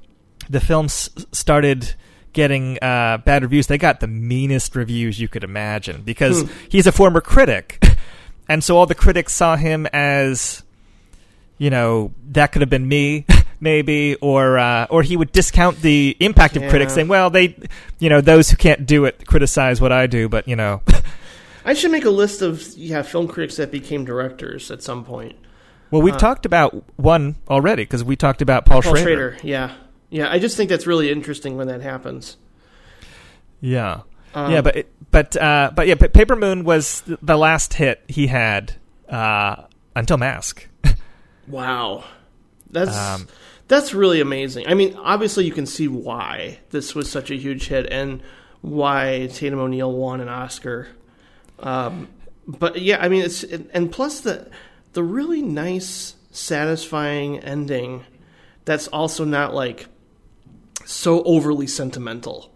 [0.48, 1.94] the film s- started
[2.32, 6.48] getting uh, bad reviews, they got the meanest reviews you could imagine because Hmm.
[6.69, 7.82] he's a former critic,
[8.48, 10.62] and so all the critics saw him as
[11.59, 13.24] you know that could have been me
[13.61, 17.56] maybe or uh, or he would discount the impact of critics saying well they
[18.01, 20.82] you know those who can't do it criticize what I do but you know
[21.65, 25.36] I should make a list of yeah film critics that became directors at some point.
[25.91, 29.36] well we've Uh, talked about one already because we talked about Paul, Paul Schrader.
[29.39, 29.74] Schrader, yeah,
[30.11, 30.31] yeah.
[30.31, 32.36] I just think that's really interesting when that happens.
[33.61, 34.01] yeah
[34.35, 38.03] Um, yeah but it, but uh, but yeah Pa- Paper Moon was the last hit
[38.09, 38.74] he had
[39.09, 39.65] uh,
[39.97, 40.66] until Mask
[41.49, 42.05] Wow,
[42.70, 43.28] that's Um,
[43.69, 44.66] that's really amazing.
[44.66, 48.23] I mean, obviously you can see why this was such a huge hit and
[48.62, 50.89] why Tatum O'Neal won an Oscar.
[51.65, 52.09] Um,
[52.47, 54.51] but yeah, I mean, it's and plus the
[54.93, 58.05] the really nice, satisfying ending.
[58.65, 59.86] That's also not like
[60.85, 62.53] so overly sentimental.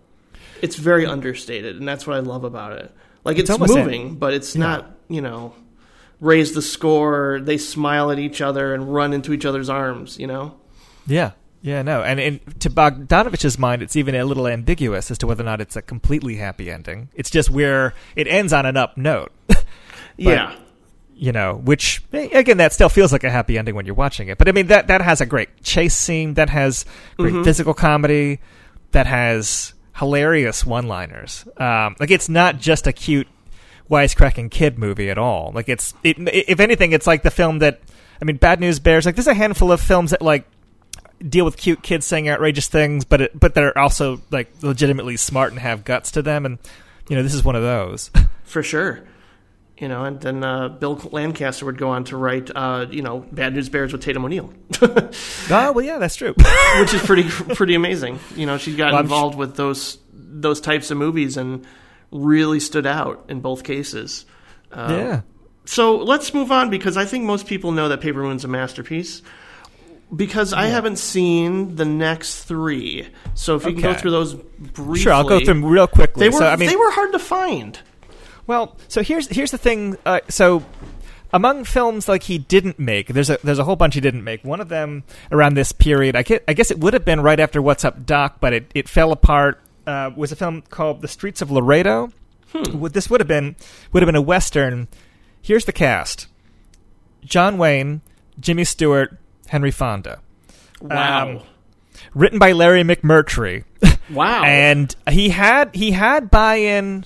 [0.63, 2.95] It's very understated, and that's what I love about it.
[3.25, 5.55] Like It's it's, moving, but it's not you know
[6.21, 7.41] raise the score.
[7.43, 10.19] They smile at each other and run into each other's arms.
[10.19, 10.55] You know.
[11.07, 11.33] Yeah,
[11.63, 15.43] yeah, no, and in, to Bogdanovich's mind, it's even a little ambiguous as to whether
[15.43, 17.09] or not it's a completely happy ending.
[17.15, 19.33] It's just where it ends on an up note.
[19.49, 19.65] But,
[20.17, 20.57] Yeah.
[21.15, 24.37] you know, which again, that still feels like a happy ending when you're watching it.
[24.39, 26.85] But I mean, that that has a great chase scene, that has
[27.17, 27.45] great Mhm.
[27.45, 28.41] physical comedy,
[28.91, 31.45] that has hilarious one-liners.
[31.57, 33.29] Um, like it's not just a cute
[33.91, 35.53] wisecracking kid movie at all.
[35.55, 37.81] Like it's it, if anything, it's like the film that
[38.21, 39.07] I mean, Bad News Bears.
[39.07, 40.47] Like there's a handful of films that like
[41.27, 45.51] deal with cute kids saying outrageous things, but it, but they're also like legitimately smart
[45.53, 46.45] and have guts to them.
[46.47, 46.59] And
[47.09, 48.11] you know, this is one of those.
[48.45, 49.01] For sure.
[49.77, 53.21] You know, and then uh, Bill Lancaster would go on to write, uh, you know,
[53.31, 55.09] Bad News Bears with Tatum O'Neal, oh
[55.51, 56.35] well, yeah, that's true.
[56.81, 58.19] which is pretty pretty amazing.
[58.35, 61.65] You know, she got Well, involved with those those types of movies and
[62.11, 64.27] really stood out in both cases.
[64.73, 65.21] Uh, Yeah.
[65.65, 69.23] So let's move on because I think most people know that Paper Moon's a masterpiece.
[70.15, 74.01] Because I haven't seen the next three, so if you can go Okay.
[74.01, 76.21] through those briefly, Sure, I'll go through them real quickly.
[76.21, 77.79] They were So, I mean- they were hard to find.
[78.47, 79.99] Well, so here's here's the thing.
[80.07, 80.65] Uh, so
[81.35, 84.43] among films like he didn't make, there's a there's a whole bunch he didn't make.
[84.45, 87.39] One of them around this period, I guess, I guess it would have been right
[87.39, 89.61] after What's Up Doc, but it, it fell apart.
[89.87, 92.11] Uh, was a film called The Streets of Laredo.
[92.73, 93.57] Would- This would have been
[93.93, 94.89] would have been a western.
[95.43, 96.29] Here's the cast:
[97.25, 98.01] John Wayne,
[98.41, 99.19] Jimmy Stewart,
[99.49, 100.21] Henry Fonda.
[100.81, 101.29] Wow.
[101.29, 101.41] Um,
[102.15, 103.65] written by Larry McMurtry.
[104.11, 104.43] Wow.
[104.43, 107.05] and he had he had buy-in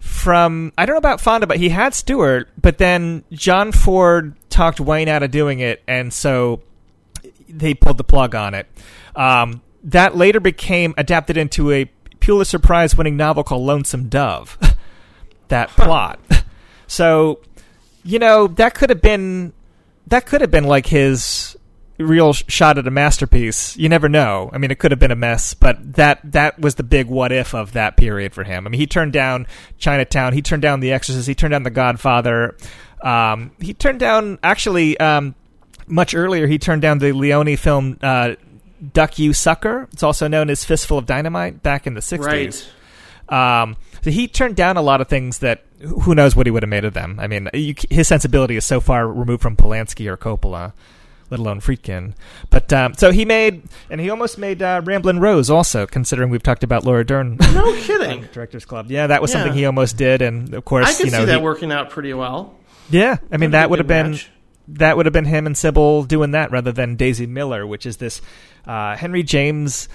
[0.00, 2.48] from I don't know about Fonda, but he had Stewart.
[2.60, 6.60] But then John Ford talked Wayne out of doing it, and so
[7.48, 8.66] they pulled the plug on it.
[9.14, 11.84] Um, that later became adapted into a
[12.18, 14.58] Pulitzer Prize winning novel called Lonesome Dove.
[15.48, 16.18] that plot.
[16.86, 17.38] So,
[18.02, 19.52] you know, that could have been
[20.08, 21.56] that could have been like his
[22.00, 23.76] real shot at a masterpiece.
[23.76, 24.50] You never know.
[24.52, 27.32] I mean, it could have been a mess, but that that was the big what
[27.32, 28.66] if of that period for him.
[28.66, 29.46] I mean, he turned down
[29.78, 32.56] Chinatown, he turned down The Exorcist, he turned down The Godfather.
[33.02, 35.34] Um, he turned down actually um,
[35.86, 36.46] much earlier.
[36.46, 38.34] He turned down the Leone film uh,
[38.92, 42.66] "Duck You Sucker." It's also known as "Fistful of Dynamite" back in the '60s.
[43.30, 45.64] Um, so he turned down a lot of things that
[46.02, 47.18] who knows what he would have made of them.
[47.20, 50.72] I mean, you, his sensibility is so far removed from Polanski or Coppola,
[51.30, 52.14] let alone Friedkin.
[52.50, 56.42] But um, so he made, and he almost made uh, Ramblin' Rose also, considering we've
[56.42, 57.38] talked about Laura Dern.
[57.54, 58.22] No kidding.
[58.32, 58.90] Directors Club.
[58.90, 59.38] Yeah, that was Yeah.
[59.42, 61.72] something he almost did, and of course, I could you know, see that he- working
[61.72, 62.54] out pretty well.
[62.90, 64.30] yeah, I mean That'd be a that would have been match.
[64.68, 67.96] that would have been him and Cybill doing that rather than Daisy Miller, which is
[67.98, 68.20] this
[68.66, 69.88] uh, Henry James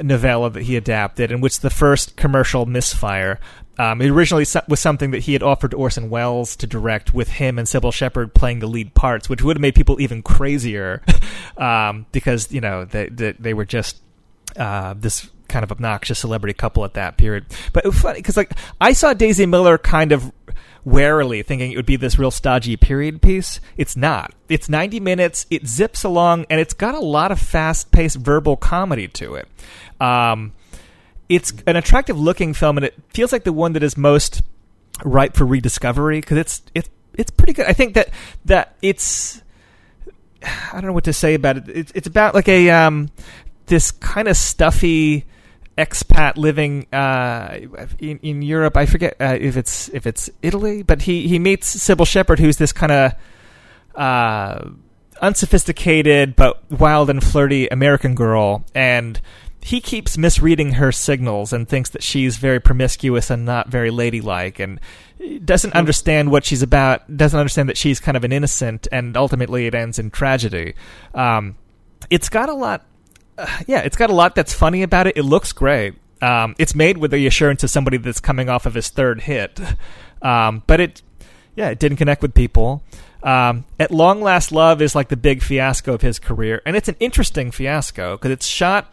[0.00, 3.40] novella that he adapted, in which the first commercial misfire.
[3.78, 7.58] Um, it originally was something that he had offered Orson Welles to direct, with him
[7.58, 11.02] and Cybill Shepherd playing the lead parts, which would have made people even crazier,
[11.56, 14.00] um, because you know they they, they were just
[14.56, 17.46] uh, this kind of obnoxious celebrity couple at that period.
[17.72, 20.32] But it was funny because like I saw Daisy Miller kind of
[20.84, 23.60] warily thinking it would be this real stodgy period piece.
[23.76, 24.32] It's not.
[24.48, 25.44] It's 90 minutes.
[25.50, 29.48] It zips along and it's got a lot of fast-paced verbal comedy to it.
[30.00, 30.52] Um,
[31.28, 34.42] it's an attractive looking film and it feels like the one that is most
[35.04, 37.66] ripe for rediscovery because it's it's it's pretty good.
[37.66, 38.10] I think that
[38.44, 39.42] that it's
[40.42, 41.68] I don't know what to say about it.
[41.68, 43.10] It's it's about like a um
[43.66, 45.24] this kind of stuffy
[45.76, 47.58] expat living uh,
[47.98, 48.76] in in Europe.
[48.76, 52.56] I forget uh, if it's if it's Italy, but he he meets Cybill Shepherd, who's
[52.56, 53.12] this kind of
[53.94, 54.70] uh,
[55.20, 59.20] unsophisticated but wild and flirty American girl, and
[59.66, 64.58] he keeps misreading her signals and thinks that she's very promiscuous and not very ladylike,
[64.58, 64.80] and
[65.44, 67.16] doesn't understand what she's about.
[67.16, 70.74] Doesn't understand that she's kind of an innocent, and ultimately it ends in tragedy.
[71.14, 71.56] Um,
[72.10, 72.84] it's got a lot
[73.38, 75.16] uh, yeah, it's got a lot that's funny about it.
[75.16, 75.94] It looks great.
[76.22, 79.60] Um, it's made with the assurance of somebody that's coming off of his third hit,
[80.22, 81.02] um, but it,
[81.54, 82.82] yeah, it didn't connect with people.
[83.22, 86.88] Um, At Long Last Love is like the big fiasco of his career, and it's
[86.88, 88.90] an interesting fiasco because it's shot.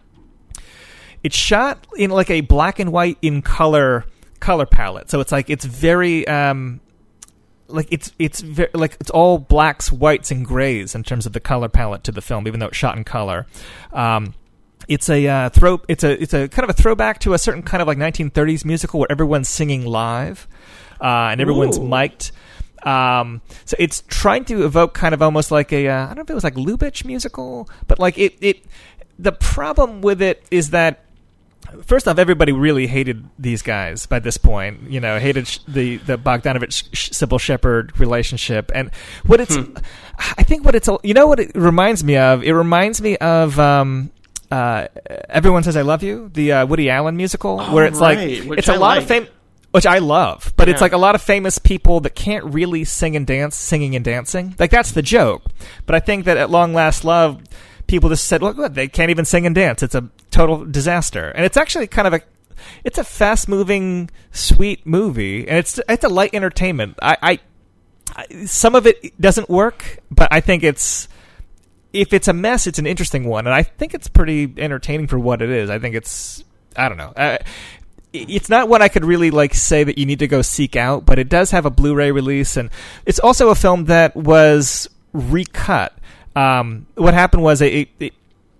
[1.23, 4.05] It's shot in like a black and white in color
[4.39, 6.81] color palette, so it's like it's very um,
[7.67, 11.39] like it's it's very, like it's all blacks, whites, and grays in terms of the
[11.39, 13.47] color palette to the film, even though it's shot in color.
[13.91, 14.33] Um,
[14.87, 15.81] it's a uh, throw.
[15.87, 18.65] It's a it's a kind of a throwback to a certain kind of like 1930s
[18.65, 20.47] musical where everyone's singing live
[21.01, 21.87] uh, and everyone's Ooh.
[21.87, 22.31] mic'd.
[22.83, 26.21] Um, so it's trying to evoke kind of almost like a uh, I don't know
[26.23, 28.65] if it was like Lubitsch musical, but like it it.
[29.19, 31.02] The problem with it is that
[31.81, 34.89] first off, everybody really hated these guys by this point.
[34.89, 38.91] You know, hated sh- the the Bogdanovich Cybill Shepherd relationship, and
[39.25, 39.57] what it's.
[40.37, 40.89] I think what it's.
[41.03, 42.43] You know what it reminds me of?
[42.43, 43.59] It reminds me of.
[43.59, 44.11] Um,
[44.51, 44.87] uh,
[45.29, 48.57] Everyone says I love you, the uh, Woody Allen musical, Oh, where it's right, like
[48.59, 49.27] it's a I lot of fame,
[49.71, 53.15] which I love, but it's like a lot of famous people that can't really sing
[53.15, 54.53] and dance, singing and dancing.
[54.59, 55.41] Like that's the joke.
[55.87, 57.41] But I think that at long last, love
[57.93, 59.83] people just said, "Well, good, they can't even sing and dance.
[59.83, 62.21] It's a total disaster." And it's actually kind of a
[62.83, 66.97] it's a fast moving, sweet movie, and it's it's a light entertainment.
[67.03, 67.39] I, I,
[68.15, 71.07] I some of it doesn't work, but I think it's
[71.93, 75.19] if it's a mess, it's an interesting one, and I think it's pretty entertaining for
[75.19, 75.69] what it is.
[75.69, 76.43] I think it's
[76.75, 77.13] I don't know.
[77.15, 77.37] Uh,
[78.11, 81.05] it's not one I could really like say that you need to go seek out,
[81.05, 82.71] but it does have a Blu-ray release, and
[83.05, 85.93] it's also a film that was recut.
[86.35, 88.13] Um, what happened was it, it,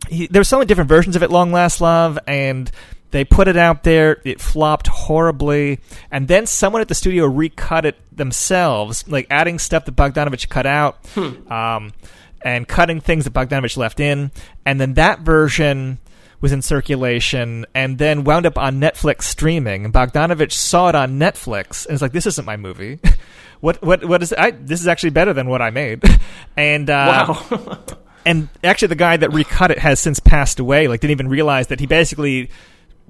[0.10, 1.32] he, there were so many different versions of it.
[1.32, 2.70] Long last love, and
[3.12, 4.22] they put it out there.
[4.24, 5.80] It flopped horribly,
[6.12, 10.66] and then someone at the studio recut it themselves, like adding stuff that Bogdanovich cut
[10.66, 11.94] out, um,
[12.41, 14.32] and cutting things that Bogdanovich left in,
[14.66, 16.00] and then that version
[16.44, 19.86] was in circulation and then wound up on Netflix streaming.
[19.86, 22.99] And Bogdanovich saw it on Netflix and was like, "This isn't my movie.
[23.61, 24.34] what what what is?
[24.34, 26.03] I, this is actually better than what I made."
[26.57, 27.80] and uh, Wow.
[28.26, 30.90] and actually, the guy that recut it has since passed away.
[30.90, 32.49] Like, didn't even realize that he basically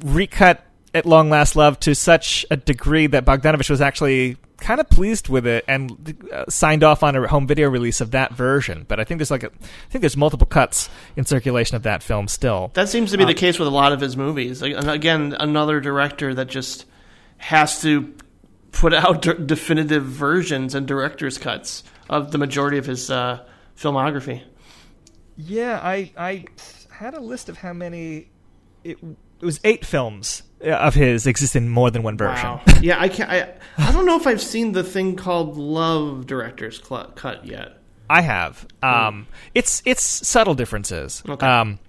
[0.05, 4.89] recut at long last love to such a degree that Bogdanovich was actually kind of
[4.89, 8.85] pleased with it and uh, signed off on a home video release of that version.
[8.87, 12.01] But I think there's like a, I think there's multiple cuts in circulation of that
[12.01, 12.71] film still.
[12.73, 14.61] That seems to be the Um, case with a lot of his movies.
[14.61, 16.85] Like, again, another director that just
[17.37, 18.13] has to
[18.71, 23.45] put out de- definitive versions and director's cuts of the majority of his uh,
[23.77, 24.41] filmography.
[25.35, 26.45] Yeah, I I
[26.89, 28.29] had a list of how many
[28.83, 28.97] it
[29.41, 32.47] it was eight films of his exist in more than one version.
[32.49, 32.61] Wow.
[32.81, 33.29] yeah, I can't.
[33.29, 37.77] I, I don't know if I've seen the thing called Love Director's Cl- Cut yet.
[38.09, 38.67] I have.
[38.81, 41.23] Um, It's it's subtle differences.
[41.27, 41.45] Okay.
[41.45, 41.79] Um,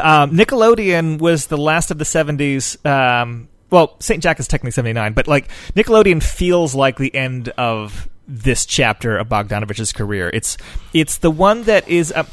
[0.00, 2.84] um, Nickelodeon was the last of the '70s.
[2.86, 8.08] Um, well, Saint Jack is technically '79, but like Nickelodeon feels like the end of
[8.26, 10.30] this chapter of Bogdanovich's career.
[10.32, 10.56] It's
[10.94, 12.24] it's the one that is uh,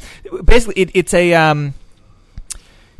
[0.44, 1.74] basically it, it's a um,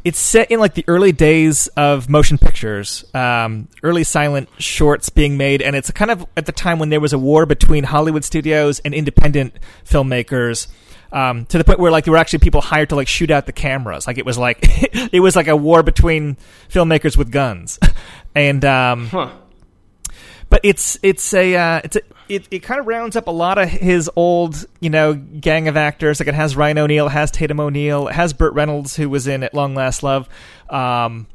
[0.06, 5.36] it's set in like the early days of motion pictures, um, early silent shorts being
[5.36, 8.22] made, and it's kind of at the time when there was a war between Hollywood
[8.22, 9.54] studios and independent
[9.84, 10.68] filmmakers.
[11.12, 13.46] Um, to the point where like there were actually people hired to like shoot out
[13.46, 14.06] the cameras.
[14.06, 14.58] Like it was like
[15.12, 16.36] it was like a war between
[16.68, 17.78] filmmakers with guns,
[18.34, 19.30] and um, Huh.
[20.50, 23.59] but it's it's a uh, it's a it, it kind of rounds up a lot
[23.59, 26.20] of his old you know gang of actors.
[26.20, 29.27] Like it has Ryan O'Neal, it has Tatum O'Neal, it has Burt Reynolds who was
[29.27, 30.28] in At Long Last Love.
[30.69, 31.27] Um,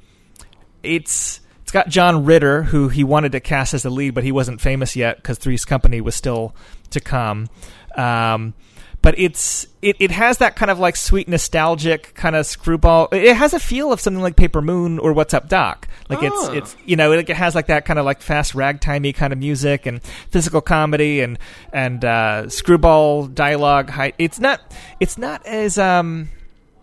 [0.84, 4.32] it's it's got John Ritter who he wanted to cast as the lead, but he
[4.32, 6.56] wasn't famous yet because Three's Company was still
[6.90, 7.50] to come.
[7.96, 8.54] Um,
[9.02, 13.08] but it's it, it has that kind of like sweet nostalgic kind of screwball.
[13.12, 15.88] It has a feel of something like Paper Moon or What's Up Doc.
[16.10, 16.28] Like Ah.
[16.28, 19.34] it's it's you know it, it has like that kind of like fast ragtimey kind
[19.34, 21.40] of music and physical comedy and
[21.74, 23.92] and uh, screwball dialogue.
[24.18, 24.62] It's not
[25.00, 26.30] it's not as um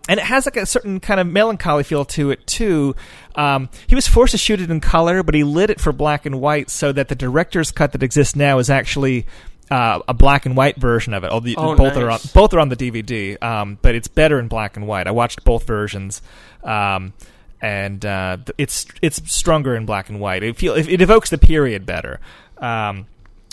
[0.08, 2.96] and it has like a certain kind of melancholy feel to it too.
[3.34, 6.24] Um, he was forced to shoot it in color, but he lit it for black
[6.24, 9.26] and white so that the director's cut that exists now is actually
[9.70, 11.30] uh, a black and white version of it.
[11.30, 14.38] All the, Oh, both are on both are on the DVD, um, but it's better
[14.38, 15.06] in black and white.
[15.06, 16.22] I watched both versions.
[16.64, 17.12] Um,
[17.60, 20.42] and uh, it's it's stronger in black and white.
[20.42, 22.20] It feel it, it evokes the period better.
[22.58, 23.06] Um,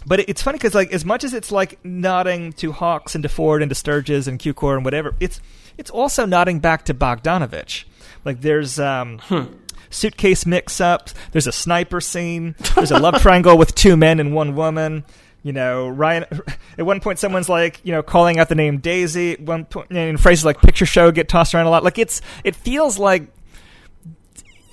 [0.05, 3.23] but it- it's funny because like as much as it's like nodding to Hawks and
[3.23, 5.41] to Ford and to Sturges and Cukor and whatever, it's
[5.77, 7.85] it's also nodding back to Bogdanovich.
[8.23, 9.19] Like there's um,
[9.89, 11.13] suitcase mix-ups.
[11.31, 12.55] There's a sniper scene.
[12.75, 15.03] There's a love triangle with two men and one woman.
[15.45, 16.26] You know, Ryan.
[16.80, 19.34] At one point, someone's like, you know, calling out the name Daisy.
[19.34, 21.84] At one point, and phrases like "picture show" get tossed around a lot.
[21.84, 23.27] Like it's, it feels like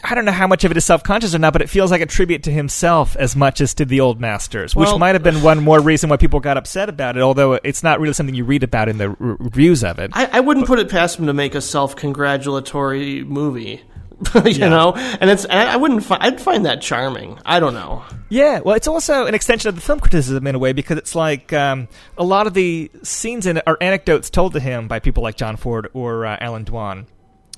[0.02, 1.90] I don't know how much of it is self conscious or not, but it feels
[1.90, 5.22] like a tribute to himself as much as to the old masters, which might have
[5.22, 7.22] been one more reason why people got upset about it.
[7.22, 10.10] Although it's not really something you read about in the r- reviews of it.
[10.14, 13.82] I, I wouldn't put it past him to make a self-congratulatory movie.
[14.44, 14.68] you Yeah.
[14.68, 16.04] know, and it's and I wouldn't.
[16.04, 17.38] Fi- I'd find that charming.
[17.44, 18.02] I don't know.
[18.28, 21.14] Yeah, well, it's also an extension of the film criticism in a way because it's
[21.14, 25.00] like um, a lot of the scenes in it are anecdotes told to him by
[25.00, 27.06] people like John Ford or uh, Allan Dwan.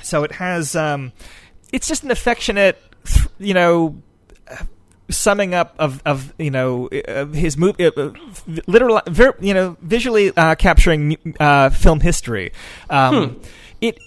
[0.02, 1.12] So it has, um,
[1.72, 2.76] it's just an affectionate,
[3.38, 4.02] you know,
[4.50, 4.64] uh,
[5.10, 8.10] summing up of, of you know uh, his movie, uh,
[8.66, 12.52] literal, ver- you know, visually uh, capturing uh, film history.
[12.90, 13.40] Um,
[13.80, 13.98] It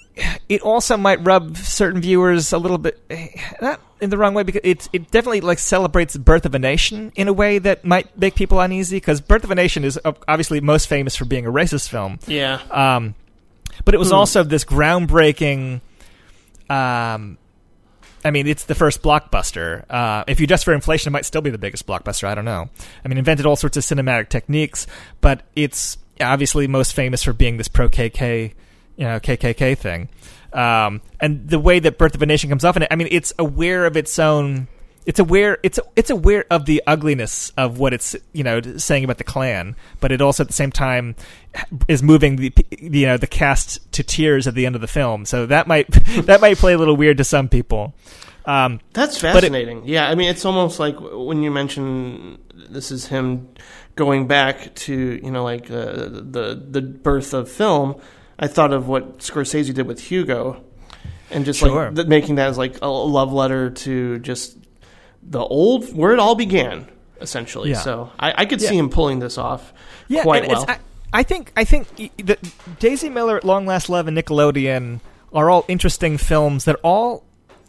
[0.49, 3.27] it also might rub certain viewers a little bit eh,
[3.61, 7.11] not in the wrong way because it it definitely like celebrates Birth of a Nation
[7.15, 10.61] in a way that might make people uneasy because Birth of a Nation is obviously
[10.61, 12.19] most famous for being a racist film.
[12.27, 12.59] Yeah.
[12.71, 13.15] Um,
[13.85, 14.15] but it was Hmm.
[14.15, 15.81] also this groundbreaking.
[16.69, 17.37] Um,
[18.25, 19.85] I mean, it's the first blockbuster.
[19.89, 22.27] Uh, if you adjust for inflation, it might still be the biggest blockbuster.
[22.27, 22.69] I don't know.
[23.05, 24.87] I mean, invented all sorts of cinematic techniques,
[25.21, 28.53] but it's obviously most famous for being this pro KK,
[28.97, 30.09] you know, KKK thing.
[30.53, 33.07] Um, and the way that Birth of a Nation comes off in it, I mean,
[33.11, 34.67] it's aware of its own.
[35.05, 35.57] It's aware.
[35.63, 39.75] It's it's aware of the ugliness of what it's you know saying about the Klan,
[40.01, 41.15] but it also at the same time
[41.87, 45.23] is moving the you know the cast to tears at the end of the film.
[45.25, 45.87] So that might
[46.25, 47.93] that might play a little weird to some people.
[48.45, 49.83] Um, That's but it- fascinating.
[49.85, 53.47] yeah, I mean, it's almost like when you mention this is him
[53.95, 54.93] going back to
[55.23, 58.01] you know like uh, the the birth of film.
[58.39, 60.63] I thought of what Scorsese did with Hugo,
[61.31, 61.85] and just Sure.
[61.87, 64.57] like th- making that as like a love letter to just
[65.23, 66.87] the old where it all began,
[67.19, 67.71] essentially.
[67.71, 67.77] Yeah.
[67.81, 68.69] So I, I could Yeah.
[68.69, 69.73] see him pulling this off
[70.07, 70.65] yeah, quite well.
[70.67, 70.77] I,
[71.13, 71.87] I think I think
[72.25, 72.39] that
[72.79, 74.99] Daisy Miller at Long Last Love and Nickelodeon
[75.33, 77.23] are all interesting films that all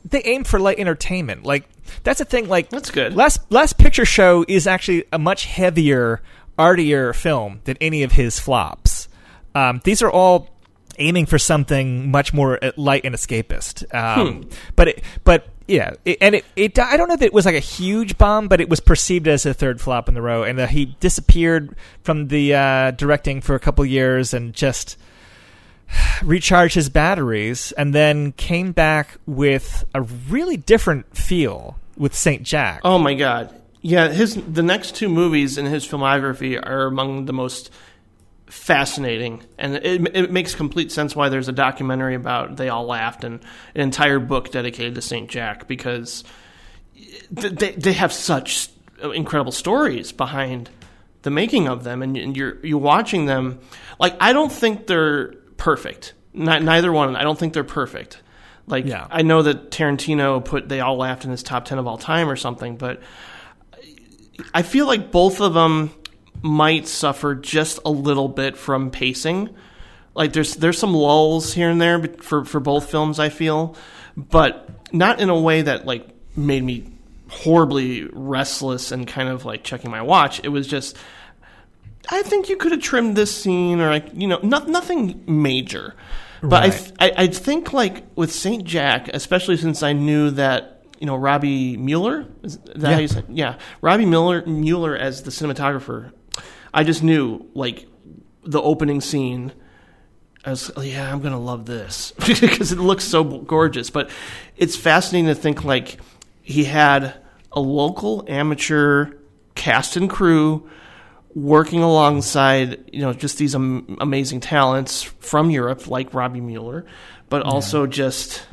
[0.04, 1.44] they aim for light entertainment.
[1.44, 1.68] Like
[2.04, 2.48] that's the thing.
[2.48, 3.14] Like that's good.
[3.16, 6.20] Last Last Picture Show is actually a much heavier,
[6.58, 9.08] artier film than any of his flops.
[9.54, 10.50] Um, these are all
[10.98, 13.84] aiming for something much more uh, light and escapist.
[13.94, 14.48] Um, Hmm.
[14.76, 17.54] But it, but yeah, it, and it, it I don't know that it was like
[17.54, 20.58] a huge bomb, but it was perceived as a third flop in the row, and
[20.58, 24.96] uh, he disappeared from the uh, directing for a couple years and just
[26.22, 32.80] recharged his batteries, and then came back with a really different feel with Saint Jack.
[32.84, 33.54] Oh my god.
[33.80, 37.70] Yeah, his the next two movies in his filmography are among the most
[38.50, 43.24] fascinating, and it, it makes complete sense why there's a documentary about They All Laughed
[43.24, 43.40] and
[43.74, 46.24] an entire book dedicated to Saint Jack because
[47.30, 48.70] they they have such
[49.02, 50.70] incredible stories behind
[51.22, 53.60] the making of them, and you're you're watching them.
[53.98, 56.14] Like I don't think they're perfect.
[56.32, 57.16] Not, neither one.
[57.16, 58.22] I don't think they're perfect.
[58.66, 59.06] Like Yeah.
[59.10, 62.28] I know that Tarantino put They All Laughed in his top ten of all time
[62.28, 63.00] or something, but
[64.54, 65.90] I feel like both of them
[66.42, 69.54] might suffer just a little bit from pacing.
[70.14, 73.18] Like there's there's some lulls here and there for for both films.
[73.20, 73.76] I feel,
[74.16, 76.92] but not in a way that like made me
[77.28, 80.40] horribly restless and kind of like checking my watch.
[80.42, 80.96] It was just.
[82.10, 85.94] I think you could have trimmed this scene, or like you know, no, nothing major.
[86.42, 90.84] But I, th- I, I think like with Saint Jack, especially since I knew that
[91.00, 92.98] you know Robbie Mueller, is that how Yeah.
[92.98, 93.24] you said?
[93.28, 96.12] Yeah, Robbie Mueller Mueller as the cinematographer.
[96.72, 97.86] I just knew like
[98.44, 99.52] the opening scene.
[100.44, 103.90] I was yeah, I'm gonna love this because it looks so gorgeous.
[103.90, 104.10] But
[104.56, 105.98] it's fascinating to think like
[106.42, 107.14] he had
[107.52, 109.12] a local amateur
[109.54, 110.68] cast and crew
[111.34, 116.86] working alongside you know just these am- amazing talents from Europe like Robbie Mueller,
[117.28, 118.46] but also just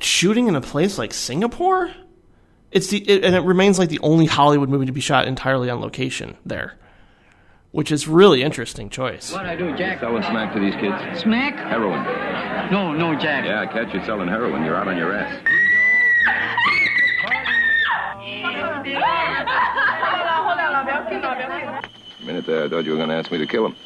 [0.00, 1.90] shooting in a place like Singapore.
[2.70, 5.70] It's the it, and it remains like the only Hollywood movie to be shot entirely
[5.70, 6.78] on location there,
[7.72, 9.32] which is really interesting choice.
[9.32, 10.00] What I do, Jack?
[10.00, 11.20] Selling smack to these kids.
[11.20, 11.54] Smack?
[11.54, 12.02] Heroin.
[12.70, 13.44] No, no, Jack.
[13.44, 14.64] Yeah, I catch you selling heroin.
[14.64, 15.40] You're out on your ass.
[22.20, 23.76] A minute there, I thought you were going to ask me to kill him.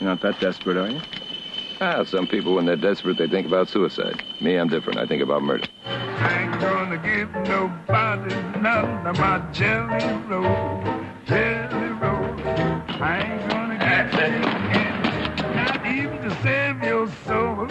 [0.00, 1.00] You're not that desperate, are you?
[1.84, 4.22] Ah, some people, when they're desperate, they think about suicide.
[4.40, 5.00] Me, I'm different.
[5.00, 5.66] I think about murder.
[5.84, 9.98] I ain't gonna give nobody none of my jelly
[10.28, 10.80] roll,
[11.26, 12.22] jelly roll.
[13.02, 14.44] I ain't gonna give you
[15.56, 17.66] not even to save your soul.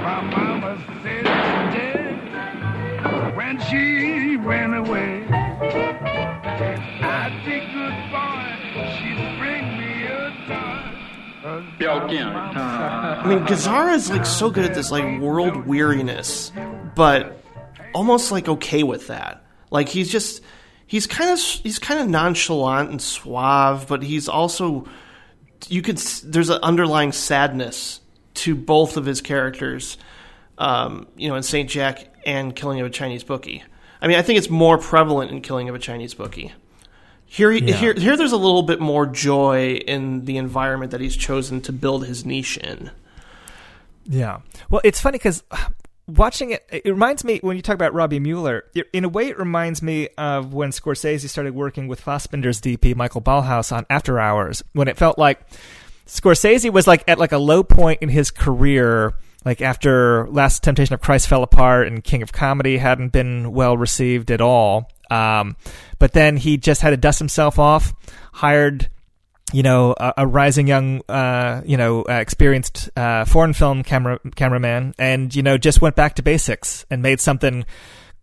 [0.00, 1.24] My mama said
[1.74, 5.26] dead when she went away.
[7.02, 8.05] I'd good
[12.56, 16.50] I mean, Gazzara is like so good at this like world weariness,
[16.94, 17.40] but
[17.94, 19.44] almost like okay with that.
[19.70, 20.42] Like he's just
[20.86, 24.86] he's kind of he's kind of nonchalant and suave, but he's also
[25.68, 28.00] you could there's an underlying sadness
[28.34, 29.98] to both of his characters.
[30.58, 33.62] Um, you know, in Saint Jack and Killing of a Chinese Bookie.
[34.00, 36.52] I mean, I think it's more prevalent in Killing of a Chinese Bookie.
[37.26, 37.74] Here, Yeah.
[37.76, 38.16] here, here.
[38.16, 42.24] There's a little bit more joy in the environment that he's chosen to build his
[42.24, 42.90] niche in.
[44.08, 44.40] Yeah.
[44.70, 45.56] Well, it's funny because uh,
[46.06, 48.64] watching it, it reminds me when you talk about Robbie Mueller.
[48.92, 53.20] In a way, it reminds me of when Scorsese started working with Fassbinder's DP Michael
[53.20, 55.40] Ballhaus on After Hours, when it felt like
[56.06, 59.14] Scorsese was like at like a low point in his career.
[59.44, 63.76] Like after Last Temptation of Christ fell apart and King of Comedy hadn't been well
[63.76, 64.90] received at all.
[65.10, 65.56] Um,
[65.98, 67.92] but then he just had to dust himself off,
[68.32, 68.88] hired
[69.52, 74.18] you know, a, a rising young, uh, you know, uh, experienced uh, foreign film camera
[74.34, 77.64] cameraman, and you know, just went back to basics and made something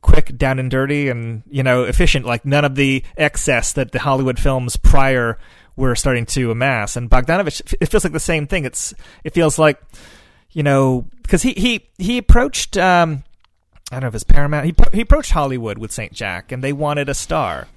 [0.02, 2.26] quick, down and dirty, and you know, efficient.
[2.26, 5.38] Like none of the excess that the Hollywood films prior
[5.76, 6.96] were starting to amass.
[6.98, 8.66] And Bogdanovich, it feels like the same thing.
[8.66, 8.94] It's
[9.24, 9.82] it feels like,
[10.52, 12.78] you know, because he he he approached.
[12.78, 13.24] Um,
[13.94, 14.66] I don't know if it's Paramount.
[14.66, 17.68] He he approached Hollywood with Saint Jack, and they wanted a star,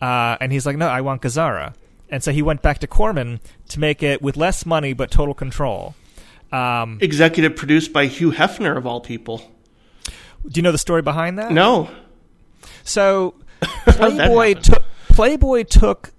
[0.00, 1.74] uh, and he's like, no, I want Gazzara,
[2.10, 3.40] and so he went back to Corman
[3.70, 5.94] to make it with less money but total control.
[6.52, 9.50] Um, Executive produced by Hugh Hefner of all people.
[10.46, 11.50] do you know the story behind that?
[11.50, 11.88] No.
[12.84, 13.34] So
[13.86, 16.12] Playboy took Playboy took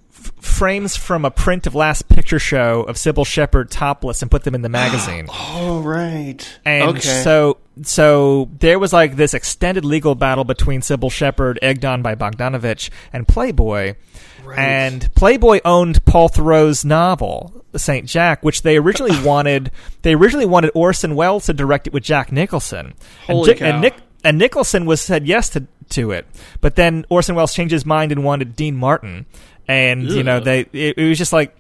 [0.44, 4.56] frames from a print of Last Picture Show of Cybill Shepherd topless and put them
[4.56, 5.28] in the magazine.
[5.56, 6.60] Oh right.
[6.66, 7.24] And okay.
[7.24, 12.16] so so there was like this extended legal battle between Cybill Shepherd, egged on by
[12.16, 13.96] Bogdanovich, and Playboy.
[14.44, 14.60] Right.
[14.60, 19.72] And Playboy owned Paul Theroux's novel, Saint Jack, which they originally wanted.
[20.02, 22.94] They originally wanted Orson Welles to direct it with Jack Nicholson.
[23.26, 23.80] Holy and, Ji- and cow.
[23.82, 26.26] Nick and Nicholson was said yes to to it,
[26.62, 29.26] but then Orson Welles changed his mind and wanted Dean Martin,
[29.68, 31.56] and you know they it, it was just like.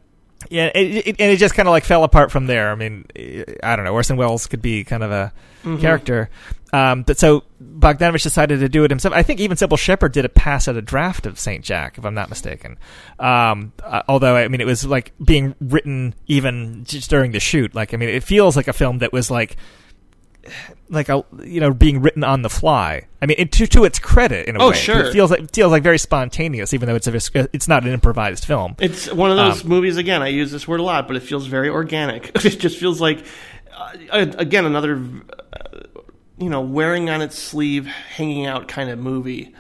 [0.50, 2.70] Yeah, it, it, and it just kind of like fell apart from there.
[2.70, 3.06] I mean,
[3.64, 3.94] I don't know.
[3.94, 5.32] Orson Welles could be kind of a
[5.64, 5.80] Mhm.
[5.80, 6.30] character,
[6.74, 9.14] um, but so Bogdanovich decided to do it himself.
[9.16, 12.04] I think even Cybill Shepherd did a pass at a draft of Saint Jack, if
[12.06, 12.78] I'm not mistaken.
[13.20, 17.74] Um, uh, although I mean, it was like being written even just during the shoot.
[17.74, 19.56] Like, I mean, it feels like a film that was like
[20.90, 23.08] like a you know being written on the fly.
[23.22, 24.66] I mean, it, to to its credit in a way.
[24.66, 25.06] Oh, way, sure.
[25.06, 27.16] it feels like feels like very spontaneous, even though it's a
[27.54, 28.76] it's not an improvised film.
[28.80, 29.98] It's one of those Um, movies.
[29.98, 32.32] Again, I use this word a lot, but it feels very organic.
[32.46, 33.26] it just feels like,
[34.12, 35.02] uh, again, another,
[35.54, 35.80] uh,
[36.38, 39.54] you know, wearing on its sleeve, hanging out kind of movie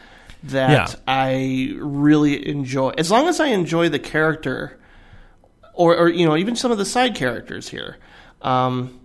[0.43, 0.95] that Yeah.
[1.07, 2.89] I really enjoy.
[2.97, 4.77] As long as I enjoy the character,
[5.73, 7.97] or, or you know, even some of the side characters here.
[8.41, 8.99] Um,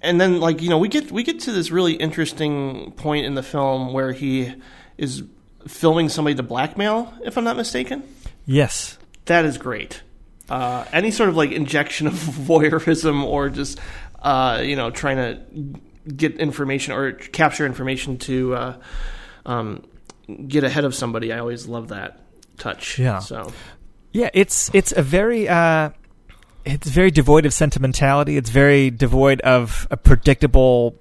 [0.00, 3.34] and then, like you know, we get we get to this really interesting point in
[3.34, 4.54] the film where he
[4.96, 5.24] is
[5.66, 8.02] filming somebody to blackmail, if I'm not mistaken.
[8.46, 8.98] Yes.
[9.26, 10.02] That is great.
[10.48, 13.78] Uh, any sort of like injection of voyeurism or just
[14.22, 15.80] uh, you know trying to
[16.12, 18.76] get information or capture information to uh,
[19.46, 19.84] um,
[20.46, 22.20] get ahead of somebody, I always love that
[22.56, 22.98] touch.
[22.98, 23.18] Yeah.
[23.18, 23.52] So
[24.12, 25.90] Yeah, it's it's a very uh,
[26.64, 28.36] it's very devoid of sentimentality.
[28.36, 30.94] It's very devoid of a predictable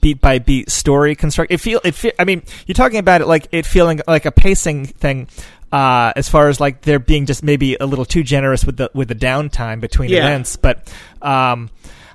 [0.00, 1.50] beat by beat story construct.
[1.52, 1.94] It feel it.
[1.94, 5.28] Fe- I mean, you're talking about it like it feeling like a pacing thing.
[5.72, 8.90] Uh, as far as like they're being just maybe a little too generous with the
[8.92, 10.18] with the downtime between Yeah.
[10.18, 11.70] events, but um,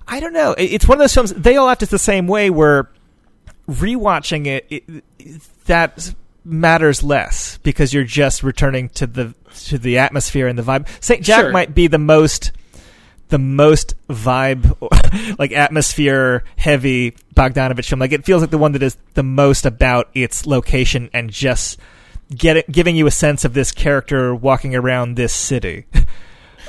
[0.07, 0.53] I don't know.
[0.57, 1.33] It's one of those films.
[1.33, 2.51] They all act the same way.
[2.51, 2.89] Where
[3.67, 5.03] rewatching it, it
[5.65, 6.13] that
[6.45, 9.33] matters less because you're just returning to the
[9.65, 10.87] to the atmosphere and the vibe.
[11.03, 11.51] Saint Jack Sure.
[11.51, 12.51] might be the most
[13.29, 14.75] the most vibe
[15.39, 17.99] like atmosphere heavy Bogdanovich film.
[17.99, 21.79] Like it feels like the one that is the most about its location and just
[22.35, 25.85] get it, giving you a sense of this character walking around this city.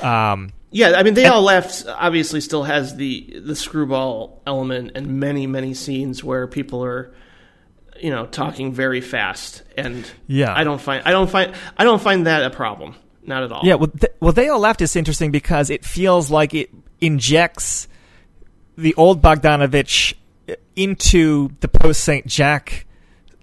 [0.01, 1.85] Um, yeah, I mean, they And- all left.
[1.87, 7.13] Obviously, still has the the screwball element and many many scenes where people are.
[7.99, 10.53] You know, talking very fast, and Yeah.
[10.55, 13.61] I don't find I don't find I don't find that a problem, not at all.
[13.63, 16.69] Yeah, well, th- well, they all laughed is interesting because it feels like it
[17.01, 17.87] injects
[18.77, 20.13] the old Bogdanovich
[20.75, 22.85] into the post Saint Jack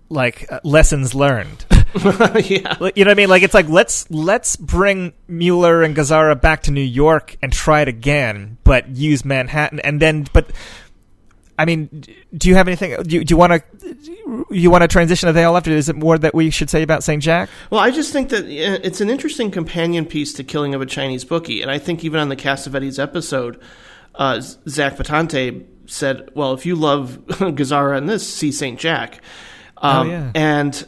[0.09, 1.65] like uh, lessons learned.
[1.97, 3.29] yeah, you know what I mean?
[3.29, 7.81] Like it's like let's let's bring Mueller and Gazzara back to New York and try
[7.81, 10.51] it again, but use Manhattan and then but.
[11.59, 13.03] I mean, d- do you have anything?
[13.03, 15.67] Do you, do you want to you want to transition to they all laughed?
[15.69, 17.49] Is it more that we should say about Saint Jack?
[17.71, 20.87] Well, I just think that uh, it's an interesting companion piece to Killing of a
[20.87, 23.61] Chinese Bookie, and I think even on the Cassavetes episode,
[24.17, 29.21] uh, Zach Patante said, "Well, if you love Gazzara and this, see Saint Jack."
[29.79, 30.31] Um, Oh, yeah.
[30.35, 30.87] And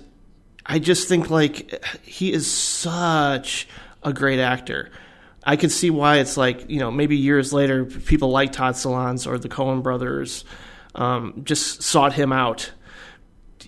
[0.66, 3.68] I just think like he is such
[4.02, 4.90] a great actor.
[5.48, 9.26] I could see why it's like you know maybe years later people like Todd Solondz
[9.26, 10.44] or the Coen Brothers
[10.94, 12.70] um, just sought him out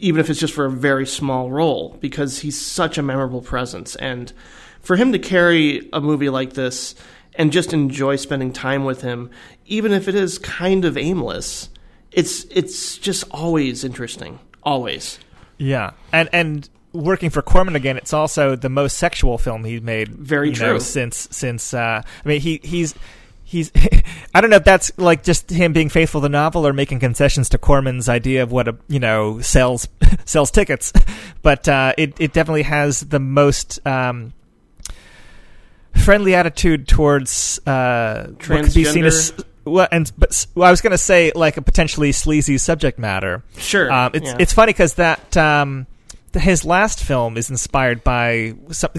[0.01, 3.95] even if it's just for a very small role, because he's such a memorable presence.
[3.97, 4.33] And
[4.81, 6.95] for him to carry a movie like this
[7.35, 9.31] and just enjoy spending time with him,
[9.67, 11.69] even if it is kind of aimless,
[12.11, 14.41] it's it's just always interesting.
[14.63, 15.19] Always.
[15.59, 20.09] Yeah, and and working for Corman again, it's also the most sexual film he's made.
[20.09, 20.81] Very you know, true.
[20.81, 22.95] since since uh, I mean he he's
[23.45, 23.73] he's
[24.35, 27.01] I don't know if that's like just him being faithful to the novel or making
[27.01, 29.89] concessions to Corman's idea of what a you know sells
[30.25, 30.93] sells tickets,
[31.43, 33.85] but uh, it it definitely has the most.
[33.87, 34.33] Um,
[35.93, 39.33] friendly attitude towards uh, what could be seen as
[39.65, 43.43] well, and but well, I was going to say like a potentially sleazy subject matter.
[43.57, 44.37] Sure, um, it's yeah.
[44.39, 45.87] it's funny because that um,
[46.35, 48.91] his last film is inspired by some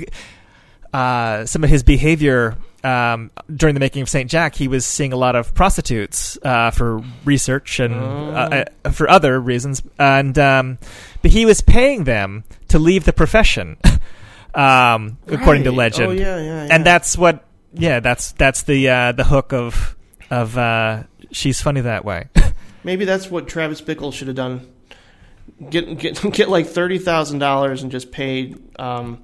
[0.94, 2.58] uh, some of his behavior.
[2.84, 6.72] Um, during the making of Saint Jack, he was seeing a lot of prostitutes uh,
[6.72, 10.80] for research and uh, uh, for other reasons, and um,
[11.22, 13.78] but he was paying them to leave the profession,
[14.56, 16.08] um, according to legend.
[16.08, 16.68] Oh, yeah, yeah, yeah.
[16.72, 19.96] And that's what, yeah, that's that's the uh, the hook of
[20.32, 22.30] of uh, she's funny that way.
[22.84, 24.68] Maybe that's what Travis Bickle should have done.
[25.70, 28.56] Get get get like thirty thousand dollars and just pay.
[28.78, 29.24] Um,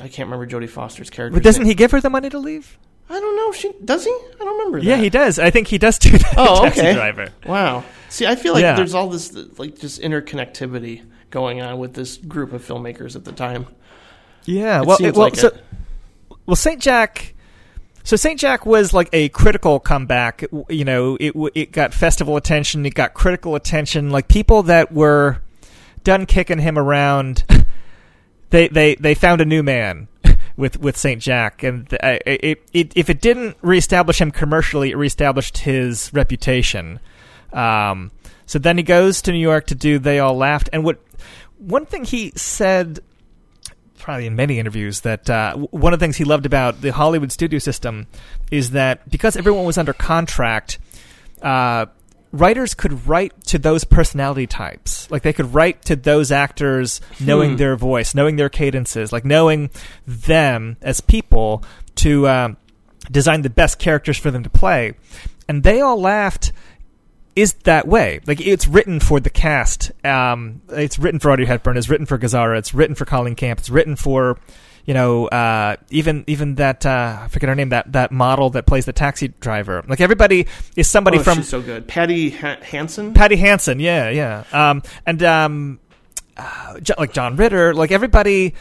[0.00, 1.34] I can't remember Jodie Foster's character.
[1.34, 2.78] but doesn't he give her the money to leave?
[3.10, 3.52] I don't know.
[3.52, 4.10] She does he?
[4.10, 4.78] I don't remember.
[4.78, 5.02] Yeah, that.
[5.02, 5.38] he does.
[5.38, 6.34] I think he does do that.
[6.36, 6.94] Oh, Taxi okay.
[6.94, 7.28] Driver.
[7.46, 7.84] Wow.
[8.10, 8.74] See, I feel like Yeah.
[8.76, 13.32] there's all this like just interconnectivity going on with this group of filmmakers at the
[13.32, 13.66] time.
[14.44, 15.64] Yeah, It well, it- well, like so, it.
[16.46, 17.34] well, Saint Jack.
[18.08, 20.42] So Saint Jack was like a critical comeback.
[20.70, 22.86] You know, it it got festival attention.
[22.86, 24.08] It got critical attention.
[24.08, 25.42] Like people that were
[26.04, 27.44] done kicking him around,
[28.48, 30.08] they they they found a new man
[30.56, 35.58] with with Saint Jack, and it, it if it didn't reestablish him commercially, it reestablished
[35.58, 37.00] his reputation.
[37.52, 38.10] Um,
[38.46, 40.98] so then he goes to New York to do They All Laughed, and what
[41.58, 43.00] one thing he said
[43.98, 47.32] probably in many interviews that uh, one of the things he loved about the Hollywood
[47.32, 48.06] studio system
[48.50, 50.78] is that because everyone was under contract,
[51.42, 51.86] uh,
[52.32, 55.10] writers could write to those personality types.
[55.10, 57.56] Like they could write to those actors knowing Hmm.
[57.56, 59.70] their voice, knowing their cadences, like knowing
[60.06, 61.64] them as people
[61.96, 62.56] to um,
[63.10, 64.94] design the best characters for them to play.
[65.48, 66.52] And they all laughed
[67.38, 68.20] is that way.
[68.26, 69.92] Like it's written for the cast.
[70.04, 71.76] Um, it's written for Audrey Hepburn.
[71.76, 72.58] It's written for Gazzara.
[72.58, 73.60] It's written for Colleen Camp.
[73.60, 74.40] It's written for,
[74.84, 77.68] you know, uh, even even that uh, I forget her name.
[77.68, 79.84] That that model that plays the taxi driver.
[79.86, 81.86] Like everybody is somebody oh, from she's so good.
[81.86, 83.14] Patty ha- Hansen.
[83.14, 83.78] Patty Hansen.
[83.78, 84.42] Yeah, yeah.
[84.52, 85.78] Um, and um,
[86.36, 87.72] uh, Jo- like John Ritter.
[87.72, 88.54] Like everybody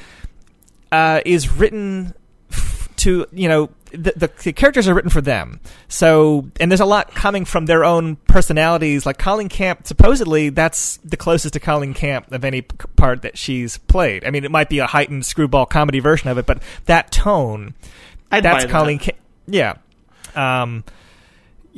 [0.91, 2.13] uh, is written
[2.51, 5.59] f- to you know the, the, the characters are written for them.
[5.88, 9.05] So and there's a lot coming from their own personalities.
[9.05, 13.77] Like Colleen Camp, supposedly that's the closest to Colleen Camp of any part that she's
[13.77, 14.26] played.
[14.26, 17.73] I mean, it might be a heightened screwball comedy version of it, but that tone,
[18.31, 18.72] I'd that's that.
[18.72, 19.18] Colleen Camp.
[19.47, 19.76] Yeah.
[20.35, 20.84] Um,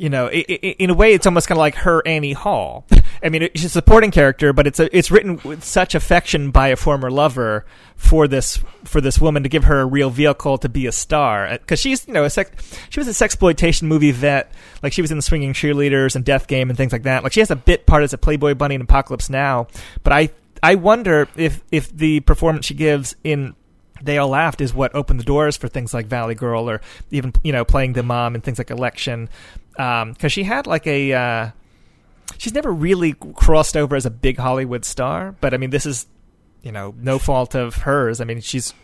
[0.00, 2.86] you know, in a way, it's almost kind of like her Annie Hall.
[3.22, 6.68] I mean, she's a supporting character, but it's a, it's written with such affection by
[6.68, 7.66] a former lover
[7.96, 11.46] for this for this woman to give her a real vehicle to be a star.
[11.46, 14.50] Uh, because she's you know a sex, she was a sexploitation movie vet.
[14.82, 17.22] Like she was in the Swinging Cheerleaders and Death Game and things like that.
[17.22, 19.66] Like she has a bit part as a Playboy bunny in Apocalypse Now.
[20.02, 20.30] But I
[20.62, 23.54] I wonder if if the performance she gives in
[24.02, 27.32] they all laughed is what opened the doors for things like Valley Girl or even
[27.42, 29.28] you know playing the mom and things like Election
[29.72, 31.50] because she had like a uh,
[32.38, 36.06] she's never really crossed over as a big Hollywood star but I mean this is
[36.62, 38.74] you know no fault of hers I mean she's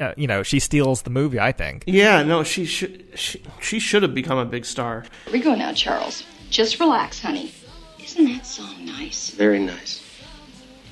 [0.00, 3.78] uh, you know she steals the movie I think Yeah, no, she should she, she
[3.78, 5.04] should have become a big star.
[5.24, 6.24] Here we go now, Charles.
[6.50, 7.52] Just relax, honey.
[7.98, 9.30] Isn't that song nice?
[9.30, 10.02] Very nice.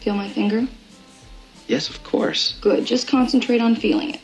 [0.01, 0.67] Feel my finger?
[1.67, 2.57] Yes, of course.
[2.63, 2.87] Good.
[2.87, 4.21] Just concentrate on feeling it.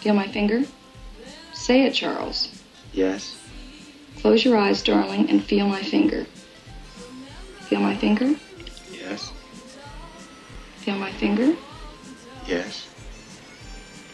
[0.00, 0.62] Feel my finger?
[1.54, 2.60] Say it, Charles.
[2.92, 3.39] Yes.
[4.20, 6.26] Close your eyes, darling, and feel my finger.
[7.60, 8.34] Feel my finger?
[8.92, 9.32] Yes.
[10.76, 11.56] Feel my finger?
[12.46, 12.86] Yes.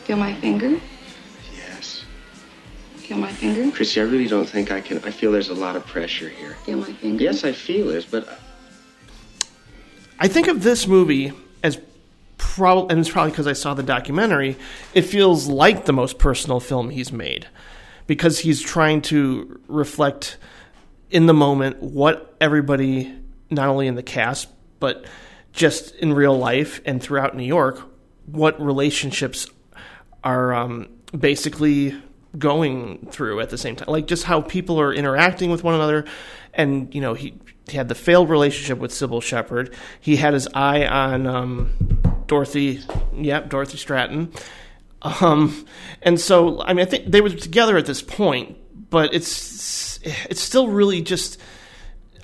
[0.05, 0.78] Feel my finger?
[1.57, 2.05] Yes.
[2.99, 3.69] Feel my finger?
[3.74, 4.99] Chrissy, I really don't think I can.
[5.05, 6.55] I feel there's a lot of pressure here.
[6.65, 7.24] Feel my finger?
[7.24, 8.35] Yes, I feel it, but uh,
[10.20, 11.33] I think of this movie
[11.65, 11.81] as
[12.39, 14.57] probably, and it's probably because I saw the documentary.
[14.95, 17.49] It feels like the most personal film he's made
[18.07, 20.39] because he's trying to reflect
[21.11, 23.15] in the moment what everybody,
[23.51, 25.07] not only in the cast but
[25.53, 27.81] just in real life and throughout New York,
[28.27, 29.49] what relationships
[30.23, 30.89] are um,
[31.19, 31.95] basically
[32.39, 33.87] going through at the same time.
[33.89, 36.05] Like just how people are interacting with one another.
[36.53, 37.35] And, you know, he,
[37.69, 39.74] he had the failed relationship with Cybill Shepherd.
[40.01, 41.70] He had his eye on um,
[42.27, 42.81] Dorothy,
[43.15, 44.37] yep, Dorothy Stratten.
[45.02, 45.66] Um,
[46.02, 48.56] and so, I mean, I think they were together at this point,
[48.90, 51.39] but it's it's still really just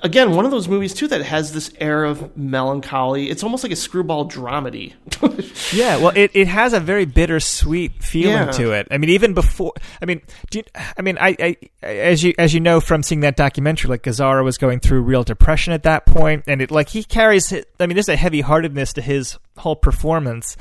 [0.01, 3.29] again one of those movies too that has this air of melancholy.
[3.29, 4.93] It's almost like a screwball dramedy.
[5.73, 8.51] yeah well it, it has a very bittersweet feeling Yeah.
[8.51, 9.71] to it i mean even before
[10.01, 10.21] i mean
[10.51, 10.63] do you,
[10.97, 14.43] i mean I, I as you as you know from seeing that documentary like Gazzara
[14.43, 17.95] was going through real depression at that point and it like he carries i mean
[17.95, 20.57] there's a heavy heartedness to his whole performance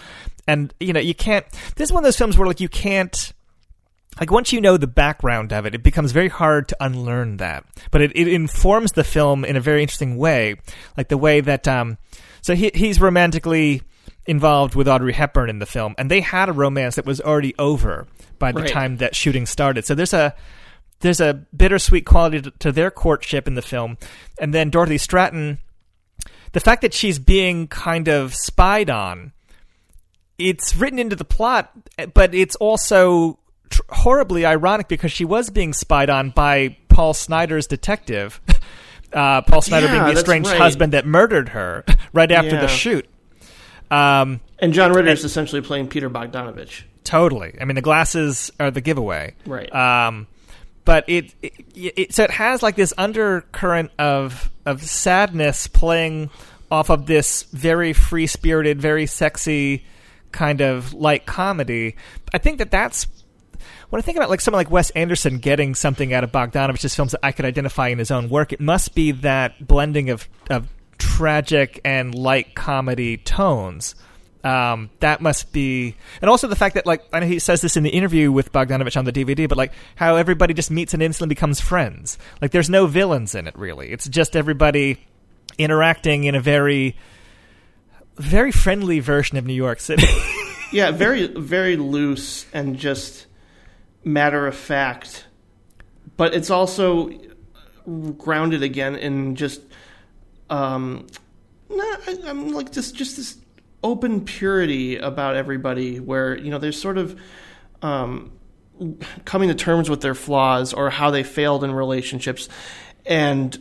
[0.48, 1.44] and you know you can't
[1.76, 3.32] this is one of those films where like you can't
[4.20, 7.64] like once you know the background of it, it becomes very hard to unlearn that.
[7.90, 10.56] But it, it informs the film in a very interesting way,
[10.98, 11.96] like the way that um,
[12.42, 13.82] so he he's romantically
[14.26, 17.54] involved with Audrey Hepburn in the film, and they had a romance that was already
[17.58, 18.06] over
[18.38, 18.70] by the Right.
[18.70, 19.86] time that shooting started.
[19.86, 20.34] So there's a
[21.00, 23.96] there's a bittersweet quality to, to their courtship in the film,
[24.38, 25.56] and then Dorothy Stratten,
[26.52, 29.32] the fact that she's being kind of spied on
[30.38, 31.70] it's written into the plot,
[32.14, 33.38] but it's also
[33.70, 38.40] tr- horribly ironic because she was being spied on by Paul Snider's detective.
[39.12, 40.58] Uh, Paul Snider Yeah, being the estranged right.
[40.58, 41.84] husband that murdered her
[42.14, 42.60] right after Yeah.
[42.62, 43.06] the shoot.
[43.90, 46.84] Um, and John Ritter is essentially playing Peter Bogdanovich.
[47.04, 47.54] Totally.
[47.60, 49.34] I mean, the glasses are the giveaway.
[49.44, 49.70] Right.
[49.70, 50.28] Um,
[50.86, 56.30] but it, it, it so it has like this undercurrent of of sadness playing
[56.70, 59.84] off of this very free spirited, very sexy
[60.32, 61.96] kind of light comedy.
[62.32, 63.06] I think that that's
[63.90, 67.12] when I think about like someone like Wes Anderson getting something out of Bogdanovich's films
[67.12, 70.68] that I could identify in his own work, it must be that blending of of
[70.98, 73.94] tragic and light comedy tones.
[74.44, 77.76] Um, that must be, and also the fact that like I know he says this
[77.76, 81.02] in the interview with Bogdanovich on the DVD, but like how everybody just meets and
[81.02, 82.18] instantly becomes friends.
[82.40, 83.92] Like there's no villains in it really.
[83.92, 85.06] It's just everybody
[85.58, 86.96] interacting in a very,
[88.16, 90.06] very friendly version of New York City.
[90.72, 93.26] yeah, very very loose and just
[94.04, 95.26] matter of fact.
[96.16, 97.10] But it's also
[98.18, 99.60] grounded again in just
[100.50, 101.06] um,
[101.70, 103.38] not, I, I'm like just just this
[103.82, 107.18] open purity about everybody, where you know there's sort of
[107.80, 108.32] um,
[109.24, 112.48] coming to terms with their flaws or how they failed in relationships,
[113.06, 113.58] and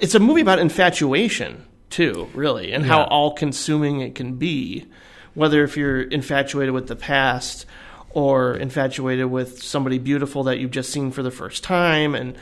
[0.00, 4.86] it's a movie about infatuation too, really, and how all consuming it can be.
[5.34, 7.66] Whether if you're infatuated with the past
[8.10, 12.36] or infatuated with somebody beautiful that you've just seen for the first time, and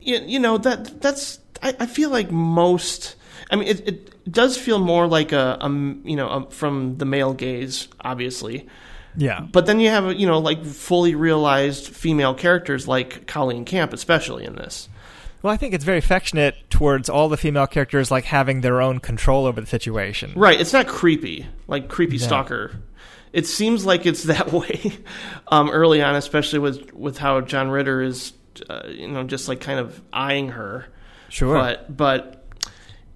[0.00, 3.16] you, you know that that's I, I feel like most.
[3.50, 7.04] I mean, it, it does feel more like a, a you know a, from the
[7.04, 8.68] male gaze, obviously.
[9.16, 9.40] Yeah.
[9.40, 14.44] But then you have you know like fully realized female characters like Colleen Camp, especially
[14.44, 14.88] in this.
[15.42, 18.98] Well, I think it's very affectionate towards all the female characters, like having their own
[18.98, 20.32] control over the situation.
[20.34, 20.60] Right.
[20.60, 22.24] It's not creepy, like creepy No.
[22.26, 22.72] stalker.
[23.32, 24.92] It seems like it's that way
[25.48, 28.32] um, early on, especially with with how John Ritter is,
[28.68, 30.86] uh, you know, just like kind of eyeing her.
[31.28, 31.54] Sure.
[31.54, 32.46] But but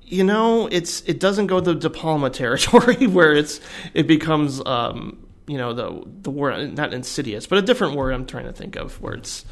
[0.02, 3.60] you know, it's it doesn't go the De Palma territory where it's
[3.94, 8.26] it becomes um, you know the the word not insidious, but a different word I'm
[8.26, 9.44] trying to think of where it's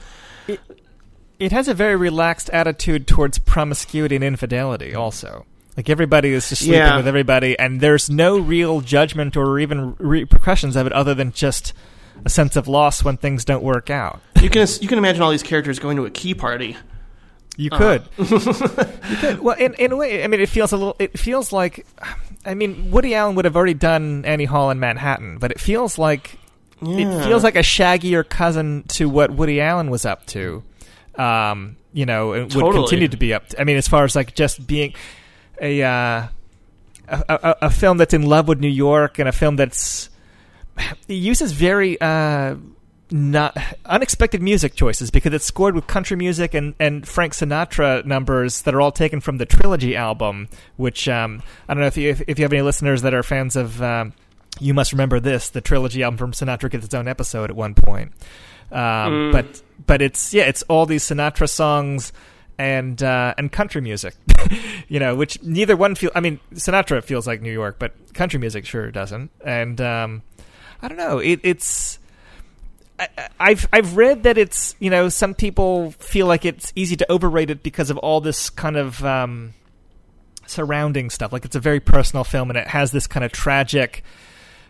[0.46, 0.60] It
[1.52, 5.46] has a very relaxed attitude towards promiscuity and infidelity, also.
[5.76, 6.96] Like everybody is just sleeping Yeah.
[6.96, 11.72] with everybody, and there's no real judgment or even repercussions of it, other than just
[12.24, 14.20] a sense of loss when things don't work out.
[14.42, 16.76] you can you can imagine all these characters going to a key party.
[17.56, 17.78] You Uh.
[17.78, 18.02] could.
[18.18, 19.40] you could.
[19.40, 20.96] Well, in, in a way, I mean, it feels a little.
[20.98, 21.86] It feels like,
[22.44, 25.98] I mean, Woody Allen would have already done Annie Hall in Manhattan, but it feels
[25.98, 26.38] like
[26.82, 27.20] Yeah.
[27.22, 30.62] it feels like a shaggier cousin to what Woody Allen was up to.
[31.20, 33.48] Um, you know, and would continue to be up.
[33.48, 34.94] To, I mean, as far as like just being
[35.60, 36.28] a, uh,
[37.08, 40.08] a, a a film that's in love with New York and a film that's
[41.08, 42.56] it uses very uh,
[43.10, 48.62] not unexpected music choices because it's scored with country music and, and Frank Sinatra numbers
[48.62, 50.48] that are all taken from the trilogy album.
[50.76, 53.22] Which um, I don't know if you if, if you have any listeners that are
[53.22, 53.82] fans of.
[53.82, 54.12] Um,
[54.58, 57.74] you must remember this: the trilogy album from Sinatra gets its own episode at one
[57.74, 58.12] point.
[58.72, 59.32] Um, Mm.
[59.32, 62.12] But but it's yeah, it's all these Sinatra songs
[62.58, 64.14] and uh, and country music,
[64.88, 66.10] you know, which neither one feel.
[66.14, 69.30] I mean, Sinatra feels like New York, but country music sure doesn't.
[69.44, 70.22] And um,
[70.82, 71.18] I don't know.
[71.18, 71.98] It, it's
[72.98, 73.08] I,
[73.40, 77.50] I've I've read that it's you know some people feel like it's easy to overrate
[77.50, 79.54] it because of all this kind of um,
[80.46, 81.32] surrounding stuff.
[81.32, 84.04] Like it's a very personal film and it has this kind of tragic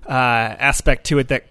[0.08, 1.28] uh, aspect to it.
[1.28, 1.46] That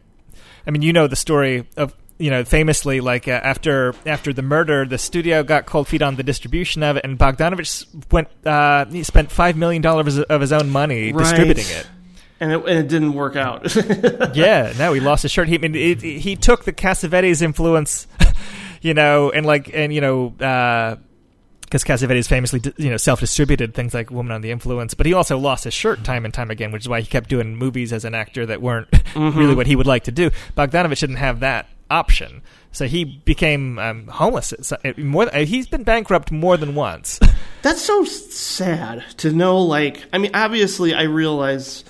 [0.65, 4.41] I mean, you know the story of you know famously like uh, after after the
[4.43, 8.85] murder, the studio got cold feet on the distribution of it, and Bogdanovich went uh,
[8.85, 11.87] he spent five million dollars of his own money distributing it.
[12.41, 13.73] And it, and it didn't work out.
[14.35, 15.49] yeah, no, he lost his shirt.
[15.49, 18.07] He, I mean, it, he took the Cassavetes influence,
[18.81, 24.09] you know, and like, and you know, because Cassavetes famously, you know, self-distributed things like
[24.09, 26.83] "Woman on the Influence," but he also lost his shirt time and time again, which
[26.83, 29.35] is why he kept doing movies as an actor that weren't Mhm.
[29.35, 30.31] really what he would like to do.
[30.57, 32.41] Bogdanovich didn't have that option,
[32.72, 34.53] so he became um, homeless.
[34.61, 37.20] So, uh, more, th- he's been bankrupt more than once.
[37.61, 39.61] That's so sad to know.
[39.61, 41.84] Like, I mean, obviously, I realize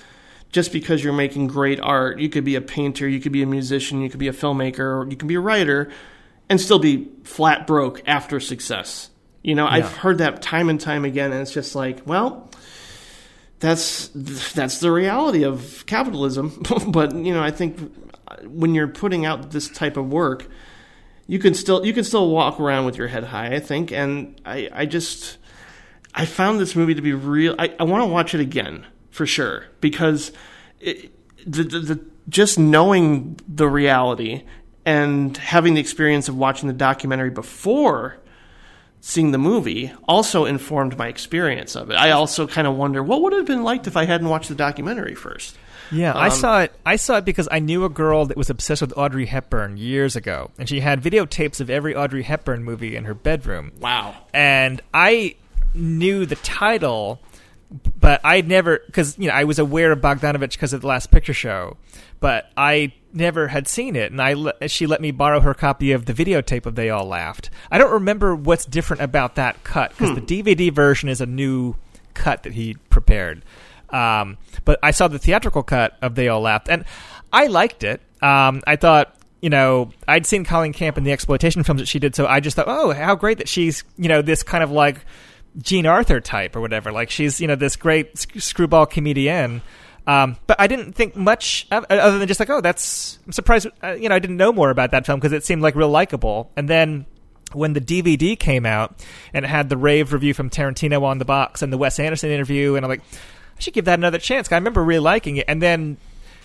[0.52, 3.46] just because you're making great art, you could be a painter, you could be a
[3.46, 5.90] musician, you could be a filmmaker, or you can be a writer,
[6.48, 9.10] and still be flat broke after success.
[9.42, 12.50] You know, I've heard that time and time again, and it's just like, well,
[13.60, 14.08] that's
[14.54, 16.62] that's the reality of capitalism.
[16.88, 17.78] but you know, I think
[18.44, 20.48] when you're putting out this type of work,
[21.26, 23.54] you can still you can still walk around with your head high.
[23.54, 25.38] I think, and I I just
[26.14, 27.54] I found this movie to be real.
[27.58, 30.32] I, I want to watch it again for sure because
[30.80, 31.12] it,
[31.46, 34.44] the, the the just knowing the reality
[34.84, 38.16] and having the experience of watching the documentary before
[39.00, 41.94] seeing the movie also informed my experience of it.
[41.94, 44.48] I also kind of wonder what would it have been like if I hadn't watched
[44.48, 45.56] the documentary first.
[45.92, 46.72] Yeah, I Um, saw it.
[46.86, 50.16] I saw it because I knew a girl that was obsessed with Audrey Hepburn years
[50.16, 53.72] ago, and she had videotapes of every Audrey Hepburn movie in her bedroom.
[53.80, 54.14] Wow!
[54.32, 55.34] And I
[55.74, 57.20] knew the title,
[57.98, 61.10] but I'd never because you know I was aware of Bogdanovich because of the Last
[61.10, 61.76] Picture Show,
[62.20, 64.12] but I never had seen it.
[64.12, 67.06] And I le- she let me borrow her copy of the videotape of They All
[67.06, 67.50] Laughed.
[67.70, 70.14] I don't remember what's different about that cut because Hmm.
[70.24, 71.74] the DVD version is a new
[72.14, 73.42] cut that he prepared.
[73.92, 76.84] Um, but I saw the theatrical cut of They All Laughed, and
[77.32, 78.00] I liked it.
[78.22, 81.98] Um, I thought, you know, I'd seen Colleen Camp in the exploitation films that she
[81.98, 84.70] did, so I just thought, oh, how great that she's, you know, this kind of
[84.70, 85.04] like
[85.58, 86.92] Jean Arthur type or whatever.
[86.92, 89.62] Like she's, you know, this great sc- screwball comedian.
[90.06, 93.18] Um, but I didn't think much of, other than just like, oh, that's.
[93.26, 93.68] I'm surprised.
[93.82, 95.88] Uh, you know, I didn't know more about that film because it seemed like real
[95.88, 96.50] likable.
[96.56, 97.06] And then
[97.52, 99.04] when the DVD came out
[99.34, 102.30] and it had the rave review from Tarantino on the box and the Wes Anderson
[102.30, 103.02] interview, and I'm like,
[103.60, 104.50] I should give that another chance.
[104.50, 105.98] I remember really liking it, and then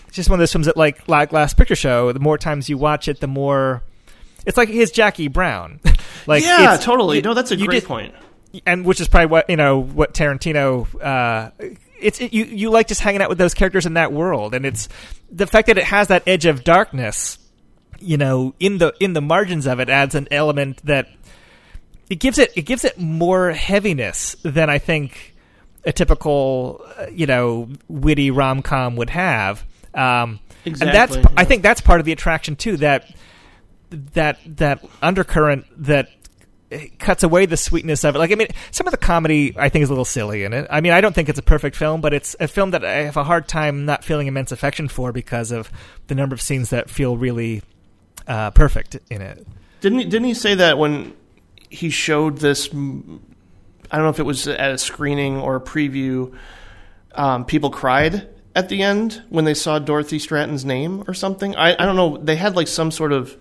[0.06, 2.68] it's just one of those films that, like, like Last Picture Show, the more times
[2.68, 3.82] you watch it, the more
[4.44, 5.80] it's like his Jackie Brown.
[6.26, 7.22] like, yeah, it's- totally.
[7.22, 8.14] No, that's a great just- point.
[8.66, 10.86] and which is probably what you know what Tarantino.
[11.02, 11.50] Uh,
[11.98, 14.66] it's it, you you like just hanging out with those characters in that world, and
[14.66, 14.90] it's
[15.32, 17.38] the fact that it has that edge of darkness.
[17.98, 21.08] You know, in the in the margins of it adds an element that
[22.10, 25.34] it gives it it gives it more heaviness than I think
[25.86, 29.64] a typical uh, you know witty rom com would have.
[29.94, 32.76] Um, And that's Exactly, I think that's part of the attraction too.
[32.78, 33.08] That
[33.90, 36.08] that that undercurrent that
[36.98, 38.18] cuts away the sweetness of it.
[38.18, 40.66] Like I mean, some of the comedy I think is a little silly in it.
[40.68, 43.04] I mean, I don't think it's a perfect film, but it's a film that I
[43.04, 45.70] have a hard time not feeling immense affection for because of
[46.08, 47.62] the number of scenes that feel really
[48.26, 49.46] uh, perfect in it.
[49.80, 51.14] Didn't he, didn't he say that when
[51.70, 52.68] he showed this?
[53.90, 56.34] I don't know if it was at a screening or a preview.
[57.14, 61.54] Um, people cried at the end when they saw Dorothy Stratten's name or something.
[61.56, 62.16] I, I don't know.
[62.18, 63.36] They had like some sort of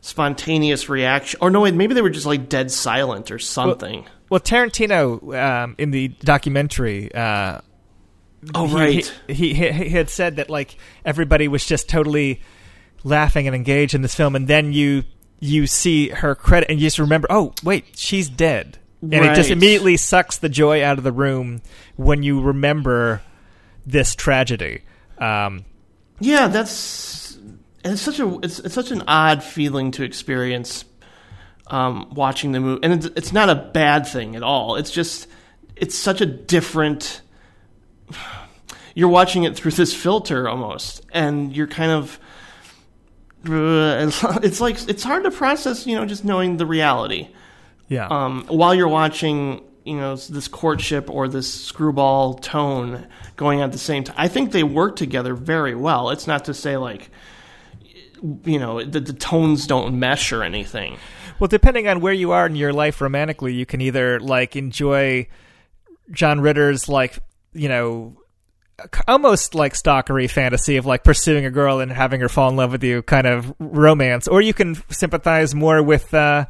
[0.00, 4.06] spontaneous reaction, or no, maybe they were just like dead silent or something.
[4.28, 7.14] Well, Tarantino um, in the documentary.
[7.14, 7.60] Uh,
[8.54, 9.14] Oh, he- right.
[9.26, 12.42] He, he he had said that like everybody was just totally
[13.02, 15.04] laughing and engaged in this film, and then you
[15.40, 18.76] you see her credit, and you just remember, oh wait, she's dead,
[19.12, 21.62] and it just immediately sucks the joy out of the room
[21.96, 23.22] when you remember
[23.86, 24.82] this tragedy.
[25.18, 25.64] Um,
[26.20, 27.36] Yeah, that's
[27.84, 30.84] and it's such a it's, it's such an odd feeling to experience
[31.66, 34.76] um, watching the movie, and it's, it's not a bad thing at all.
[34.76, 35.28] It's just
[35.76, 37.20] it's such a different.
[38.96, 42.18] You're watching it through this filter almost, and you're kind of.
[43.46, 47.28] It's like it's hard to process, you know, just knowing the reality.
[47.88, 48.06] Yeah.
[48.08, 53.06] Um, while you're watching, you know, this courtship or this screwball tone
[53.36, 56.10] going at the same time, I think they work together very well.
[56.10, 57.10] It's not to say like,
[58.44, 60.96] you know, the, the tones don't mesh or anything.
[61.38, 65.26] Well, depending on where you are in your life romantically, you can either like enjoy
[66.10, 67.18] John Ritter's like
[67.52, 68.16] you know
[69.06, 72.72] almost like stalkery fantasy of like pursuing a girl and having her fall in love
[72.72, 76.46] with you kind of romance, or you can sympathize more with uh,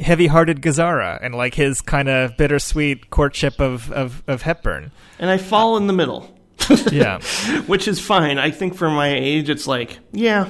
[0.00, 4.90] heavy-hearted Gazzara and like his kind of bittersweet courtship of of, of Hepburn.
[5.18, 6.30] And I fall in the middle.
[6.90, 7.20] Yeah.
[7.66, 8.38] Which is fine.
[8.38, 10.48] I think for my age, it's like, yeah,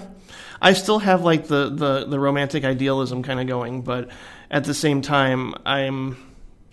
[0.62, 4.10] I still have like the, the, the romantic idealism kind of going, but
[4.50, 6.16] at the same time, I'm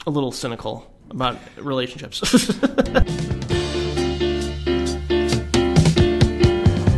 [0.06, 2.20] a little cynical about relationships.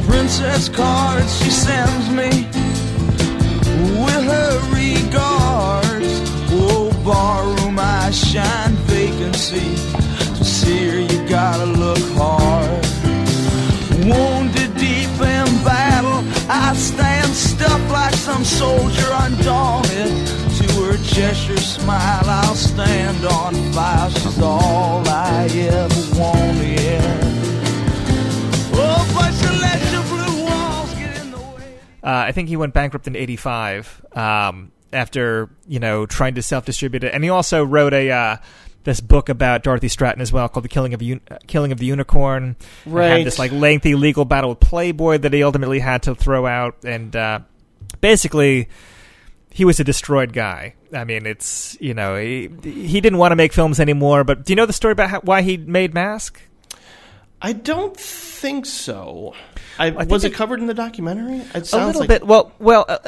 [0.07, 2.62] princess cards she sends me
[9.51, 10.37] vacancy.
[10.37, 12.85] To see her, you gotta look hard.
[14.05, 20.27] Wounded deep in battle, I stand stuck like some soldier undaunted.
[20.57, 24.09] To her gesture, smile, I'll stand on fire.
[24.11, 27.01] She's all I ever wanted.
[28.75, 29.19] Oh.
[32.03, 37.05] Uh, I think he went bankrupt in '85 um, after you know trying to self-distribute
[37.05, 38.37] it, and he also wrote a uh,
[38.83, 41.77] this book about Dorothy Stratten as well called "The Killing of Un- uh, Killing of
[41.79, 42.43] the Unicorn."
[42.85, 43.17] And Right.
[43.17, 46.77] Had this like lengthy legal battle with Playboy that he ultimately had to throw out,
[46.83, 47.39] and uh,
[48.01, 48.69] basically
[49.49, 50.73] he was a destroyed guy.
[50.93, 54.23] I mean, it's you know he he didn't want to make films anymore.
[54.23, 56.41] But do you know the story about how, why he made Mask?
[57.41, 59.33] I don't think so.
[59.77, 61.37] I, think was it covered in the documentary?
[61.37, 62.27] It a little like, bit.
[62.27, 62.99] Well, well, uh,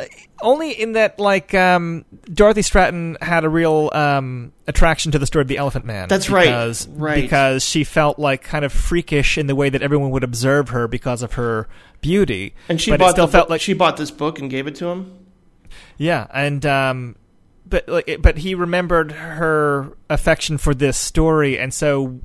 [0.42, 5.42] only in that like um, Dorothy Stratten had a real um, attraction to the story
[5.42, 6.08] of the Elephant Man.
[6.08, 7.22] That's right, because, right.
[7.22, 10.88] Because she felt like kind of freakish in the way that everyone would observe her
[10.88, 11.68] because of her
[12.02, 12.56] beauty.
[12.68, 14.76] And she but bought still felt book- like she bought this book and gave it
[14.76, 15.18] to him.
[15.98, 17.16] yeah, and um,
[17.68, 22.20] but like, but he remembered her affection for this story, and so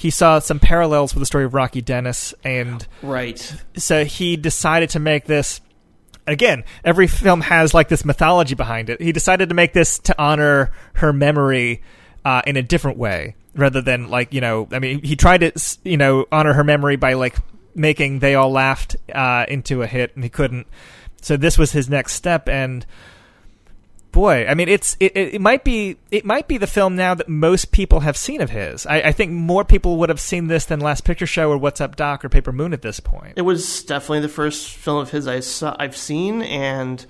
[0.00, 3.38] he saw some parallels with the story of Rocky Dennis, and Right.
[3.76, 5.60] so he decided to make this.
[6.26, 9.02] Again, every film has like this mythology behind it.
[9.02, 11.82] He decided to make this to honor her memory
[12.24, 14.68] uh, in a different way, rather than like you know.
[14.72, 15.52] I mean, he tried to
[15.84, 17.36] you know honor her memory by like
[17.74, 20.66] making "They All Laughed" uh, into a hit, and he couldn't.
[21.20, 22.86] So this was his next step, and
[24.12, 27.28] boy, I mean, it's it, it, might be it might be the film now that
[27.28, 28.86] most people have seen of his.
[28.86, 31.80] I, I think more people would have seen this than Last Picture Show or What's
[31.80, 33.34] Up Doc or Paper Moon at this point.
[33.36, 37.04] It was definitely the first film of his I saw, I've seen, and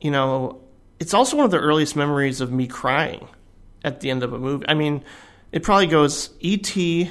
[0.00, 0.60] you know,
[1.00, 3.28] it's also one of the earliest memories of me crying
[3.84, 4.66] at the end of a movie.
[4.68, 5.04] I mean,
[5.52, 7.10] it probably goes E.T.,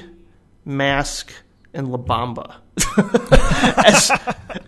[0.64, 1.32] Mask,
[1.74, 2.56] and La Bamba.
[3.86, 4.10] as,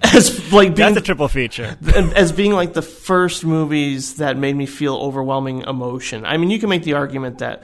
[0.02, 1.76] as like being That's a triple feature.
[2.14, 6.24] as being like the first movies that made me feel overwhelming emotion.
[6.24, 7.62] I mean, you can make the argument that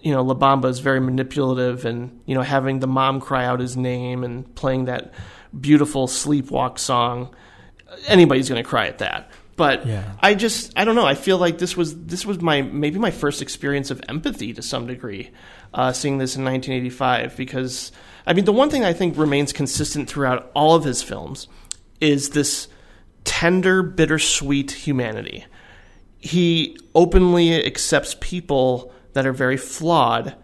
[0.00, 3.60] you know La Bamba is very manipulative, and you know having the mom cry out
[3.60, 5.12] his name and playing that
[5.58, 7.34] beautiful sleepwalk song.
[8.08, 9.30] Anybody's going to cry at that.
[9.56, 10.04] But Yeah.
[10.20, 11.06] I just I don't know.
[11.06, 14.62] I feel like this was this was my maybe my first experience of empathy to
[14.62, 15.30] some degree,
[15.72, 17.36] uh, seeing this in 1985.
[17.36, 17.90] Because
[18.26, 21.48] I mean, the one thing I think remains consistent throughout all of his films
[22.00, 22.68] is this
[23.24, 25.44] tender, bittersweet humanity.
[26.18, 30.34] He openly accepts people that are very flawed,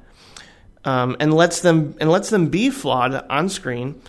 [0.84, 4.00] um, and lets them and lets them be flawed on screen.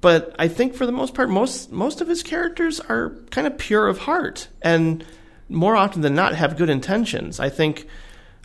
[0.00, 3.56] But I think for the most part, most most of his characters are kind of
[3.56, 5.04] pure of heart, and
[5.48, 7.40] more often than not have good intentions.
[7.40, 7.86] I think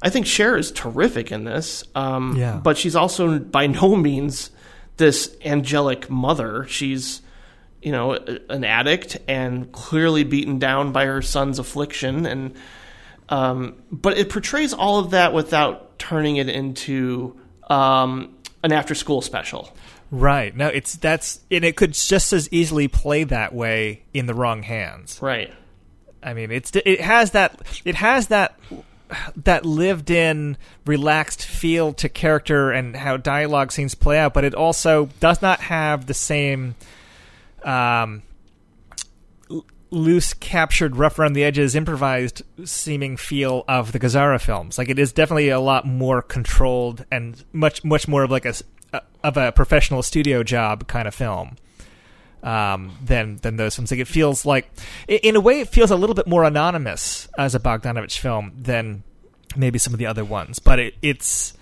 [0.01, 2.59] I think Cher is terrific in this, um, Yeah.
[2.63, 4.51] but she's also by no means
[4.97, 6.65] this angelic mother.
[6.67, 7.21] She's
[7.81, 8.13] you know
[8.49, 12.55] an addict and clearly beaten down by her son's affliction, and
[13.29, 19.21] um, but it portrays all of that without turning it into um, an after school
[19.21, 19.73] special.
[20.09, 20.55] Right.
[20.55, 24.63] No, it's that's and it could just as easily play that way in the wrong
[24.63, 25.19] hands.
[25.21, 25.53] Right.
[26.23, 28.57] I mean, it's it has that it has that
[29.35, 34.53] that lived in relaxed feel to character and how dialogue scenes play out, but it
[34.53, 36.75] also does not have the same
[37.63, 38.21] um
[39.89, 44.77] loose captured rough around the edges improvised seeming feel of the Gazzara films.
[44.77, 48.53] Like it is definitely a lot more controlled and much much more of like a
[49.23, 51.55] of a professional studio job kind of film
[52.47, 53.91] um, than than those films.
[53.91, 54.71] Like it feels like,
[55.07, 59.03] in a way, it feels a little bit more anonymous as a Bogdanovich film than
[59.57, 60.57] maybe some of the other ones.
[60.59, 61.53] But it, it's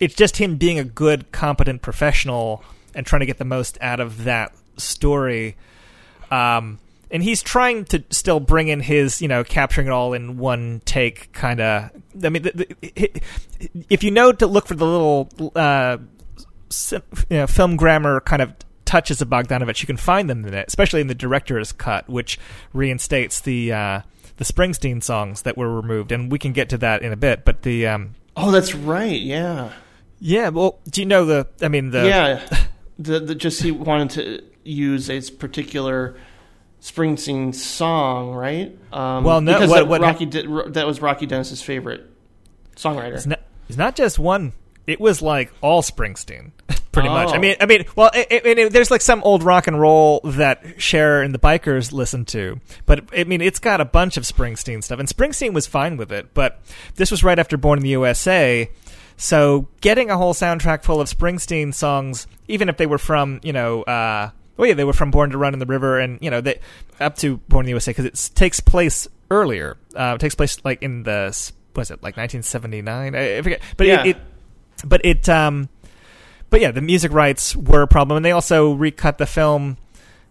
[0.00, 2.64] it's just him being a good, competent professional
[2.96, 5.56] and trying to get the most out of that story.
[6.32, 6.80] Um,
[7.12, 10.82] and he's trying to still bring in his, you know, capturing it all in one
[10.84, 11.90] take kind of.
[12.24, 12.50] I mean, the,
[12.80, 13.22] the,
[13.88, 15.98] if you know to look for the little uh,
[16.90, 18.52] you know, film grammar kind of
[18.94, 22.38] touches of Bogdanovich, you can find them in it, especially in the director's cut, which
[22.72, 24.00] reinstates the uh,
[24.36, 27.44] the Springsteen songs that were removed, and we can get to that in a bit.
[27.44, 29.20] But the um, Oh, that's right.
[29.20, 29.72] Yeah.
[30.20, 31.48] yeah, well, do you know the?
[31.60, 32.46] I mean, the yeah.
[32.96, 36.16] The, the just he wanted to use a particular
[36.80, 38.78] Springsteen song, right?
[38.92, 42.08] Um, Well, no, because what- that what Rocky that was Rocky Dennis's favorite
[42.76, 43.14] songwriter.
[43.14, 44.52] It's not, it's not just one.
[44.86, 46.50] It was like all Springsteen,
[46.92, 47.28] pretty much.
[47.32, 47.40] I Oh.
[47.40, 50.80] mean, I mean, well, it, it, it- there's like some old rock and roll that
[50.80, 54.82] Cher and the Bikers listen to, but I mean, it's got a bunch of Springsteen
[54.84, 56.34] stuff, and Springsteen was fine with it.
[56.34, 56.60] But
[56.96, 58.70] this was right after Born in the USA,
[59.16, 63.52] so getting a whole soundtrack full of Springsteen songs, even if they were from, you
[63.52, 66.30] know, uh, well, yeah, they were from Born to Run in the River, and you
[66.30, 66.60] know, they
[67.00, 69.76] up to Born in the USA because it takes place earlier.
[69.96, 71.26] Uh, it takes place like in the
[71.74, 73.14] was it like 1979?
[73.16, 74.04] I, I forget, but Yeah.
[74.04, 74.16] it,
[74.86, 75.68] but it, um,
[76.50, 79.76] but yeah, the music rights were a problem, and they also recut the film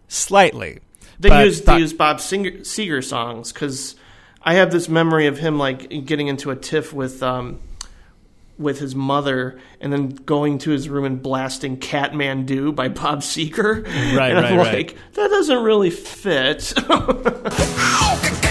[0.08, 0.80] slightly.
[1.20, 3.96] They But- used but- they used Bob Singer, Seger songs because
[4.44, 7.60] I have this memory of him like getting into a tiff with um,
[8.60, 13.86] with his mother and then going to his room and blasting "Katmandu" by Bob Seger.
[14.16, 14.74] Right, and I'm right, right.
[14.74, 16.74] like, that doesn't really fit.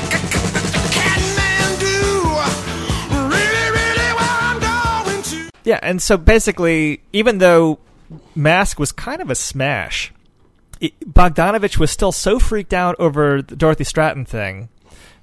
[5.65, 7.79] Yeah, and so basically, even though
[8.35, 10.13] Mask was kind of a smash,
[10.81, 14.69] it, Bogdanovich was still so freaked out over the Dorothy Stratten thing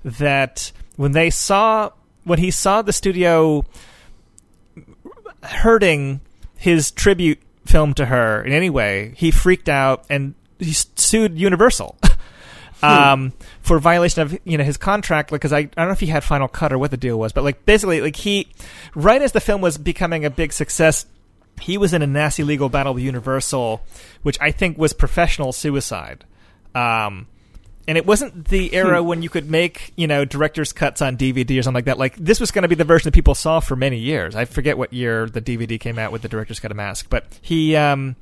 [0.03, 1.91] that when they saw
[2.23, 3.65] when he saw the studio
[5.43, 6.21] hurting
[6.57, 11.97] his tribute film to her in any way, he freaked out and he sued Universal.
[12.83, 16.07] um, for violation of you know his contract because I, I don't know if he
[16.07, 18.47] had final cut or what the deal was but like basically like he
[18.95, 21.05] right as the film was becoming a big success
[21.59, 23.81] he was in a nasty legal battle with Universal
[24.21, 26.25] which I think was professional suicide.
[26.75, 27.27] Um,
[27.87, 31.59] and it wasn't the era when you could make you know director's cuts on DVD
[31.59, 31.97] or something like that.
[31.97, 34.35] Like this was going to be the version that people saw for many years.
[34.35, 37.25] I forget what year the DVD came out with the director's cut of Mask but
[37.41, 38.15] he um,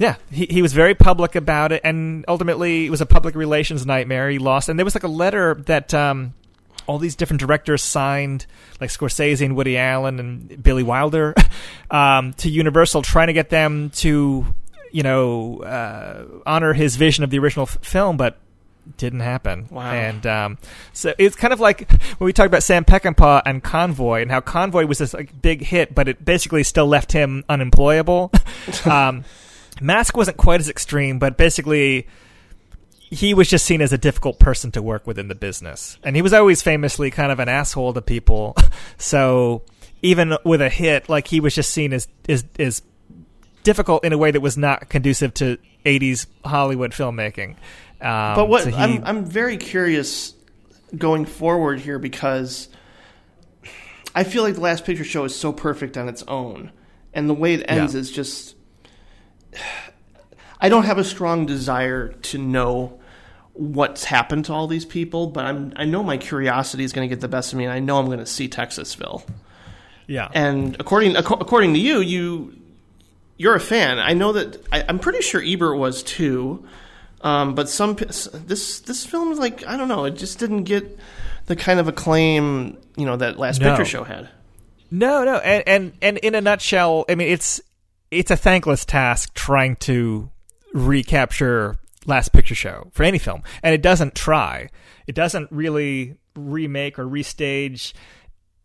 [0.00, 3.84] yeah, he, he was very public about it, and ultimately it was a public relations
[3.84, 4.30] nightmare.
[4.30, 6.32] He lost, and there was like a letter that um,
[6.86, 8.46] all these different directors signed,
[8.80, 11.34] like Scorsese and Woody Allen and Billy Wilder,
[11.90, 14.46] um, to Universal, trying to get them to,
[14.90, 18.16] you know, uh, honor his vision of the original f- film.
[18.16, 18.38] But
[18.96, 19.68] didn't happen.
[19.70, 19.92] Wow.
[19.92, 20.58] And um,
[20.94, 24.40] so it's kind of like when we talk about Sam Peckinpah and Convoy and how
[24.40, 28.32] Convoy was this like big hit, but it basically still left him unemployable.
[28.86, 29.24] um,
[29.80, 32.06] Mask wasn't quite as extreme, but basically
[33.00, 35.98] he was just seen as a difficult person to work with in the business.
[36.04, 38.56] And he was always famously kind of an asshole to people.
[38.98, 39.62] so
[40.02, 42.82] even with a hit, like he was just seen as is is
[43.64, 47.56] difficult in a way that was not conducive to 80s Hollywood filmmaking.
[48.00, 50.34] Um, but what so he- I'm I'm very curious
[50.96, 52.68] going forward here because
[54.14, 56.72] I feel like the Last Picture Show is so perfect on its own,
[57.12, 58.00] and the way it ends Yeah.
[58.00, 58.54] is just.
[60.60, 63.00] I don't have a strong desire to know
[63.52, 67.14] what's happened to all these people, but I'm I know my curiosity is going to
[67.14, 69.26] get the best of me, and I know I'm going to see Texasville.
[70.06, 70.28] Yeah.
[70.34, 72.54] And according acco- according to you, you
[73.36, 73.98] you're a fan.
[73.98, 76.66] I know that I, I'm pretty sure Ebert was too.
[77.22, 80.04] Um, but some this this film is like I don't know.
[80.04, 80.98] It just didn't get
[81.46, 83.70] the kind of acclaim you know that Last No.
[83.70, 84.28] Picture Show had.
[84.90, 87.60] No, no, and, and and in a nutshell, I mean it's
[88.10, 90.30] it's a thankless task trying to
[90.72, 91.76] recapture
[92.06, 94.68] Last Picture Show for any film, and it doesn't try.
[95.06, 97.92] It doesn't really remake or restage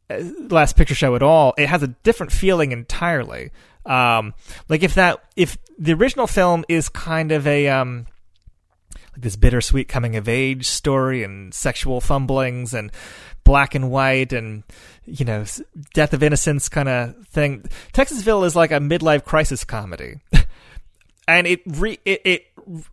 [0.09, 1.53] uh, Last Picture Show at all.
[1.57, 3.51] It has a different feeling entirely.
[3.85, 4.33] Um,
[4.67, 8.07] like if that if the original film is kind of a um,
[9.13, 12.91] like this bittersweet coming of age story and sexual fumblings and
[13.45, 14.63] black and white and
[15.05, 15.45] you know
[15.93, 17.63] death of innocence kind of thing.
[17.93, 20.19] Texasville is like a midlife crisis comedy,
[21.27, 22.45] and it re- it it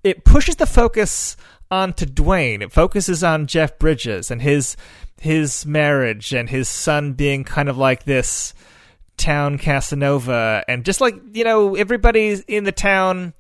[0.05, 1.37] it pushes the focus
[1.73, 2.63] onto Duane.
[2.63, 4.77] It focuses on Jeff Bridges and his
[5.21, 8.55] his marriage and his son being kind of like this
[9.17, 13.33] town Casanova and just like you know everybody's in the town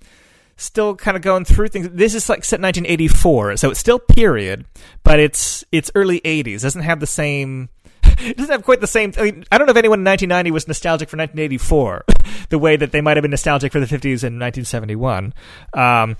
[0.56, 1.88] still kind of going through things.
[1.90, 4.64] This is like set 1984, so it's still period,
[5.02, 6.62] but it's it's early 80s.
[6.62, 7.68] Doesn't have the same.
[8.18, 9.12] It doesn't have quite the same.
[9.18, 12.04] I, mean, I don't know if anyone in 1990 was nostalgic for 1984,
[12.50, 15.34] the way that they might have been nostalgic for the 50s in 1971.
[15.72, 16.16] Um,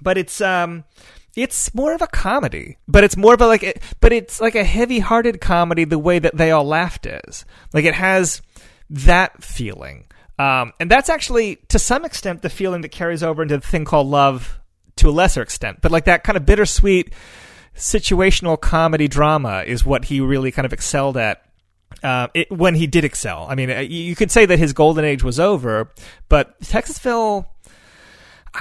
[0.00, 0.84] but it's um,
[1.36, 4.64] it's more of a comedy, but it's more of a like, but it's like a
[4.64, 7.44] heavy-hearted comedy, the way that they all laughed is.
[7.74, 8.40] Like it has
[8.88, 10.06] that feeling.
[10.38, 13.84] Um, and that's actually, to some extent, the feeling that carries over into the thing
[13.84, 14.60] called love
[14.96, 15.80] to a lesser extent.
[15.80, 17.12] But like that kind of bittersweet
[17.74, 21.42] situational comedy drama is what he really kind of excelled at.
[22.02, 25.04] Uh, it, when he did excel, I mean, uh, you could say that his golden
[25.04, 25.92] age was over,
[26.28, 27.46] but Texasville,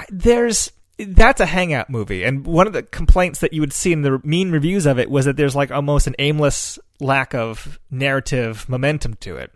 [0.09, 4.03] there's that's a hangout movie, and one of the complaints that you would see in
[4.03, 8.69] the mean reviews of it was that there's like almost an aimless lack of narrative
[8.69, 9.51] momentum to it.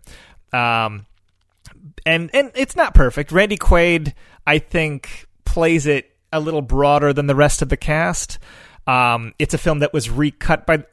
[0.52, 1.06] Um,
[2.06, 3.32] and and it's not perfect.
[3.32, 4.14] Randy Quaid,
[4.46, 8.38] I think, plays it a little broader than the rest of the cast.
[8.86, 10.84] Um, it's a film that was recut by.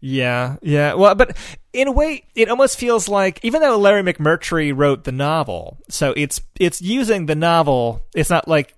[0.00, 0.94] Yeah, yeah.
[0.94, 1.36] Well, but
[1.72, 6.12] in a way, it almost feels like even though Larry McMurtry wrote the novel, so
[6.16, 8.02] it's it's using the novel.
[8.14, 8.74] It's not like,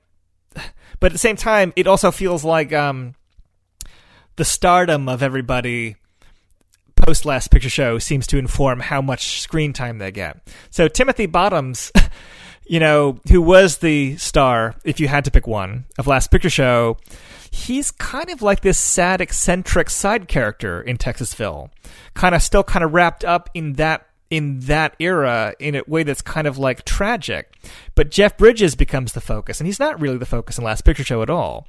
[1.00, 3.14] but at the same time, it also feels like um,
[4.36, 5.96] the stardom of everybody
[7.08, 10.46] post Last Picture Show seems to inform how much screen time they get.
[10.68, 11.90] So Timothy Bottoms,
[12.66, 16.50] you know, who was the star, if you had to pick one, of Last Picture
[16.50, 16.98] Show,
[17.50, 21.70] he's kind of like this sad, eccentric side character in Texasville,
[22.12, 26.02] kind of still kind of wrapped up in that in that era in a way
[26.02, 27.54] that's kind of like tragic.
[27.94, 31.04] But Jeff Bridges becomes the focus, and he's not really the focus in Last Picture
[31.04, 31.68] Show at all.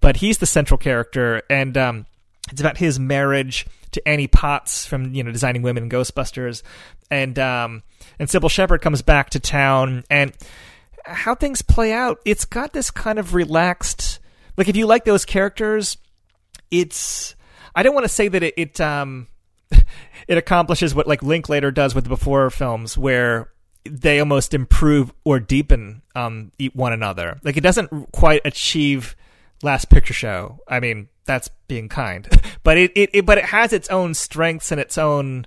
[0.00, 2.06] But he's the central character, and um,
[2.50, 6.62] it's about his marriage to Annie Potts from you know designing women Ghostbusters,
[7.10, 7.82] and um,
[8.18, 10.32] and Cybill Shepherd comes back to town, and
[11.04, 12.20] how things play out.
[12.24, 14.18] It's got this kind of relaxed,
[14.56, 15.96] like if you like those characters,
[16.70, 17.34] it's.
[17.74, 19.28] I don't want to say that it, it um
[20.28, 23.50] it accomplishes what like Linklater does with the before films, where
[23.84, 27.38] they almost improve or deepen um one another.
[27.42, 29.16] Like it doesn't quite achieve
[29.62, 30.60] Last Picture Show.
[30.68, 32.28] I mean, that's being kind,
[32.64, 35.46] but it, it, it but it has its own strengths and its own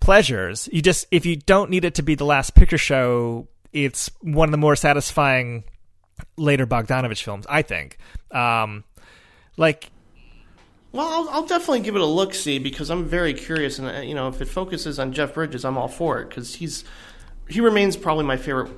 [0.00, 0.68] pleasures.
[0.72, 4.48] You just if you don't need it to be the Last Picture Show, it's one
[4.48, 5.64] of the more satisfying
[6.36, 7.98] later Bogdanovich films, I think.
[8.30, 8.84] Um,
[9.56, 9.90] like
[10.92, 14.00] Well, I'll, I'll definitely give it a look see because I'm very curious, and uh,
[14.00, 16.84] you know, if it focuses on Jeff Bridges, I'm all for it because he's
[17.48, 18.70] he remains probably my favorite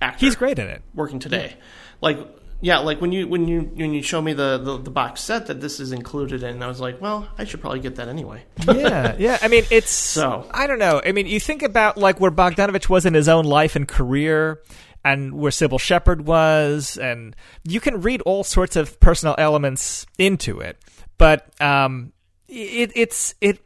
[0.00, 0.24] actor.
[0.24, 0.82] He's great in it.
[0.94, 1.56] Working today,
[2.00, 2.18] like
[2.64, 5.48] yeah, like when you when you when you show me the, the the box set
[5.48, 8.42] that this is included in, I was like, well, I should probably get that anyway.
[8.66, 9.38] yeah, yeah.
[9.42, 11.02] I mean, it's So- I don't know.
[11.04, 14.62] I mean, you think about like where Bogdanovich was in his own life and career,
[15.04, 20.60] and where Cybill Shepherd was, and you can read all sorts of personal elements into
[20.60, 20.78] it.
[21.18, 22.14] But um,
[22.48, 23.58] it, it's it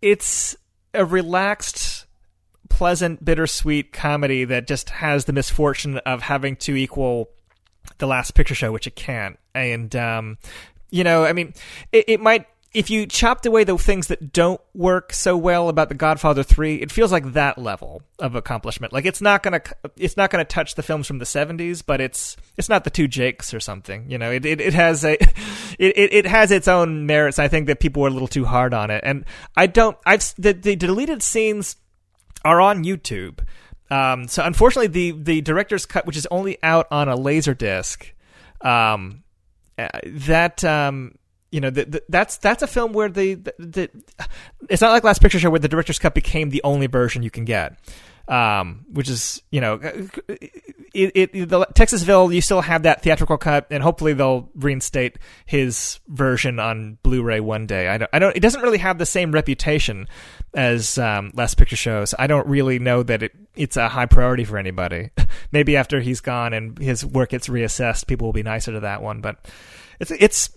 [0.00, 0.56] it's
[0.94, 2.06] a relaxed,
[2.70, 7.28] pleasant, bittersweet comedy that just has the misfortune of having to equal
[7.98, 9.38] the Last Picture Show, which it can't.
[9.54, 10.38] And um,
[10.90, 11.54] you know, I mean,
[11.92, 15.88] it, it might if you chopped away the things that don't work so well about
[15.88, 18.92] the Godfather 3, it feels like that level of accomplishment.
[18.92, 21.82] Like it's not going to it's not going to touch the films from the 70s,
[21.84, 24.08] but it's it's not the two Jakes or something.
[24.08, 25.14] You know, it it, it has a
[25.78, 27.38] it, it, has its own merits.
[27.38, 29.02] I think that people were a little too hard on it.
[29.04, 29.24] And
[29.56, 31.76] I don't I've the, the deleted scenes
[32.44, 33.40] are on YouTube.
[33.90, 38.14] Um, so unfortunately the the director's cut which is only out on a laser disc
[38.60, 39.24] um,
[39.78, 41.14] uh, that um,
[41.50, 43.90] you know, the, the, that's that's a film where the, the,
[44.68, 47.30] it's not like Last Picture Show where the director's cut became the only version you
[47.30, 47.76] can get.
[48.28, 49.80] Um, which is you know,
[50.94, 55.98] it, it the Texasville you still have that theatrical cut, and hopefully they'll reinstate his
[56.06, 57.88] version on Blu-ray one day.
[57.88, 58.36] I don't, I don't.
[58.36, 60.06] It doesn't really have the same reputation
[60.54, 62.14] as um, Last Picture Shows.
[62.18, 65.10] I don't really know that it it's a high priority for anybody.
[65.52, 69.02] Maybe after he's gone and his work gets reassessed, people will be nicer to that
[69.02, 69.20] one.
[69.20, 69.36] But
[69.98, 70.50] it's it's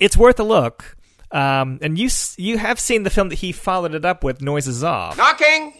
[0.00, 0.96] it's worth a look.
[1.30, 4.84] Um, and you you have seen the film that he followed it up with, Noises
[4.84, 5.16] Off.
[5.16, 5.74] Knocking!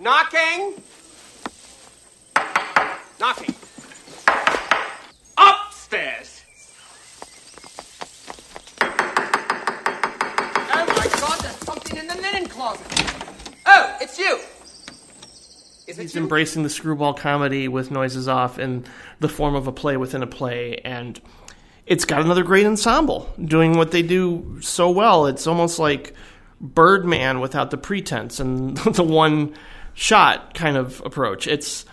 [0.00, 0.74] Knocking!
[3.20, 3.54] Knocking!
[5.36, 6.42] Upstairs!
[10.70, 12.86] Oh my god, there's something in the linen closet.
[13.66, 14.38] Oh, it's you.
[15.86, 16.22] Is it He's you?
[16.22, 18.84] embracing the screwball comedy with noises off in
[19.20, 21.20] the form of a play within a play, and
[21.86, 25.26] it's got another great ensemble doing what they do so well.
[25.26, 26.14] It's almost like
[26.60, 29.54] Birdman without the pretense and the one
[29.94, 31.46] shot kind of approach.
[31.46, 31.84] It's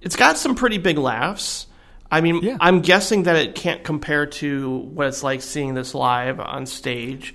[0.00, 1.66] it's got some pretty big laughs.
[2.10, 6.40] I mean, I'm guessing that it can't compare to what it's like seeing this live
[6.40, 7.34] on stage,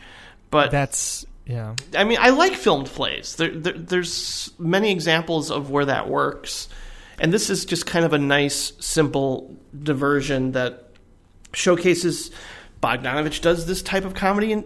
[0.49, 1.75] but that's yeah.
[1.95, 3.35] I mean, I like filmed plays.
[3.35, 6.69] There, there, there's many examples of where that works,
[7.19, 10.89] and this is just kind of a nice, simple diversion that
[11.53, 12.31] showcases
[12.81, 14.63] Bogdanovich does this type of comedy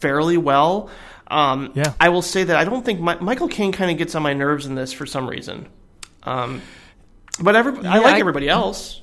[0.00, 0.90] fairly well.
[1.28, 1.94] Um, yeah.
[2.00, 4.34] I will say that I don't think Mi- Michael Caine kind of gets on my
[4.34, 5.68] nerves in this for some reason.
[6.24, 6.60] Um,
[7.40, 9.00] but every, I like I- everybody else.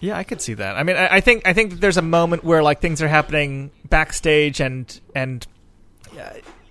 [0.00, 0.76] Yeah, I could see that.
[0.76, 3.70] I mean, I, I think I think there's a moment where like things are happening
[3.90, 5.46] backstage and and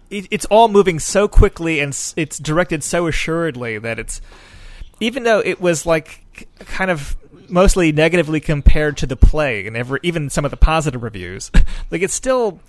[0.09, 4.21] it, it's all moving so quickly and it's directed so assuredly that it's
[4.99, 7.15] even though it was like kind of
[7.47, 11.51] mostly negatively compared to the play and ever even some of the positive reviews,
[11.91, 12.59] like it's still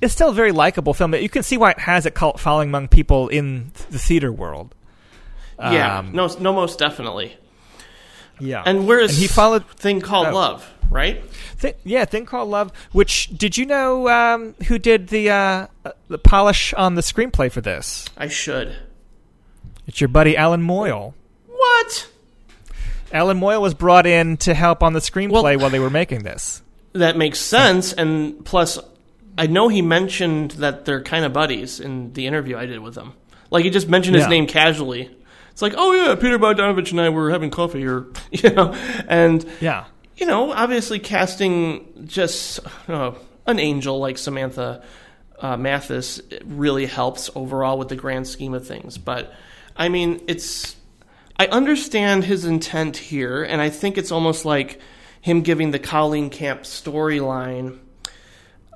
[0.00, 1.14] it's still a very likable film.
[1.14, 4.74] You can see why it has a cult following among people in the theater world.
[5.58, 7.36] Yeah, Um, no, no, most definitely.
[8.38, 10.34] Yeah, And whereas And he followed thing called Oh.
[10.34, 11.22] love, right?
[11.60, 12.72] Th- yeah, thing called Love.
[12.92, 15.66] Which did you know um, who did the uh,
[16.08, 18.06] the polish on the screenplay for this?
[18.16, 18.76] I should.
[19.86, 21.14] It's your buddy Allan Moyle.
[21.46, 22.08] What?
[23.12, 26.62] Allan Moyle was brought in to help on the screenplay while they were making this.
[26.92, 28.78] That makes sense, and plus,
[29.38, 32.96] I know he mentioned that they're kind of buddies in the interview I did with
[32.96, 33.12] him.
[33.50, 34.30] Like he just mentioned his Yeah.
[34.30, 35.10] name casually.
[35.50, 38.72] It's like, oh yeah, Peter Bogdanovich and I were having coffee, or you know,
[39.08, 39.84] and Yeah.
[40.20, 43.12] You know, obviously casting just uh,
[43.46, 44.82] an angel like Samantha
[45.40, 48.98] uh, Mathis really helps overall with the grand scheme of things.
[48.98, 49.32] But
[49.74, 50.76] I mean, it's
[51.38, 54.78] I understand his intent here, and I think it's almost like
[55.22, 57.78] him giving the Colleen Camp storyline,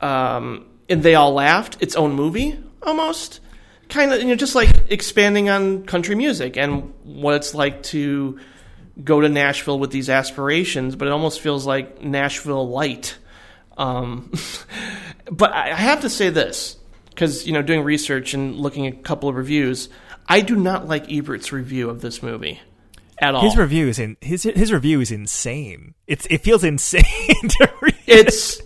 [0.00, 3.40] um, and they all laughed its own movie almost.
[3.90, 8.40] Kind of, you know, just like expanding on country music and what it's like to
[9.02, 13.18] go to Nashville with these aspirations, but it almost feels like Nashville light.
[13.76, 14.32] Um,
[15.30, 16.76] but I have to say this
[17.10, 19.88] because you know, doing research and looking at a couple of reviews,
[20.28, 22.60] I do not like Ebert's review of this movie
[23.18, 23.42] at all.
[23.42, 25.94] His review is in his his review is insane.
[26.06, 27.04] It's it feels insane
[27.48, 27.94] to read.
[28.06, 28.60] it's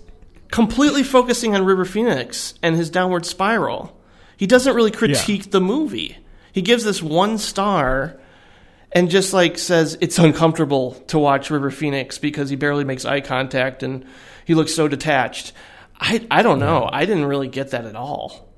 [0.51, 3.97] completely focusing on River Phoenix and his downward spiral.
[4.37, 6.17] He doesn't really critique the movie.
[6.53, 8.21] He gives this one star
[8.93, 13.21] and just like says it's uncomfortable to watch River Phoenix because he barely makes eye
[13.21, 14.05] contact and
[14.45, 15.53] he looks so detached.
[16.01, 16.89] I I don't know.
[16.91, 18.49] I didn't really get that at all.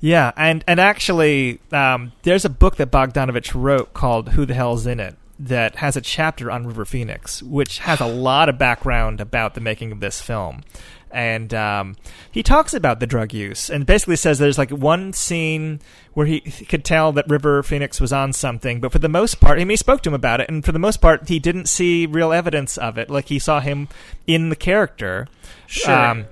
[0.00, 4.86] Yeah, and and actually, um, there's a book that Bogdanovich wrote called "Who the Hell's
[4.86, 9.20] in It" that has a chapter on River Phoenix, which has a lot of background
[9.20, 10.62] about the making of this film.
[11.10, 11.96] And um,
[12.30, 15.80] he talks about the drug use and basically says there's like one scene
[16.14, 19.40] where he, he could tell that River Phoenix was on something, but for the most
[19.40, 21.38] part, I mean, he spoke to him about it, and for the most part, he
[21.38, 23.08] didn't see real evidence of it.
[23.10, 23.88] Like he saw him
[24.26, 25.28] in the character,
[25.66, 26.26] Sure.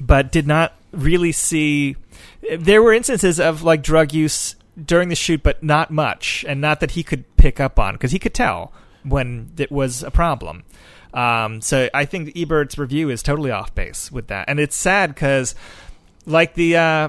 [0.00, 1.96] but did not really see.
[2.58, 6.80] There were instances of like drug use during the shoot, but not much, and not
[6.80, 10.62] that he could pick up on because he could tell when it was a problem.
[11.14, 15.14] Um, so I think Ebert's review is totally off base with that, and it's sad
[15.14, 15.54] because,
[16.26, 17.08] like the, uh,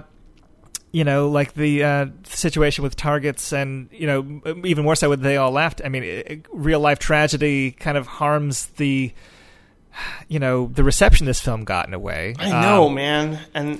[0.92, 5.22] you know, like the uh, situation with targets, and you know, even more so with
[5.22, 5.82] they all left.
[5.84, 9.14] I mean, it, real life tragedy kind of harms the,
[10.28, 12.36] you know, the reception this film got in a way.
[12.40, 13.80] I know, Um, man, and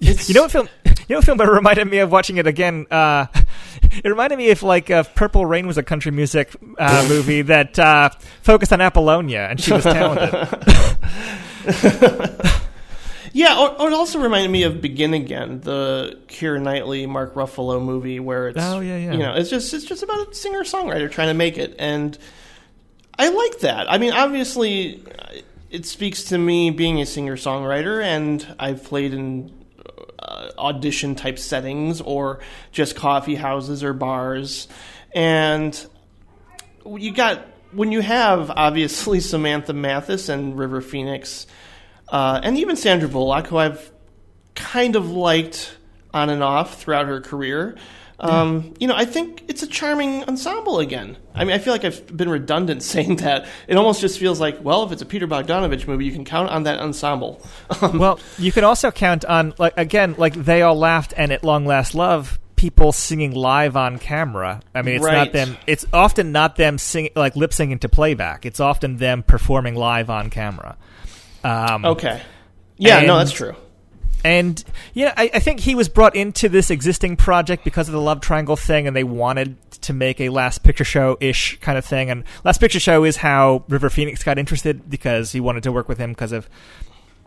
[0.00, 0.68] you know what film?
[0.84, 2.86] You know what film that reminded me of watching it again?
[2.90, 3.26] Uh,
[3.82, 7.78] it reminded me of like uh, Purple Rain was a country music uh, movie that
[7.78, 8.10] uh,
[8.42, 10.48] focused on Apollonia, and she was talented.
[13.32, 17.84] Yeah, or, or it also reminded me of Begin Again, the Keira Knightley, Mark Ruffalo
[17.84, 19.12] movie, where it's Oh, yeah, yeah.
[19.12, 22.16] you know it's just it's just about a singer songwriter trying to make it, and
[23.18, 23.92] I like that.
[23.92, 25.04] I mean, obviously,
[25.70, 29.52] it speaks to me being a singer songwriter, and I've played in
[30.18, 32.40] uh, audition type settings or
[32.72, 34.68] just coffee houses or bars,
[35.14, 35.86] and
[36.86, 41.46] you got when you have obviously Samantha Mathis and River Phoenix,
[42.08, 43.92] uh, and even Sandra Bullock, who I've
[44.54, 45.76] kind of liked
[46.12, 47.76] on and off throughout her career.
[48.18, 51.18] Um, you know, I think it's a charming ensemble again.
[51.34, 53.46] I mean, I feel like I've been redundant saying that.
[53.68, 56.48] It almost just feels like, well, if it's a Peter Bogdanovich movie, you can count
[56.50, 57.42] on that ensemble.
[57.82, 61.66] well, you can also count on like again, like they all laughed and at long
[61.66, 62.38] last love.
[62.56, 64.62] People singing live on camera.
[64.74, 65.14] I mean, it's Right.
[65.16, 65.58] not them.
[65.66, 68.46] It's often not them singing like lip syncing to playback.
[68.46, 70.78] It's often them performing live on camera.
[71.44, 72.22] Um, Okay.
[72.78, 73.54] Yeah, no, that's true.
[74.26, 78.00] And yeah, I, I think he was brought into this existing project because of the
[78.00, 81.84] love triangle thing, and they wanted to make a Last Picture Show ish kind of
[81.84, 82.10] thing.
[82.10, 85.88] And Last Picture Show is how River Phoenix got interested because he wanted to work
[85.88, 86.50] with him because of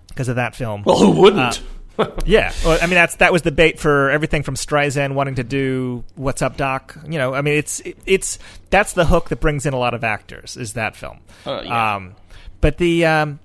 [0.10, 0.84] because of that film.
[0.86, 1.62] Well, who wouldn't?
[1.98, 5.36] Uh, yeah, well, I mean that's that was the bait for everything from Streisand wanting
[5.36, 8.40] to do "What's Up, Doc." You know, I mean it's it, it's
[8.72, 11.22] that's the hook that brings in a lot of actors is that film.
[11.46, 11.96] Uh, yeah.
[11.96, 12.16] Um,
[12.60, 13.40] but the um,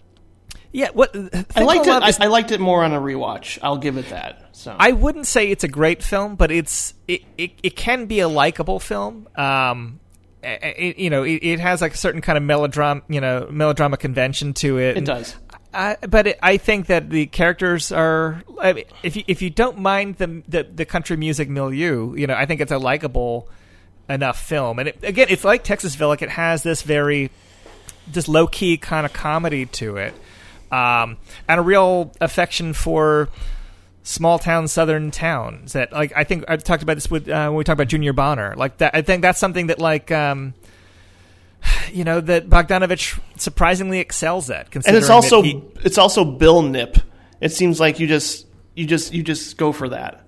[0.75, 1.15] yeah, what
[1.57, 2.03] I liked it.
[2.03, 3.61] I, is- I liked it more on a rewatch.
[3.63, 4.49] I'll give it that.
[4.53, 8.19] So I wouldn't say it's a great film, but it's it, it, it can be
[8.19, 9.29] a likable film.
[9.37, 10.01] Um,
[10.43, 13.97] it, you know, it, it has like a certain kind of melodrama, you know, melodrama
[13.97, 14.89] convention to it.
[14.91, 15.37] It And does.
[15.73, 18.43] I, but it, I think that the characters are.
[18.61, 22.27] I mean, if you if you don't mind the, the the country music milieu, you
[22.27, 23.49] know, I think it's a likable
[24.09, 24.81] enough film.
[24.81, 26.09] And it, again, it's like Texasville.
[26.09, 27.31] Like it has this very
[28.13, 30.15] just low key kind of comedy to it,
[30.75, 33.29] um, and a real affection for
[34.03, 35.73] small town southern towns.
[35.75, 38.13] That like I think I talked about this with uh, when we talked about Junior
[38.13, 38.55] Bonner.
[38.57, 40.11] Like that, I think that's something that like.
[40.11, 40.55] Um,
[41.91, 46.99] you know that Bogdanovich surprisingly excels at, and it's also he, it's also Bill Nip.
[47.41, 50.27] It seems like you just you just you just go for that.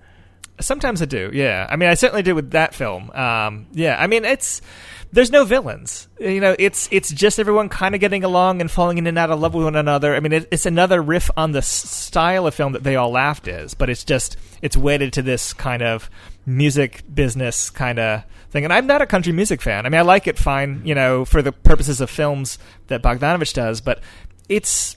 [0.61, 1.67] Sometimes I do, yeah.
[1.69, 3.11] I mean, I certainly did with that film.
[3.11, 4.63] Um, yeah, I mean, it's
[5.13, 6.09] there's no villains.
[6.19, 9.31] You know, it's it's just everyone kind of getting along and falling in and out
[9.31, 10.15] of love with one another.
[10.15, 13.49] I mean, it, it's another riff on the style of film that they all laughed
[13.49, 16.11] is, but it's just it's wedded to this kind of
[16.45, 18.65] music business kind of thing.
[18.65, 19.87] And I'm not a country music fan.
[19.87, 23.55] I mean, I like it fine, you know, for the purposes of films that Bogdanovich
[23.55, 24.01] does, but
[24.49, 24.97] it's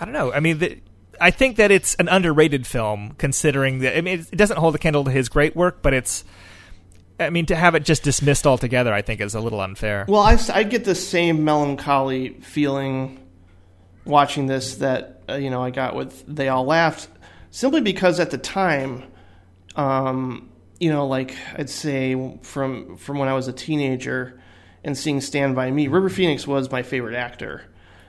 [0.00, 0.32] I don't know.
[0.32, 0.80] I mean, the,
[1.20, 3.96] I think that it's an underrated film, considering that.
[3.96, 6.24] I mean, it doesn't hold a candle to his great work, but it's.
[7.20, 10.04] I mean, to have it just dismissed altogether, I think, is a little unfair.
[10.08, 13.18] Well, I, I get the same melancholy feeling
[14.04, 17.08] watching this that uh, you know I got with They All Laughed,
[17.50, 19.04] simply because at the time,
[19.76, 20.50] um,
[20.80, 24.40] you know, like I'd say from from when I was a teenager
[24.84, 27.62] and seeing Stand by Me, River Phoenix was my favorite actor.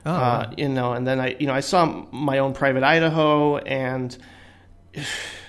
[0.06, 3.56] Oh, uh, you know, and then I, you know, I saw my own Private Idaho,
[3.58, 4.16] and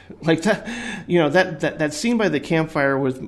[0.21, 0.67] like that,
[1.07, 3.21] you know, that that that scene by the campfire with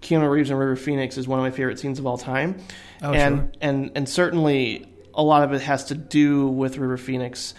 [0.00, 2.58] Keanu Reeves and River Phoenix is one of my favorite scenes of all time,
[3.02, 3.50] Oh, and sure.
[3.60, 7.54] and and certainly a lot of it has to do with River Phoenix.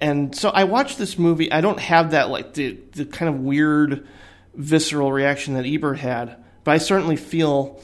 [0.00, 1.52] And so I watched this movie.
[1.52, 4.06] I don't have that like the the kind of weird
[4.54, 7.80] visceral reaction that Ebert had, but I certainly feel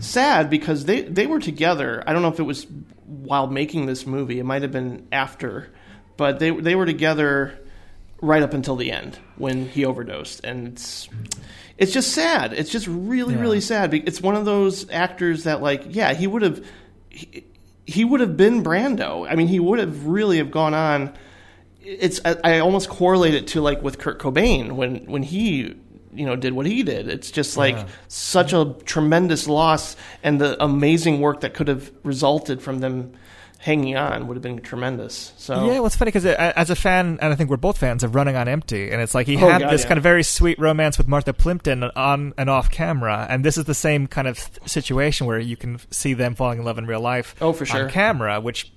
[0.00, 2.02] sad because they they were together.
[2.06, 2.66] I don't know if it was
[3.06, 4.38] while making this movie.
[4.38, 5.68] It might have been after,
[6.16, 7.58] but they they were together
[8.22, 11.08] right up until the end when he overdosed, and it's
[11.76, 12.52] it's just sad.
[12.54, 13.40] It's just really Yeah.
[13.40, 13.92] really sad.
[13.92, 16.64] It's one of those actors that like yeah he would have
[17.10, 17.44] he,
[17.84, 19.26] he would have been Brando.
[19.30, 21.12] I mean he would have really have gone on
[21.84, 25.74] it's I, I almost correlate it to like with Kurt Cobain when when he
[26.14, 27.08] you know did what he did.
[27.08, 27.86] It's just like Yeah.
[28.06, 33.12] such a tremendous loss, and the amazing work that could have resulted from them
[33.62, 35.32] hanging on would have been tremendous.
[35.36, 38.02] So Yeah, well, it's funny because as a fan, and I think we're both fans
[38.02, 39.88] of Running on Empty, and it's like he Oh, had God, this yeah.
[39.88, 43.64] kind of very sweet romance with Martha Plimpton on and off camera, and this is
[43.64, 46.86] the same kind of th- situation where you can see them falling in love in
[46.86, 47.36] real life.
[47.40, 47.84] Oh, for sure.
[47.84, 48.72] on camera, which.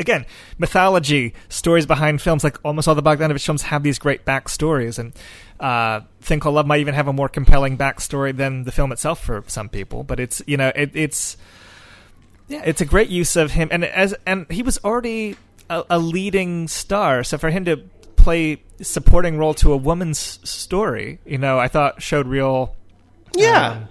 [0.00, 0.26] Again,
[0.58, 5.12] mythology, stories behind films, like almost all the Bogdanovich films have these great backstories, and
[5.60, 9.22] uh, Thing Called Love might even have a more compelling backstory than the film itself
[9.22, 10.02] for some people.
[10.02, 11.36] But it's you know it, it's
[12.48, 15.36] yeah, it's a great use of him, and as and he was already
[15.70, 17.78] a, a leading star, so for him to
[18.16, 22.74] play supporting role to a woman's story, you know, I thought showed real
[23.36, 23.72] Yeah.
[23.72, 23.88] um,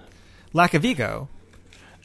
[0.54, 1.30] lack of ego.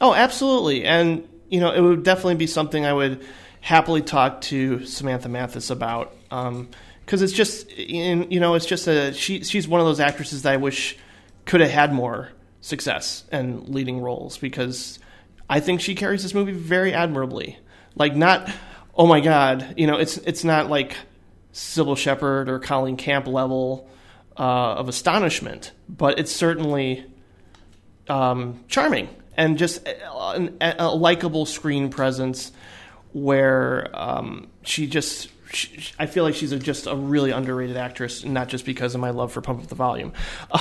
[0.01, 0.85] Oh, absolutely.
[0.85, 3.25] And, you know, it would definitely be something I would
[3.61, 6.15] happily talk to Samantha Mathis about.
[6.29, 10.43] Because it's just, in, you know, it's just a, she, she's one of those actresses
[10.43, 10.97] that I wish
[11.47, 12.29] could have had more
[12.61, 14.99] success and leading roles because
[15.49, 17.59] I think she carries this movie very admirably.
[17.95, 18.51] Like, not,
[18.95, 20.97] oh my God, you know, it's, it's not like
[21.53, 23.89] Cybill Shepherd or Colleen Camp level
[24.37, 24.43] uh,
[24.75, 27.05] of astonishment, but it's certainly
[28.09, 32.53] um, charming and just a, a, a likable screen presence
[33.13, 38.25] where um, she just she, I feel like she's a, just a really underrated actress,
[38.25, 40.13] not just because of my love for Pump Up the Volume.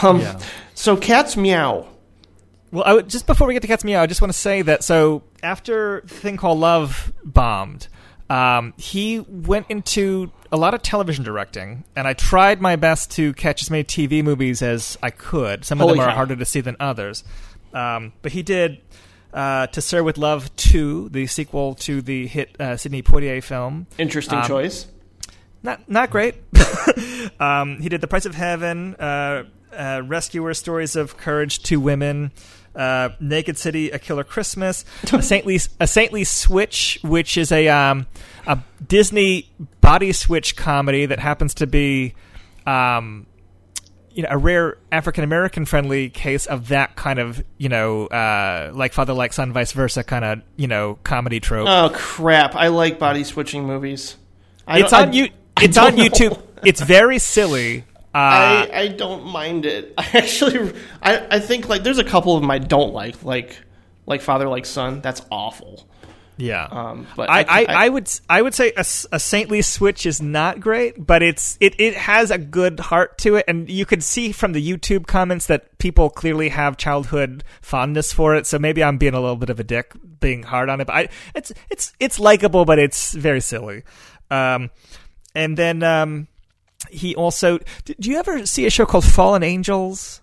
[0.01, 0.39] Um, Yeah.
[0.75, 1.87] So, Cat's Meow.
[2.71, 4.61] Well, I would, just before we get to Cat's Meow, I just want to say
[4.61, 7.87] that so after the thing called Love bombed,
[8.29, 13.33] um, he went into a lot of television directing, and I tried my best to
[13.33, 15.63] catch as many TV movies as I could.
[15.63, 16.15] Some of them are cow.
[16.15, 17.23] harder to see than others,
[17.73, 18.81] um, but he did.
[19.33, 23.85] Uh, to Sir with Love 2, the sequel to the hit uh, Sidney Poitier film.
[23.97, 24.87] Interesting Um, choice.
[25.61, 26.35] Not not great.
[27.39, 32.31] um, he did The Price of Heaven, uh, uh, Rescuer Stories of Courage, Two Women,
[32.77, 38.07] uh, Naked City, A Killer Christmas, a Saintly a Saintly Switch, which is a um,
[38.45, 39.49] a Disney
[39.81, 42.13] body switch comedy that happens to be.
[42.65, 43.25] Um,
[44.11, 48.71] you know, a rare African American friendly case of that kind of, you know, uh,
[48.73, 51.67] like father, like son, vice versa kind of, you know, comedy trope.
[51.69, 52.55] Oh crap!
[52.55, 54.17] I like body switching movies.
[54.65, 55.29] I it's on you.
[55.61, 56.03] It's on know.
[56.03, 56.41] YouTube.
[56.65, 57.85] It's very silly.
[58.17, 59.93] Uh, I, I don't mind it.
[59.97, 63.57] I actually, I, I think like there's a couple of them I don't like, like
[64.05, 65.01] like Father Like Son.
[65.01, 65.87] That's awful.
[66.37, 70.05] yeah, Um, but I, I I, I, I- would I would say a saintly switch
[70.05, 73.85] is not great, but it's it, it has a good heart to it, and you
[73.85, 78.47] can see from the YouTube comments that people clearly have childhood fondness for it.
[78.47, 80.85] So maybe I'm being a little bit of a dick, being hard on it.
[80.87, 83.83] But I, it's it's it's likable, but it's very silly.
[84.31, 84.69] Um,
[85.35, 86.27] and then um,
[86.91, 87.59] he also.
[87.85, 90.21] Do you ever see a show called Fallen Angels?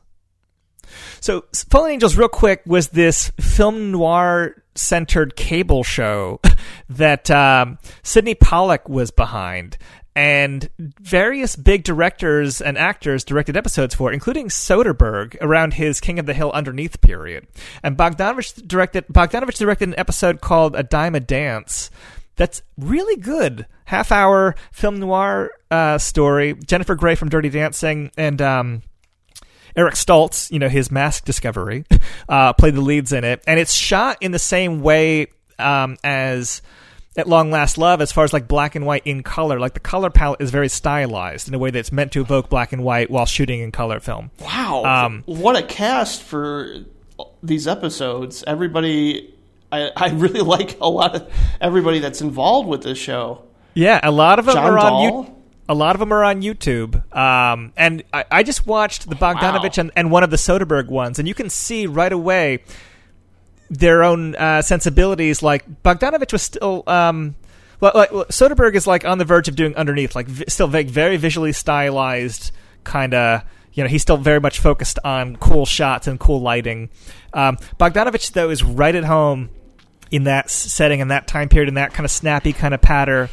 [1.20, 6.41] So, Fallen Angels, real quick, was this film noir centered cable show
[6.89, 9.78] that um, Sydney Pollack was behind.
[10.17, 16.26] And various big directors and actors directed episodes for, including Soderbergh around his King of
[16.26, 17.49] the Hill Underneath period.
[17.83, 21.91] And Bogdanovich directed Bogdanovich directed an episode called A Dime a Dance,
[22.36, 23.66] that's really good.
[23.86, 26.54] Half hour film noir uh, story.
[26.66, 28.82] Jennifer Grey from Dirty Dancing and um,
[29.76, 31.84] Eric Stoltz, you know, his mask discovery,
[32.28, 33.42] uh, played the leads in it.
[33.46, 35.26] And it's shot in the same way
[35.58, 36.62] um, as
[37.16, 39.58] At Long Last Love, as far as like black and white in color.
[39.60, 42.72] Like the color palette is very stylized in a way that's meant to evoke black
[42.72, 44.30] and white while shooting in color film.
[44.40, 46.74] Wow, Um, what a cast for
[47.42, 48.42] these episodes!
[48.46, 49.33] Everybody,
[49.74, 53.44] I, I really like a lot of everybody that's involved with this show.
[53.74, 55.24] Yeah, a lot of them John are on Dahl?
[55.24, 55.34] you.
[55.66, 56.94] A lot of them are on YouTube.
[57.16, 61.18] Um, and I, I just watched the Bogdanovich and, and one of the Soderbergh ones,
[61.18, 62.62] and you can see right away
[63.70, 65.42] their own uh, sensibilities.
[65.42, 66.84] Like Bogdanovich was still.
[66.86, 67.34] Um,
[67.80, 70.68] well, like, well, Soderbergh is like on the verge of doing underneath, like vi- still
[70.68, 72.52] very, very visually stylized,
[72.84, 73.42] kind of.
[73.72, 76.90] You know, he's still very much focused on cool shots and cool lighting.
[77.32, 79.50] Um, Bogdanovich, though, is right at home
[80.15, 83.28] in that setting, and that time period, in that kind of snappy kind of patter,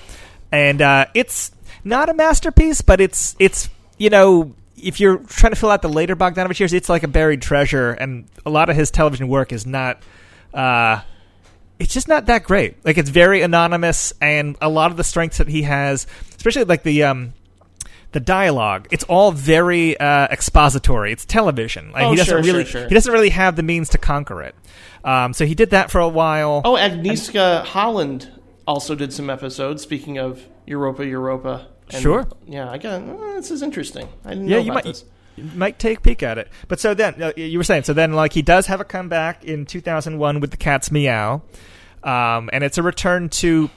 [0.51, 1.51] and uh, it's
[1.83, 5.89] not a masterpiece, but it's it's you know if you're trying to fill out the
[5.89, 9.51] later Bogdanovich years, it's like a buried treasure, and a lot of his television work
[9.51, 10.01] is not.
[10.53, 11.01] Uh,
[11.77, 12.83] it's just not that great.
[12.85, 16.83] Like it's very anonymous, and a lot of the strengths that he has, especially like
[16.83, 17.33] the um,
[18.11, 21.11] the dialogue, it's all very uh, expository.
[21.11, 21.91] It's television.
[21.91, 22.87] Like Oh, he doesn't sure, sure, really sure.
[22.87, 24.55] he doesn't really have the means to conquer it.
[25.03, 26.61] Um, so he did that for a while.
[26.63, 28.31] Oh, Agnieszka Holland
[28.67, 29.81] also did some episodes.
[29.81, 31.67] Speaking of Europa, Europa.
[31.89, 32.27] And, Sure.
[32.47, 33.01] Yeah, I got.
[33.01, 34.07] Oh, this is interesting.
[34.23, 35.05] I didn't yeah, know you about might this.
[35.35, 36.49] you might take a peek at it.
[36.67, 39.43] But so then uh, you were saying so then like he does have a comeback
[39.43, 41.41] in 2001 with the Cat's Meow,
[42.03, 43.69] um, and it's a return to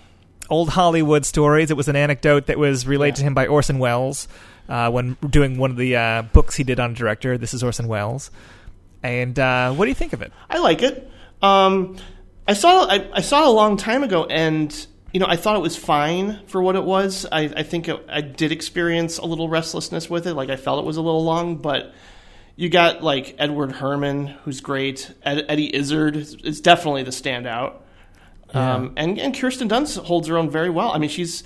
[0.48, 1.70] old Hollywood stories.
[1.70, 4.28] It was an anecdote that was relayed to him by Orson Welles
[4.68, 7.38] uh, when doing one of the uh, books he did on director.
[7.38, 8.30] This is Orson Welles.
[9.02, 10.32] And uh, what do you think of it?
[10.48, 11.10] I like it.
[11.44, 11.96] Um,
[12.48, 15.56] I saw I, I saw it a long time ago, and you know I thought
[15.56, 17.26] it was fine for what it was.
[17.30, 20.34] I, I think it, I did experience a little restlessness with it.
[20.34, 21.92] Like I felt it was a little long, but
[22.56, 25.12] you got like Edward Herrmann, who's great.
[25.22, 27.76] Ed, Eddie Izzard is, definitely the standout.
[28.52, 30.92] Um, and and Kirsten Dunst holds her own very well.
[30.92, 31.42] I mean, she's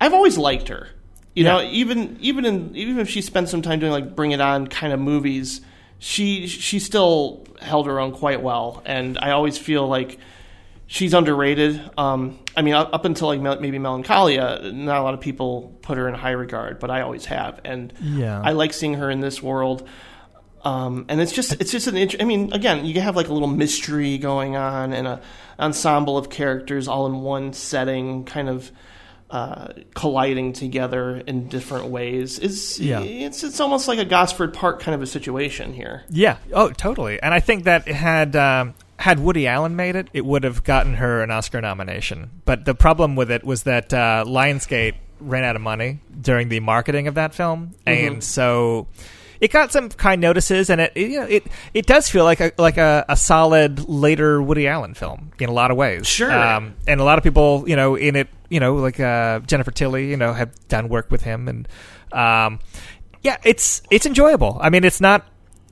[0.00, 0.88] I've always liked her.
[1.34, 1.52] You Yeah.
[1.58, 4.66] know, even even in even if she spent some time doing like Bring It On
[4.66, 5.60] kind of movies,
[5.98, 8.82] she she still held her own quite well.
[8.86, 10.18] And I always feel like
[10.86, 11.80] she's underrated.
[11.98, 15.98] Um, I mean, up, up until like maybe Melancholia, not a lot of people put
[15.98, 17.60] her in high regard, but I always have.
[17.64, 18.40] And Yeah.
[18.42, 19.86] I like seeing her in this world.
[20.64, 23.32] Um, and it's just it's just an int- I mean again you have like a
[23.32, 25.20] little mystery going on and a
[25.58, 28.70] ensemble of characters all in one setting kind of
[29.30, 33.00] uh, colliding together in different ways is Yeah.
[33.00, 36.38] it's it's almost like a Gosford Park kind of a situation here Yeah.
[36.52, 37.20] Oh, totally.
[37.22, 40.94] And I think that had um, had Woody Allen made it, it would have gotten
[40.94, 42.30] her an Oscar nomination.
[42.46, 46.60] But the problem with it was that uh, Lionsgate ran out of money during the
[46.60, 48.22] marketing of that film, and Mhm.
[48.22, 48.86] so
[49.40, 52.40] it got some kind notices, and it it, you know, it it does feel like
[52.40, 56.06] a like a, a solid later Woody Allen film in a lot of ways.
[56.06, 56.32] Sure.
[56.32, 59.70] Um, and a lot of people, you know, in it, you know, like uh, Jennifer
[59.70, 61.68] Tilly, you know, have done work with him, and
[62.12, 62.58] um,
[63.22, 64.58] yeah, it's it's enjoyable.
[64.60, 65.26] I mean, it's not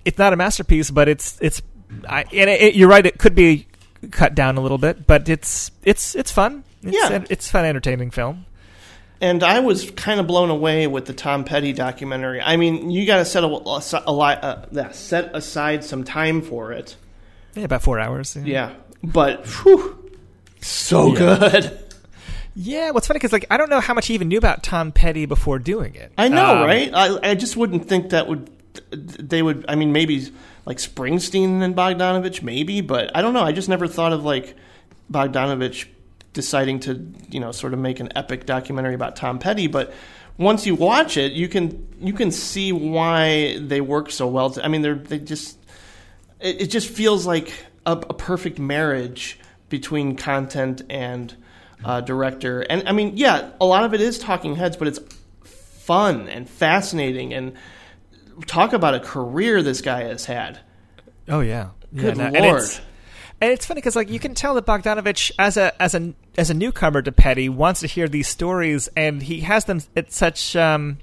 [0.05, 1.63] it's not a masterpiece, but it's it's
[2.09, 3.05] I, and it, you're right.
[3.05, 3.67] It could be
[4.11, 6.65] cut down a little bit, but it's it's it's fun.
[6.83, 7.25] It's, Yeah.
[7.31, 8.47] it's fun, entertaining film.
[9.21, 13.07] And I was kind of blown away with the Tom Petty documentary I mean you
[13.07, 16.97] got to set a, a, a, uh, yeah, set aside some time for it
[17.55, 18.37] Yeah, about four hours.
[18.37, 20.11] yeah but whew,
[20.61, 21.19] so Yeah.
[21.39, 21.79] good
[22.55, 24.91] Yeah, what's funny because like I don't know how much he even knew about Tom
[24.93, 26.11] Petty before doing it.
[26.17, 26.91] I know, Um, right?
[26.95, 28.51] I, I just wouldn't think that would
[28.91, 29.65] they would.
[29.69, 30.29] I mean, maybe
[30.65, 33.43] like Springsteen and Bogdanovich, maybe, but I don't know.
[33.43, 34.55] I just never thought of like
[35.13, 35.87] Bogdanovich
[36.37, 39.93] deciding to you know sort of make an epic documentary about Tom Petty, but.
[40.39, 44.55] Once you watch it, you can you can see why they work so well.
[44.63, 45.57] I mean, they're they just
[46.41, 47.55] it, it just feels like
[47.87, 49.39] a, a perfect marriage
[49.71, 51.35] between content and
[51.85, 52.61] uh, director.
[52.61, 55.01] And I mean, yeah, a lot of it is talking heads, but it's
[55.45, 57.33] fun and fascinating.
[57.33, 57.55] And
[58.47, 60.61] talk about a career this guy has had.
[61.29, 62.63] Oh yeah, Good yeah, lord.
[63.41, 66.49] And it's, funny because like you can tell that Bogdanovich, as a as a as
[66.49, 70.57] a newcomer to Petty, wants to hear these stories, and he has them at such
[70.57, 70.99] um,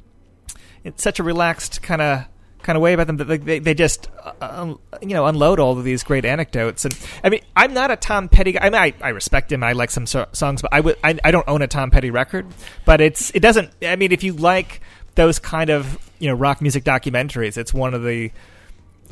[0.95, 2.25] such a relaxed kind of
[2.63, 4.09] kind of way about them that they they just
[4.41, 6.85] uh, you know unload all of these great anecdotes.
[6.85, 8.61] And I mean, I'm not a Tom Petty guy.
[8.61, 9.63] I mean, I, I respect him.
[9.63, 12.09] I like some so- songs, but I would I, I don't own a Tom Petty
[12.09, 12.47] record.
[12.85, 13.71] But it's it doesn't.
[13.83, 14.81] I mean, if you like
[15.15, 18.31] those kind of you know rock music documentaries, it's one of the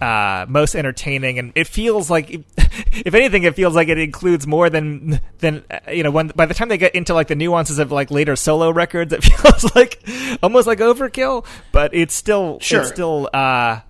[0.01, 4.69] uh, most entertaining, and it feels like, if anything, it feels like it includes more
[4.69, 6.11] than than uh, you know.
[6.11, 9.13] When by the time they get into like the nuances of like later solo records,
[9.17, 10.03] it feels like
[10.41, 11.45] almost like overkill.
[11.71, 12.81] But it's still Sure.
[12.81, 13.81] it's still uh,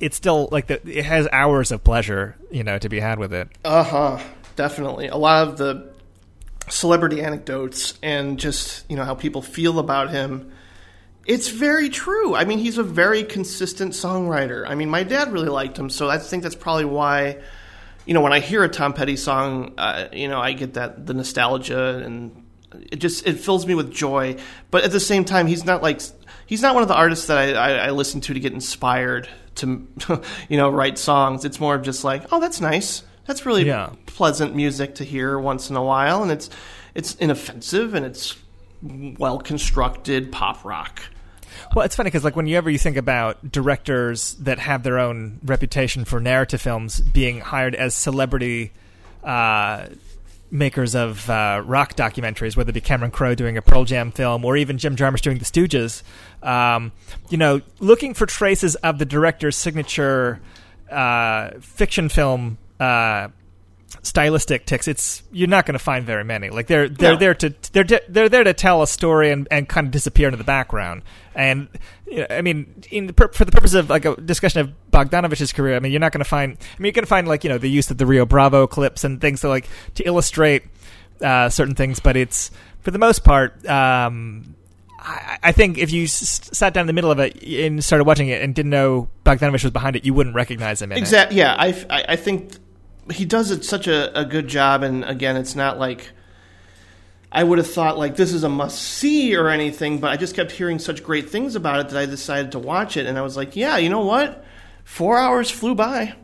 [0.00, 3.32] it's still like the, it has hours of pleasure, you know, to be had with
[3.32, 3.48] it.
[3.64, 4.18] Uh huh.
[4.54, 5.08] Definitely.
[5.08, 5.92] A lot of the
[6.68, 10.52] celebrity anecdotes and just, you know, how people feel about him.
[11.26, 12.34] It's very true.
[12.34, 14.64] I mean, he's a very consistent songwriter.
[14.66, 17.38] I mean, my dad really liked him, so I think that's probably why,
[18.06, 21.04] you know, when I hear a Tom Petty song, uh, you know, I get that
[21.06, 22.44] the nostalgia and
[22.92, 24.36] it just it fills me with joy.
[24.70, 26.00] But at the same time, he's not like
[26.46, 29.28] he's not one of the artists that I, I, I listen to to get inspired
[29.56, 29.86] to,
[30.48, 31.44] you know, write songs.
[31.44, 33.02] It's more of just like, oh, that's nice.
[33.26, 33.90] That's really Yeah.
[34.06, 36.50] pleasant music to hear once in a while, and it's
[36.94, 38.36] it's inoffensive and it's
[39.18, 41.00] well constructed pop rock.
[41.74, 46.04] Well, it's funny because like whenever you think about directors that have their own reputation
[46.04, 48.72] for narrative films being hired as celebrity
[49.24, 49.86] uh,
[50.50, 54.44] makers of uh, rock documentaries, whether it be Cameron Crowe doing a Pearl Jam film
[54.44, 56.02] or even Jim Jarmusch doing The Stooges,
[56.42, 56.92] um,
[57.28, 60.40] you know, looking for traces of the director's signature
[60.90, 62.58] uh, fiction film.
[62.78, 63.28] Uh,
[64.02, 67.18] stylistic ticks it's you're not going to find very many like they're they're No.
[67.18, 70.28] there to they're de- they're there to tell a story and, and kind of disappear
[70.28, 71.02] into the background
[71.34, 71.68] and
[72.06, 75.52] you know, i mean in the for the purpose of like a discussion of bogdanovich's
[75.52, 77.42] career i mean you're not going to find i mean you're going to find like
[77.44, 80.62] you know the use of the rio bravo clips and things to like to illustrate
[81.22, 82.50] uh, certain things but it's
[82.82, 84.54] for the most part um
[84.98, 88.04] I, I think if you s- sat down in the middle of it and started
[88.04, 90.90] watching it and didn't know Bogdanovich was behind it, you wouldn't recognize him.
[90.90, 91.36] Exactly.
[91.38, 92.54] Yeah, I, I, I think
[93.10, 96.10] he does it such a, a good job, and again, it's not like
[97.30, 100.34] I would have thought like this is a must see or anything, but I just
[100.34, 103.22] kept hearing such great things about it that I decided to watch it, and I
[103.22, 104.44] was like, yeah, you know what?
[104.84, 106.14] Four hours flew by.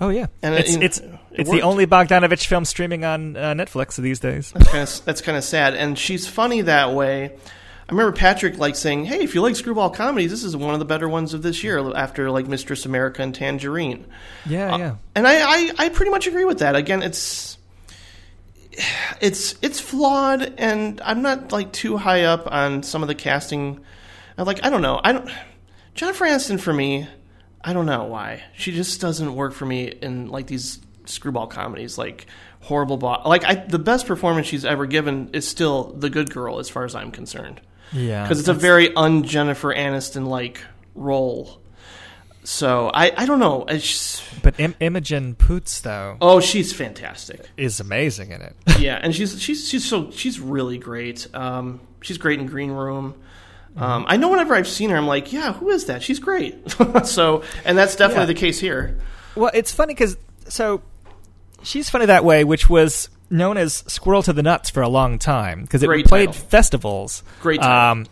[0.00, 3.04] Oh yeah, And it- it's you know, it's it it's the only Bogdanovich film streaming
[3.04, 4.52] on uh, Netflix these days.
[4.52, 7.36] That's kind of that's kind of sad, and she's funny that way.
[7.88, 10.78] I remember Patrick like saying, "Hey, if you like screwball comedies, this is one of
[10.78, 14.04] the better ones of this year." After like Mistress America and Tangerine,
[14.44, 14.94] Yeah, uh, yeah.
[15.14, 16.76] and I, I, I pretty much agree with that.
[16.76, 17.56] Again, it's
[19.20, 23.80] it's it's flawed, and I'm not like too high up on some of the casting.
[24.36, 25.30] I Like I don't know, I don't.
[25.94, 27.08] Jennifer Aniston for me,
[27.64, 31.98] I don't know why she just doesn't work for me in like these screwball comedies,
[31.98, 32.26] like
[32.60, 32.98] horrible.
[32.98, 36.68] Bo- like I, the best performance she's ever given is still The Good Girl, as
[36.68, 37.60] far as I'm concerned.
[37.92, 40.60] Yeah, because it's a very un Jennifer Aniston like
[40.94, 41.60] role.
[42.44, 43.64] So I, I don't know.
[43.68, 47.46] It's just- But Im- Imogen Poots though, oh, she's fantastic.
[47.56, 48.56] is amazing in it.
[48.78, 51.26] yeah, and she's she's she's so she's really great.
[51.34, 53.14] Um, she's great in Green Room.
[53.76, 56.02] Um, I know whenever I've seen her, I'm like, yeah, who is that?
[56.02, 56.56] She's great.
[57.04, 58.26] so, and that's definitely Yeah.
[58.26, 58.98] the case here.
[59.36, 60.16] Well, it's funny because
[60.48, 60.82] so
[61.62, 65.18] she's funny that way, which was known as Squirrel to the Nuts for a long
[65.18, 66.46] time because it Great played title.
[66.48, 67.22] festivals.
[67.42, 67.90] Great title.
[68.02, 68.06] Um,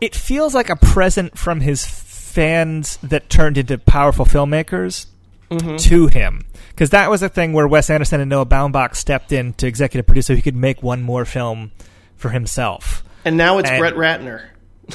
[0.00, 5.06] it feels like a present from his fans that turned into powerful filmmakers
[5.50, 5.78] Mhm.
[5.80, 6.44] to him.
[6.70, 10.06] Because that was a thing where Wes Anderson and Noah Baumbach stepped in to executive
[10.06, 11.70] produce so he could make one more film
[12.16, 13.04] for himself.
[13.24, 14.40] And now it's And- Brett Ratner.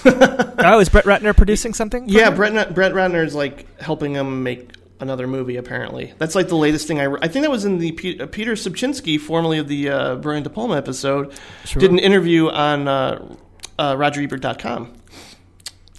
[0.06, 2.08] oh, is Brett Ratner producing something?
[2.10, 2.36] Yeah, him?
[2.36, 5.56] Brett Brett Ratner is like helping him make another movie.
[5.58, 7.04] Apparently, that's like the latest thing I.
[7.04, 10.16] Re- I think that was in the Pe- uh, Peter Sobczynski, formerly of the uh,
[10.16, 11.34] Brian De Palma episode,
[11.66, 11.80] Sure.
[11.80, 13.36] did an interview on uh,
[13.78, 14.94] uh, RogerEbert.com.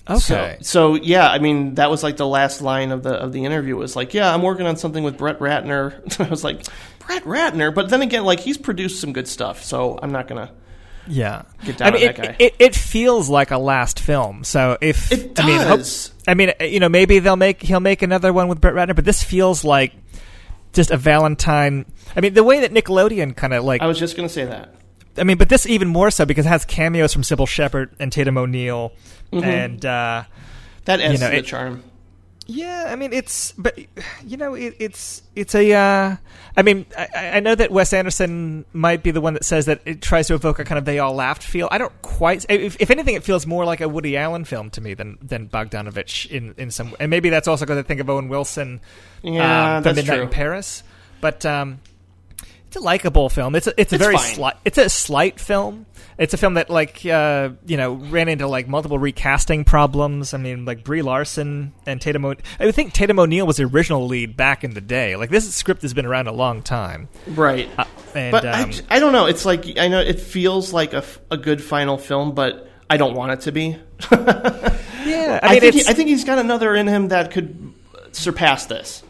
[0.08, 0.56] Okay.
[0.60, 3.44] So, so yeah, I mean that was like the last line of the of the
[3.44, 6.20] interview was like, yeah, I'm working on something with Brett Ratner.
[6.26, 6.64] I was like,
[7.06, 10.50] Brett Ratner, but then again, like he's produced some good stuff, so I'm not gonna.
[11.06, 12.36] Yeah, Get down I mean, on it, that guy.
[12.38, 14.44] It, it feels like a last film.
[14.44, 16.12] So if It I mean, hope- does.
[16.30, 19.04] I mean, you know, maybe they'll make he'll make another one with Brett Ratner, but
[19.04, 19.92] this feels like
[20.72, 21.86] just a Valentine.
[22.14, 23.82] I mean, the way that Nickelodeon kind of like.
[23.82, 24.74] I was just gonna say that.
[25.18, 28.12] I mean, but this even more so because it has cameos from Cybill Shepherd and
[28.12, 28.92] Tatum O'Neal,
[29.32, 29.42] Mhm.
[29.44, 30.22] and uh,
[30.84, 31.82] That adds you know, to the it- charm.
[32.52, 33.78] Yeah, I mean it's, but
[34.26, 35.72] you know it, it's it's a.
[35.72, 36.16] Uh,
[36.56, 39.82] I mean, I, I know that Wes Anderson might be the one that says that
[39.84, 41.68] it tries to evoke a kind of they all laughed feel.
[41.70, 42.44] I don't quite.
[42.48, 45.48] If, if anything, it feels more like a Woody Allen film to me than than
[45.48, 46.96] Bogdanovich in in some.
[46.98, 48.80] And maybe that's also because I think of Owen Wilson,
[49.22, 50.22] Yeah, um, Midnight true.
[50.22, 50.82] in Paris,
[51.20, 51.46] but.
[51.46, 51.78] Um,
[52.66, 53.56] it's a likable film.
[53.56, 54.54] It's a, it's a It's very slight.
[54.64, 55.86] It's a slight film.
[56.20, 60.34] It's a film that like uh, you know ran into like multiple recasting problems.
[60.34, 62.26] I mean, like Brie Larson and Tatum.
[62.26, 65.16] O- I think Tatum O'Neal was the original lead back in the day.
[65.16, 67.70] Like this script has been around a long time, Right.
[67.78, 67.84] Uh,
[68.14, 69.24] and but um, I, I don't know.
[69.26, 72.98] It's like I know it feels like a, f- a good final film, but I
[72.98, 73.78] don't want it to be.
[74.12, 77.72] yeah, I, I think he, I think he's got another in him that could
[78.12, 79.02] surpass this.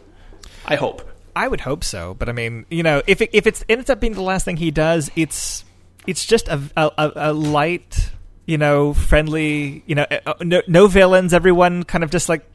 [0.65, 1.07] I hope.
[1.35, 3.99] I would hope so, but I mean, you know, if it, if it's ends up
[3.99, 5.65] being the last thing he does, it's
[6.07, 8.11] it's just a a, a, light,
[8.45, 11.33] you know, friendly, you know, uh, no, no villains.
[11.33, 12.45] Everyone kind of just like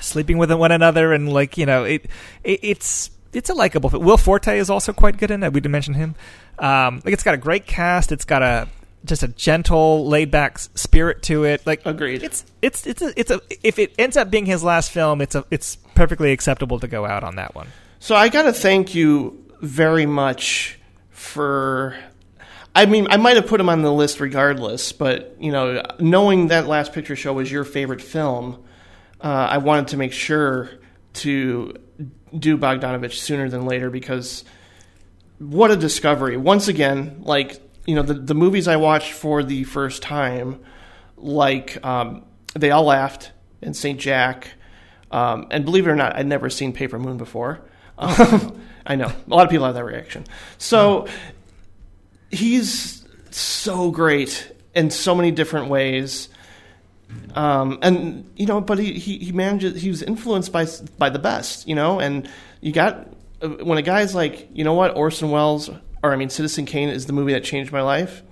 [0.00, 2.06] sleeping with one another, and like you know, it,
[2.44, 3.90] it it's it's a likable.
[3.90, 4.04] film.
[4.04, 5.52] Will Forte is also quite good in it.
[5.52, 6.14] We didn't mention him.
[6.58, 8.12] Um, like it's got a great cast.
[8.12, 8.68] It's got a
[9.04, 11.66] just a gentle, laid back spirit to it.
[11.66, 12.22] Like agreed.
[12.22, 15.34] It's it's it's a, it's a if it ends up being his last film, it's
[15.34, 17.68] a it's perfectly acceptable to go out on that one.
[18.00, 20.78] So I got to thank you very much
[21.10, 21.96] for.
[22.74, 26.48] I mean, I might have put him on the list regardless, but you know, knowing
[26.48, 28.62] that Last Picture Show was your favorite film,
[29.20, 30.70] uh, I wanted to make sure
[31.14, 31.74] to
[32.36, 34.44] do Bogdanovich sooner than later because
[35.38, 36.36] what a discovery!
[36.36, 40.60] Once again, like you know, the the movies I watched for the first time,
[41.16, 42.24] like um,
[42.54, 43.32] they all laughed
[43.62, 44.48] and Saint Jack,
[45.10, 47.60] um, and believe it or not, I'd never seen Paper Moon before.
[47.96, 50.24] Um, I know a lot of people have that reaction.
[50.56, 51.06] So
[52.30, 56.28] he's so great in so many different ways.
[57.34, 59.80] Um, and you know, but he, he, he manages.
[59.80, 60.66] He was influenced by
[60.98, 62.00] by the best, you know.
[62.00, 62.28] And
[62.60, 63.08] you got
[63.40, 65.70] uh, when a guy's like, you know what, Orson Welles,
[66.02, 68.22] or I mean, Citizen Kane is the movie that changed my life.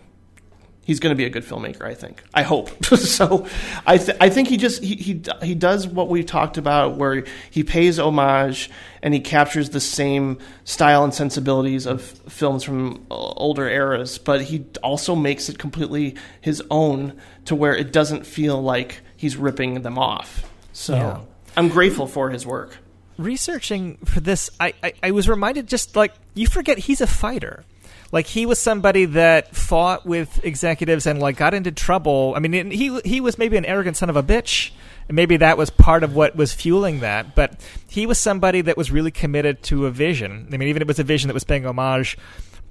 [0.86, 1.82] He's going to be a good filmmaker.
[1.82, 2.22] I think.
[2.32, 2.70] I hope.
[2.96, 3.46] so,
[3.86, 7.24] I th- I think he just he, he he does what we've talked about, where
[7.50, 8.70] he pays homage
[9.02, 14.40] and he captures the same style and sensibilities of films from uh, older eras, but
[14.42, 17.12] he also makes it completely his own
[17.44, 20.48] to where it doesn't feel like he's ripping them off.
[20.72, 21.20] So, Yeah.
[21.56, 22.78] I'm grateful for his work.
[23.18, 27.64] researching for this, I, I, I was reminded just like you forget he's a fighter.
[28.12, 32.34] Like he was somebody that fought with executives and like got into trouble.
[32.36, 34.70] I mean, he he was maybe an arrogant son of a bitch,
[35.08, 37.34] and maybe that was part of what was fueling that.
[37.34, 40.48] But he was somebody that was really committed to a vision.
[40.52, 42.16] I mean, even if it was a vision that was paying homage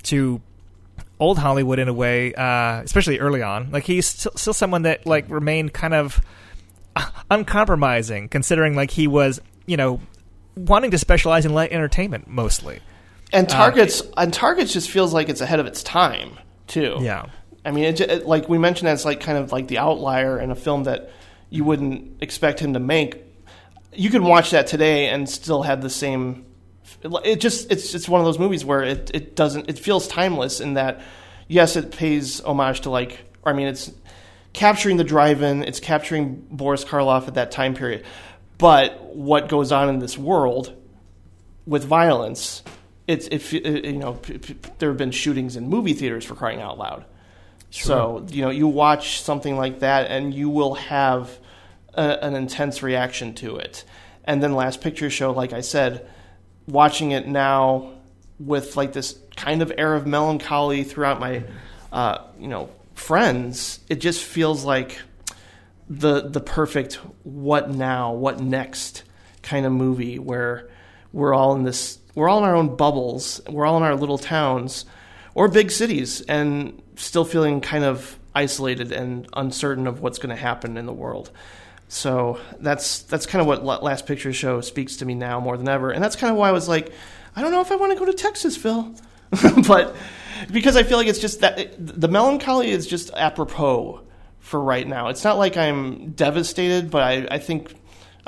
[0.03, 0.41] to
[1.19, 3.71] old Hollywood in a way, uh, especially early on.
[3.71, 6.21] Like he's still, still someone that like remained kind of
[6.95, 10.01] uh, uncompromising, considering like he was, you know,
[10.55, 12.79] wanting to specialize in light entertainment mostly.
[13.35, 16.97] And Uh, Targets and Targets just feels like it's ahead of its time too.
[17.01, 17.25] Yeah.
[17.65, 20.51] I mean, it, it, like we mentioned, as like kind of like the outlier in
[20.51, 21.11] a film that
[21.49, 23.23] you wouldn't expect him to make.
[23.93, 26.45] You can watch that today and still have the same.
[27.23, 30.59] It just it's it's one of those movies where it it doesn't it feels timeless
[30.59, 31.01] in that
[31.47, 33.91] yes it pays homage to like or I mean it's
[34.53, 38.05] capturing the drive-in it's capturing Boris Karloff at that time period,
[38.57, 40.73] but what goes on in this world
[41.65, 42.63] with violence
[43.07, 44.19] it's if it, you know
[44.79, 47.05] there have been shootings in movie theaters for crying out loud.
[47.71, 51.37] So you know you watch something like that and you will have
[51.93, 53.83] a, an intense reaction to it.
[54.23, 56.07] And then Last Picture Show, like I said,
[56.67, 57.91] watching it now
[58.39, 61.43] with like this kind of air of melancholy throughout my
[61.91, 64.99] uh, you know friends, it just feels like
[65.89, 69.03] the the perfect what now, what next
[69.41, 70.69] kind of movie where
[71.13, 74.17] we're all in this we're all in our own bubbles, we're all in our little
[74.17, 74.85] towns
[75.35, 80.41] or big cities and still feeling kind of isolated and uncertain of what's going to
[80.41, 81.29] happen in the world.
[81.87, 85.69] So that's that's kind of what Last Picture Show speaks to me now more than
[85.69, 86.91] ever, and that's kind of why I was like,
[87.35, 88.99] I don't know if I want to go to Texasville,
[89.67, 89.95] but
[90.51, 94.01] because I feel like it's just that the melancholy is just apropos
[94.39, 95.09] for right now.
[95.09, 97.75] It's not like I'm devastated, but I, I think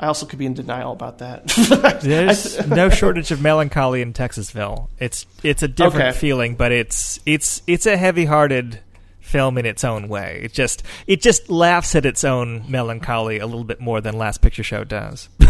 [0.00, 1.46] I also could be in denial about that.
[2.02, 4.88] There's no shortage of melancholy in Texasville.
[4.98, 6.18] It's it's a different Okay.
[6.18, 8.80] feeling, but it's it's it's a heavy-hearted
[9.20, 10.40] film in its own way.
[10.44, 14.40] It just it just laughs at its own melancholy a little bit more than Last
[14.40, 15.28] Picture Show does.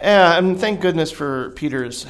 [0.00, 2.04] Yeah, and thank goodness for Peter's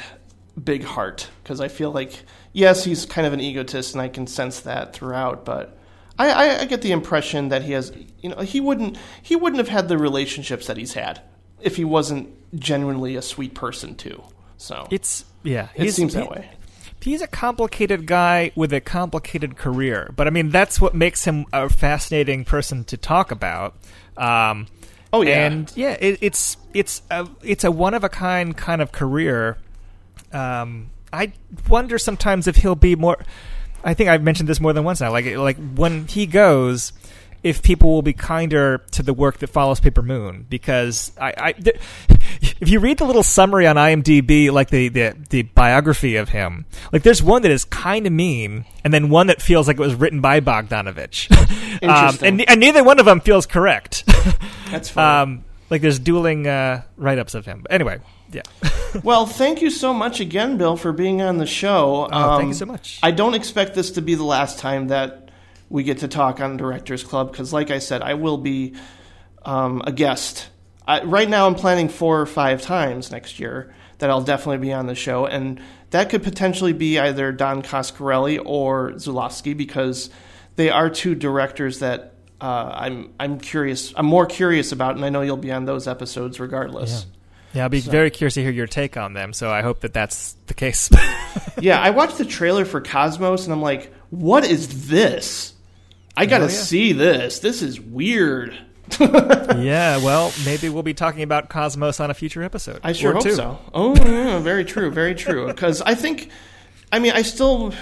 [0.62, 4.26] big heart because I feel like yes, he's kind of an egotist, and I can
[4.26, 5.44] sense that throughout.
[5.44, 5.76] But
[6.18, 9.58] I, I, I get the impression that he has, you know, he wouldn't he wouldn't
[9.58, 11.20] have had the relationships that he's had
[11.64, 12.28] if he wasn't
[12.58, 14.22] genuinely a sweet person too.
[14.58, 16.50] So It's yeah, it he's- seems that he- way.
[17.00, 21.44] He's a complicated guy with a complicated career, but I mean that's what makes him
[21.52, 23.74] a fascinating person to talk about.
[24.16, 24.68] Um,
[25.12, 28.80] oh yeah, and yeah, it, it's it's a it's a one of a kind kind
[28.80, 29.58] of career.
[30.32, 31.32] Um, I
[31.68, 33.18] wonder sometimes if he'll be more.
[33.84, 35.10] I think I've mentioned this more than once now.
[35.12, 36.92] Like like when he goes,
[37.44, 41.52] if people will be kinder to the work that follows Paper Moon, because I, I
[41.52, 41.76] th-
[42.40, 46.64] if you read the little summary on IMDb, like the the, the biography of him,
[46.90, 49.80] like there's one that is kind of mean, and then one that feels like it
[49.80, 51.30] was written by Bogdanovich.
[51.82, 54.04] um, and, and neither one of them feels correct.
[54.70, 55.36] That's funny.
[55.36, 57.60] Um, like there's dueling uh, write ups of him.
[57.62, 58.00] But anyway,
[58.32, 58.42] yeah.
[59.02, 62.08] well, thank you so much again, Bill, for being on the show.
[62.10, 63.00] Oh, thank you so much.
[63.02, 65.23] I don't expect this to be the last time that
[65.68, 68.74] we get to talk on Directors Club because, like I said, I will be
[69.44, 70.48] um, a guest.
[70.86, 74.72] I, right now, I'm planning four or five times next year that I'll definitely be
[74.72, 75.60] on the show, and
[75.90, 80.10] that could potentially be either Don Coscarelli or Zulawski because
[80.56, 83.94] they are two directors that uh, I'm I'm curious.
[83.96, 87.06] I'm more curious about, and I know you'll be on those episodes regardless.
[87.54, 89.32] Yeah, I'll be So- very curious to hear your take on them.
[89.32, 90.90] So I hope that that's the case.
[91.60, 95.53] yeah, I watched the trailer for Cosmos and I'm like, what is this?
[96.16, 96.52] I got to Oh, yeah.
[96.54, 97.38] see this.
[97.40, 98.56] This is weird.
[99.00, 102.80] yeah, well, maybe we'll be talking about Cosmos on a future episode.
[102.84, 103.34] I sure Or hope two.
[103.34, 103.58] so.
[103.72, 105.46] Oh, yeah, very true, very true.
[105.54, 106.30] Because I think,
[106.92, 107.72] I mean, I still,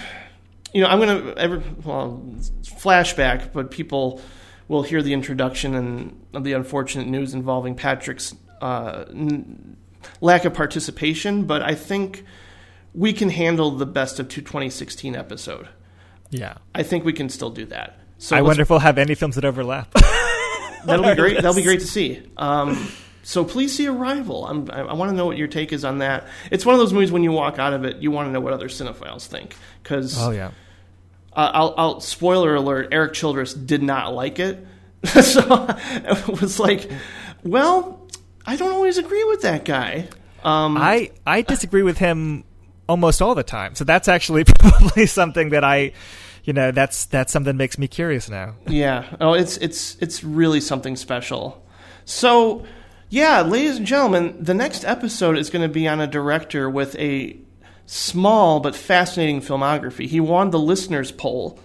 [0.72, 2.22] you know, I'm going to, every, well,
[2.62, 4.20] flashback, but people
[4.68, 9.76] will hear the introduction and the unfortunate news involving Patrick's uh, n-
[10.20, 11.44] lack of participation.
[11.44, 12.24] But I think
[12.94, 15.68] we can handle the best of 2016 episode.
[16.30, 16.54] Yeah.
[16.74, 17.98] I think we can still do that.
[18.22, 19.92] So I wonder if we'll have any films that overlap.
[20.84, 21.34] That'll be great.
[21.36, 22.22] That'll be great to see.
[22.36, 22.88] Um,
[23.24, 24.46] so please see Arrival.
[24.46, 26.28] I'm, I, I want to know what your take is on that.
[26.52, 28.38] It's one of those movies when you walk out of it, you want to know
[28.40, 30.52] what other cinephiles think because Oh, yeah.
[31.32, 32.88] uh, I'll, I'll spoiler alert.
[32.92, 34.64] Eric Childress did not like it,
[35.04, 36.88] so it was like,
[37.42, 38.06] well,
[38.46, 40.08] I don't always agree with that guy.
[40.44, 42.44] Um, I I disagree with him
[42.88, 43.74] almost all the time.
[43.74, 45.92] So that's actually probably something that I,
[46.44, 48.54] you know, that's that's something that makes me curious now.
[48.66, 49.04] Yeah.
[49.20, 51.64] Oh, it's it's it's really something special.
[52.04, 52.64] So,
[53.10, 56.96] yeah, ladies and gentlemen, the next episode is going to be on a director with
[56.98, 57.36] a
[57.86, 60.06] small but fascinating filmography.
[60.06, 61.60] He won the listeners' poll,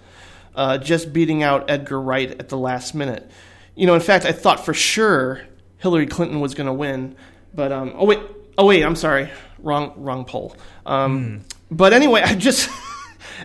[0.54, 3.28] uh, just beating out Edgar Wright at the last minute.
[3.74, 5.40] You know, in fact, I thought for sure
[5.78, 7.16] Hillary Clinton was going to win,
[7.54, 8.20] but um, oh wait,
[8.56, 10.56] oh wait, I'm sorry, wrong wrong poll.
[10.86, 11.40] Um,
[11.70, 12.68] But anyway, I just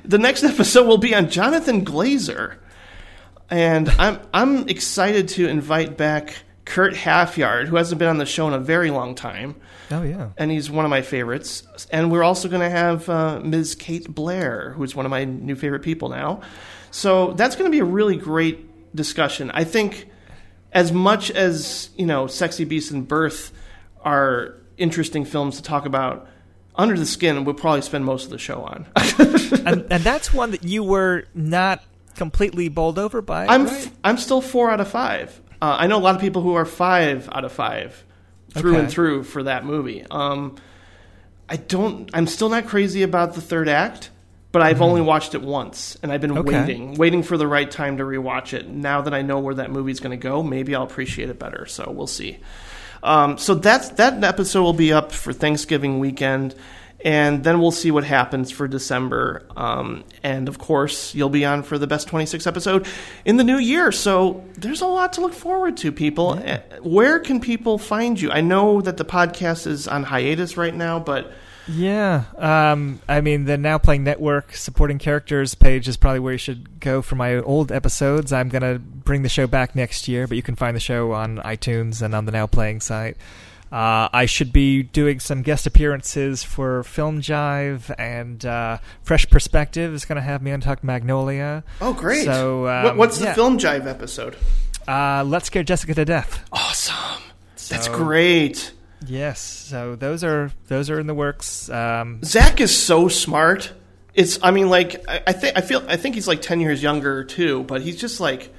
[0.04, 2.58] the next episode will be on Jonathan Glazer,
[3.50, 8.48] and I'm I'm excited to invite back Kurt Halfyard, who hasn't been on the show
[8.48, 9.56] in a very long time.
[9.92, 10.30] Oh yeah.
[10.38, 11.64] And he's one of my favorites.
[11.92, 13.76] And we're also going to have uh, Ms.
[13.76, 16.42] Kate Blair, who's one of my new favorite people now.
[16.92, 19.52] So that's going to be a really great discussion.
[19.52, 20.10] I think
[20.72, 23.52] as much as, you know, Sexy Beast and Birth
[24.04, 26.28] are interesting films to talk about,
[26.76, 28.86] Under the Skin we'll probably spend most of the show on.
[29.66, 31.84] and, and that's one that you were not
[32.16, 33.46] completely bowled over by.
[33.48, 33.74] I'm right?
[33.74, 35.40] f- I'm still four out of five.
[35.62, 38.04] Uh, I know a lot of people who are five out of five
[38.52, 38.80] through Okay.
[38.82, 40.06] and through for that movie.
[40.12, 40.56] Um,
[41.50, 42.10] I don't.
[42.14, 44.10] I'm still not crazy about the third act,
[44.52, 46.48] but I've only watched it once, and I've been Mm-hmm.
[46.48, 46.60] Okay.
[46.60, 48.68] waiting, waiting for the right time to rewatch it.
[48.68, 51.66] Now that I know where that movie's going to go, maybe I'll appreciate it better.
[51.66, 52.40] So we'll see.
[53.04, 56.56] Um, so that's that episode will be up for Thanksgiving weekend,
[57.04, 59.46] and then we'll see what happens for December.
[59.58, 62.88] Um, and of course, you'll be on for the best 26 episode
[63.26, 63.92] in the new year.
[63.92, 66.42] So there's a lot to look forward to, people.
[66.44, 68.32] Uh, Where can people find you?
[68.32, 71.32] I know that the podcast is on hiatus right now, but
[71.68, 76.38] Yeah, um, I mean the Now Playing Network supporting characters page is probably where you
[76.40, 78.34] should go for my old episodes.
[78.34, 81.38] I'm gonna bring the show back next year, but you can find the show on
[81.38, 83.16] iTunes and on the Now Playing site.
[83.72, 89.92] Uh, I should be doing some guest appearances for Film Jive and uh, Fresh Perspective
[89.96, 91.64] is going to have me on Talk Magnolia.
[91.82, 92.26] oh, great!
[92.26, 93.34] So um, What- what's the yeah.
[93.34, 94.36] film jive episode?
[94.88, 96.44] Uh, Let's Scare Jessica to Death.
[96.52, 97.24] Awesome.
[97.70, 98.74] That's great.
[99.06, 101.70] Yes, so those are those are in the works.
[101.70, 103.72] Um, Zach is so smart.
[104.14, 106.82] It's I mean like I, I think I feel I think he's like ten years
[106.84, 108.54] younger too, but he's just like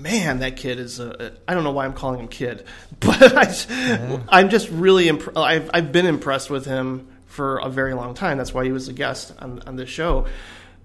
[0.00, 2.64] man, that kid is a, I don't know why I'm calling him kid,
[3.00, 7.94] but I, I'm just really imp- I've I've been impressed with him for a very
[7.94, 8.38] long time.
[8.38, 10.26] That's why he was a guest on on this show.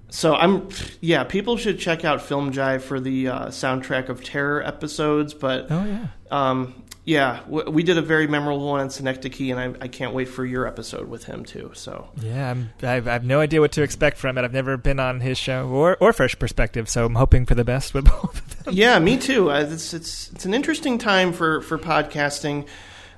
[0.10, 0.70] So I'm
[1.02, 5.68] yeah, people should check out Film Jive for the uh, soundtrack of terror episodes, but
[5.72, 6.08] Oh, yeah.
[6.30, 10.30] um, yeah, we did a very memorable one on Synecdoche, and I, I can't wait
[10.30, 11.72] for your episode with him too.
[11.74, 14.46] So Yeah, I'm, I've, I have no idea what to expect from it.
[14.46, 17.66] I've never been on his show or, or Fresh Perspective, so I'm hoping for the
[17.66, 18.74] best with both of them.
[18.74, 19.52] yeah, me too.
[19.52, 22.68] Uh, It's it's it's an interesting time for for podcasting,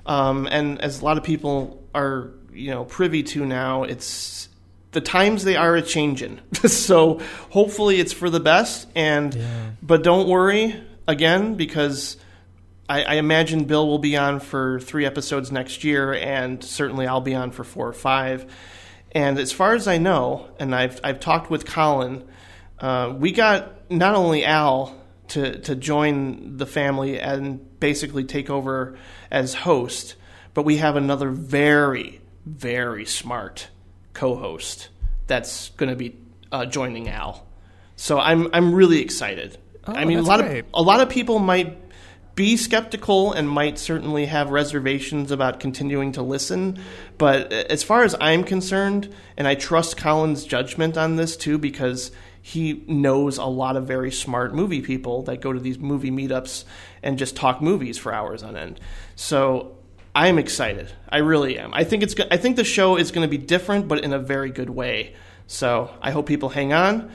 [0.04, 4.48] um, and as a lot of people are you know privy to now, it's
[4.90, 6.40] the times they are a changing.
[6.66, 8.88] so hopefully it's for the best.
[8.96, 9.38] And
[9.80, 10.74] but don't worry
[11.06, 12.16] again because.
[12.88, 17.20] I, I imagine Bill will be on for three episodes next year, and certainly I'll
[17.20, 18.46] be on for four or five.
[19.12, 22.24] And as far as I know, and I've I've talked with Colin,
[22.78, 24.94] uh, we got not only Al
[25.28, 28.98] to to join the family and basically take over
[29.30, 30.16] as host,
[30.54, 33.68] but we have another very very smart
[34.12, 34.88] co-host
[35.26, 36.16] that's going to be
[36.52, 37.44] uh, joining Al.
[37.96, 39.58] So I'm I'm really excited.
[39.86, 40.60] Oh, I mean, a lot great.
[40.60, 41.78] of a lot of people might
[42.36, 46.78] be skeptical and might certainly have reservations about continuing to listen.
[47.18, 52.12] But as far as I'm concerned, and I trust Colin's judgment on this too, because
[52.40, 56.64] he knows a lot of very smart movie people that go to these movie meetups
[57.02, 58.78] and just talk movies for hours on end.
[59.16, 59.76] So
[60.14, 60.92] I'm excited.
[61.08, 61.74] I really am.
[61.74, 62.14] I think it's.
[62.30, 65.16] I think the show is going to be different, but in a very good way.
[65.46, 67.10] So I hope people hang on.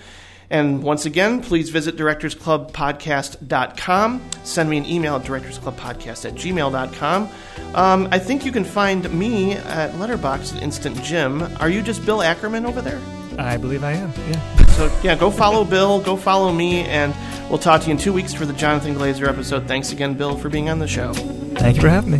[0.51, 4.21] And once again, please visit directorsclubpodcast.com.
[4.43, 7.30] Send me an email at directorsclubpodcast at gmail.com.
[7.73, 11.41] Um, I think you can find me at Letterboxd at Instant Jim.
[11.61, 12.99] Are you just Bill Ackerman over there?
[13.39, 14.65] I believe I am, yeah.
[14.71, 17.15] So, yeah, go follow Bill, go follow me, and
[17.49, 19.69] we'll talk to you in two weeks for the Jonathan Glazer episode.
[19.69, 21.13] Thanks again, Bill, for being on the show.
[21.13, 22.19] Thank you for having me.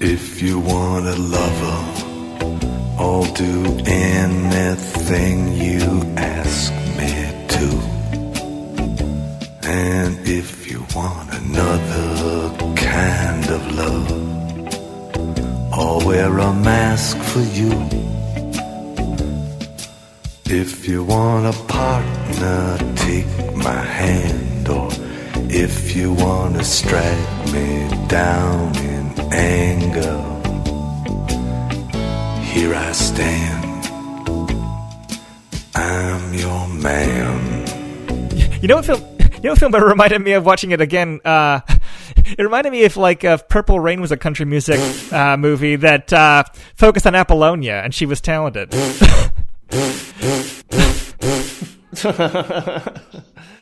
[0.00, 1.84] If you want a lover,
[2.96, 5.80] I'll do anything you
[6.16, 7.19] ask me to.
[9.72, 14.10] And if you want another kind of love,
[15.72, 17.70] I'll wear a mask for you.
[20.46, 24.68] If you want a partner, take my hand.
[24.68, 24.88] Or
[25.48, 30.18] if you want to strike me down in anger,
[32.42, 33.84] here I stand.
[35.76, 37.40] I'm your man.
[38.60, 39.09] You know what film?
[39.42, 39.74] You know film?
[39.74, 41.18] It reminded me of watching it again.
[41.24, 41.60] Uh,
[42.16, 44.78] it reminded me if like uh, Purple Rain was a country music
[45.12, 46.44] uh, movie that uh,
[46.74, 48.70] focused on Apollonia, and she was talented.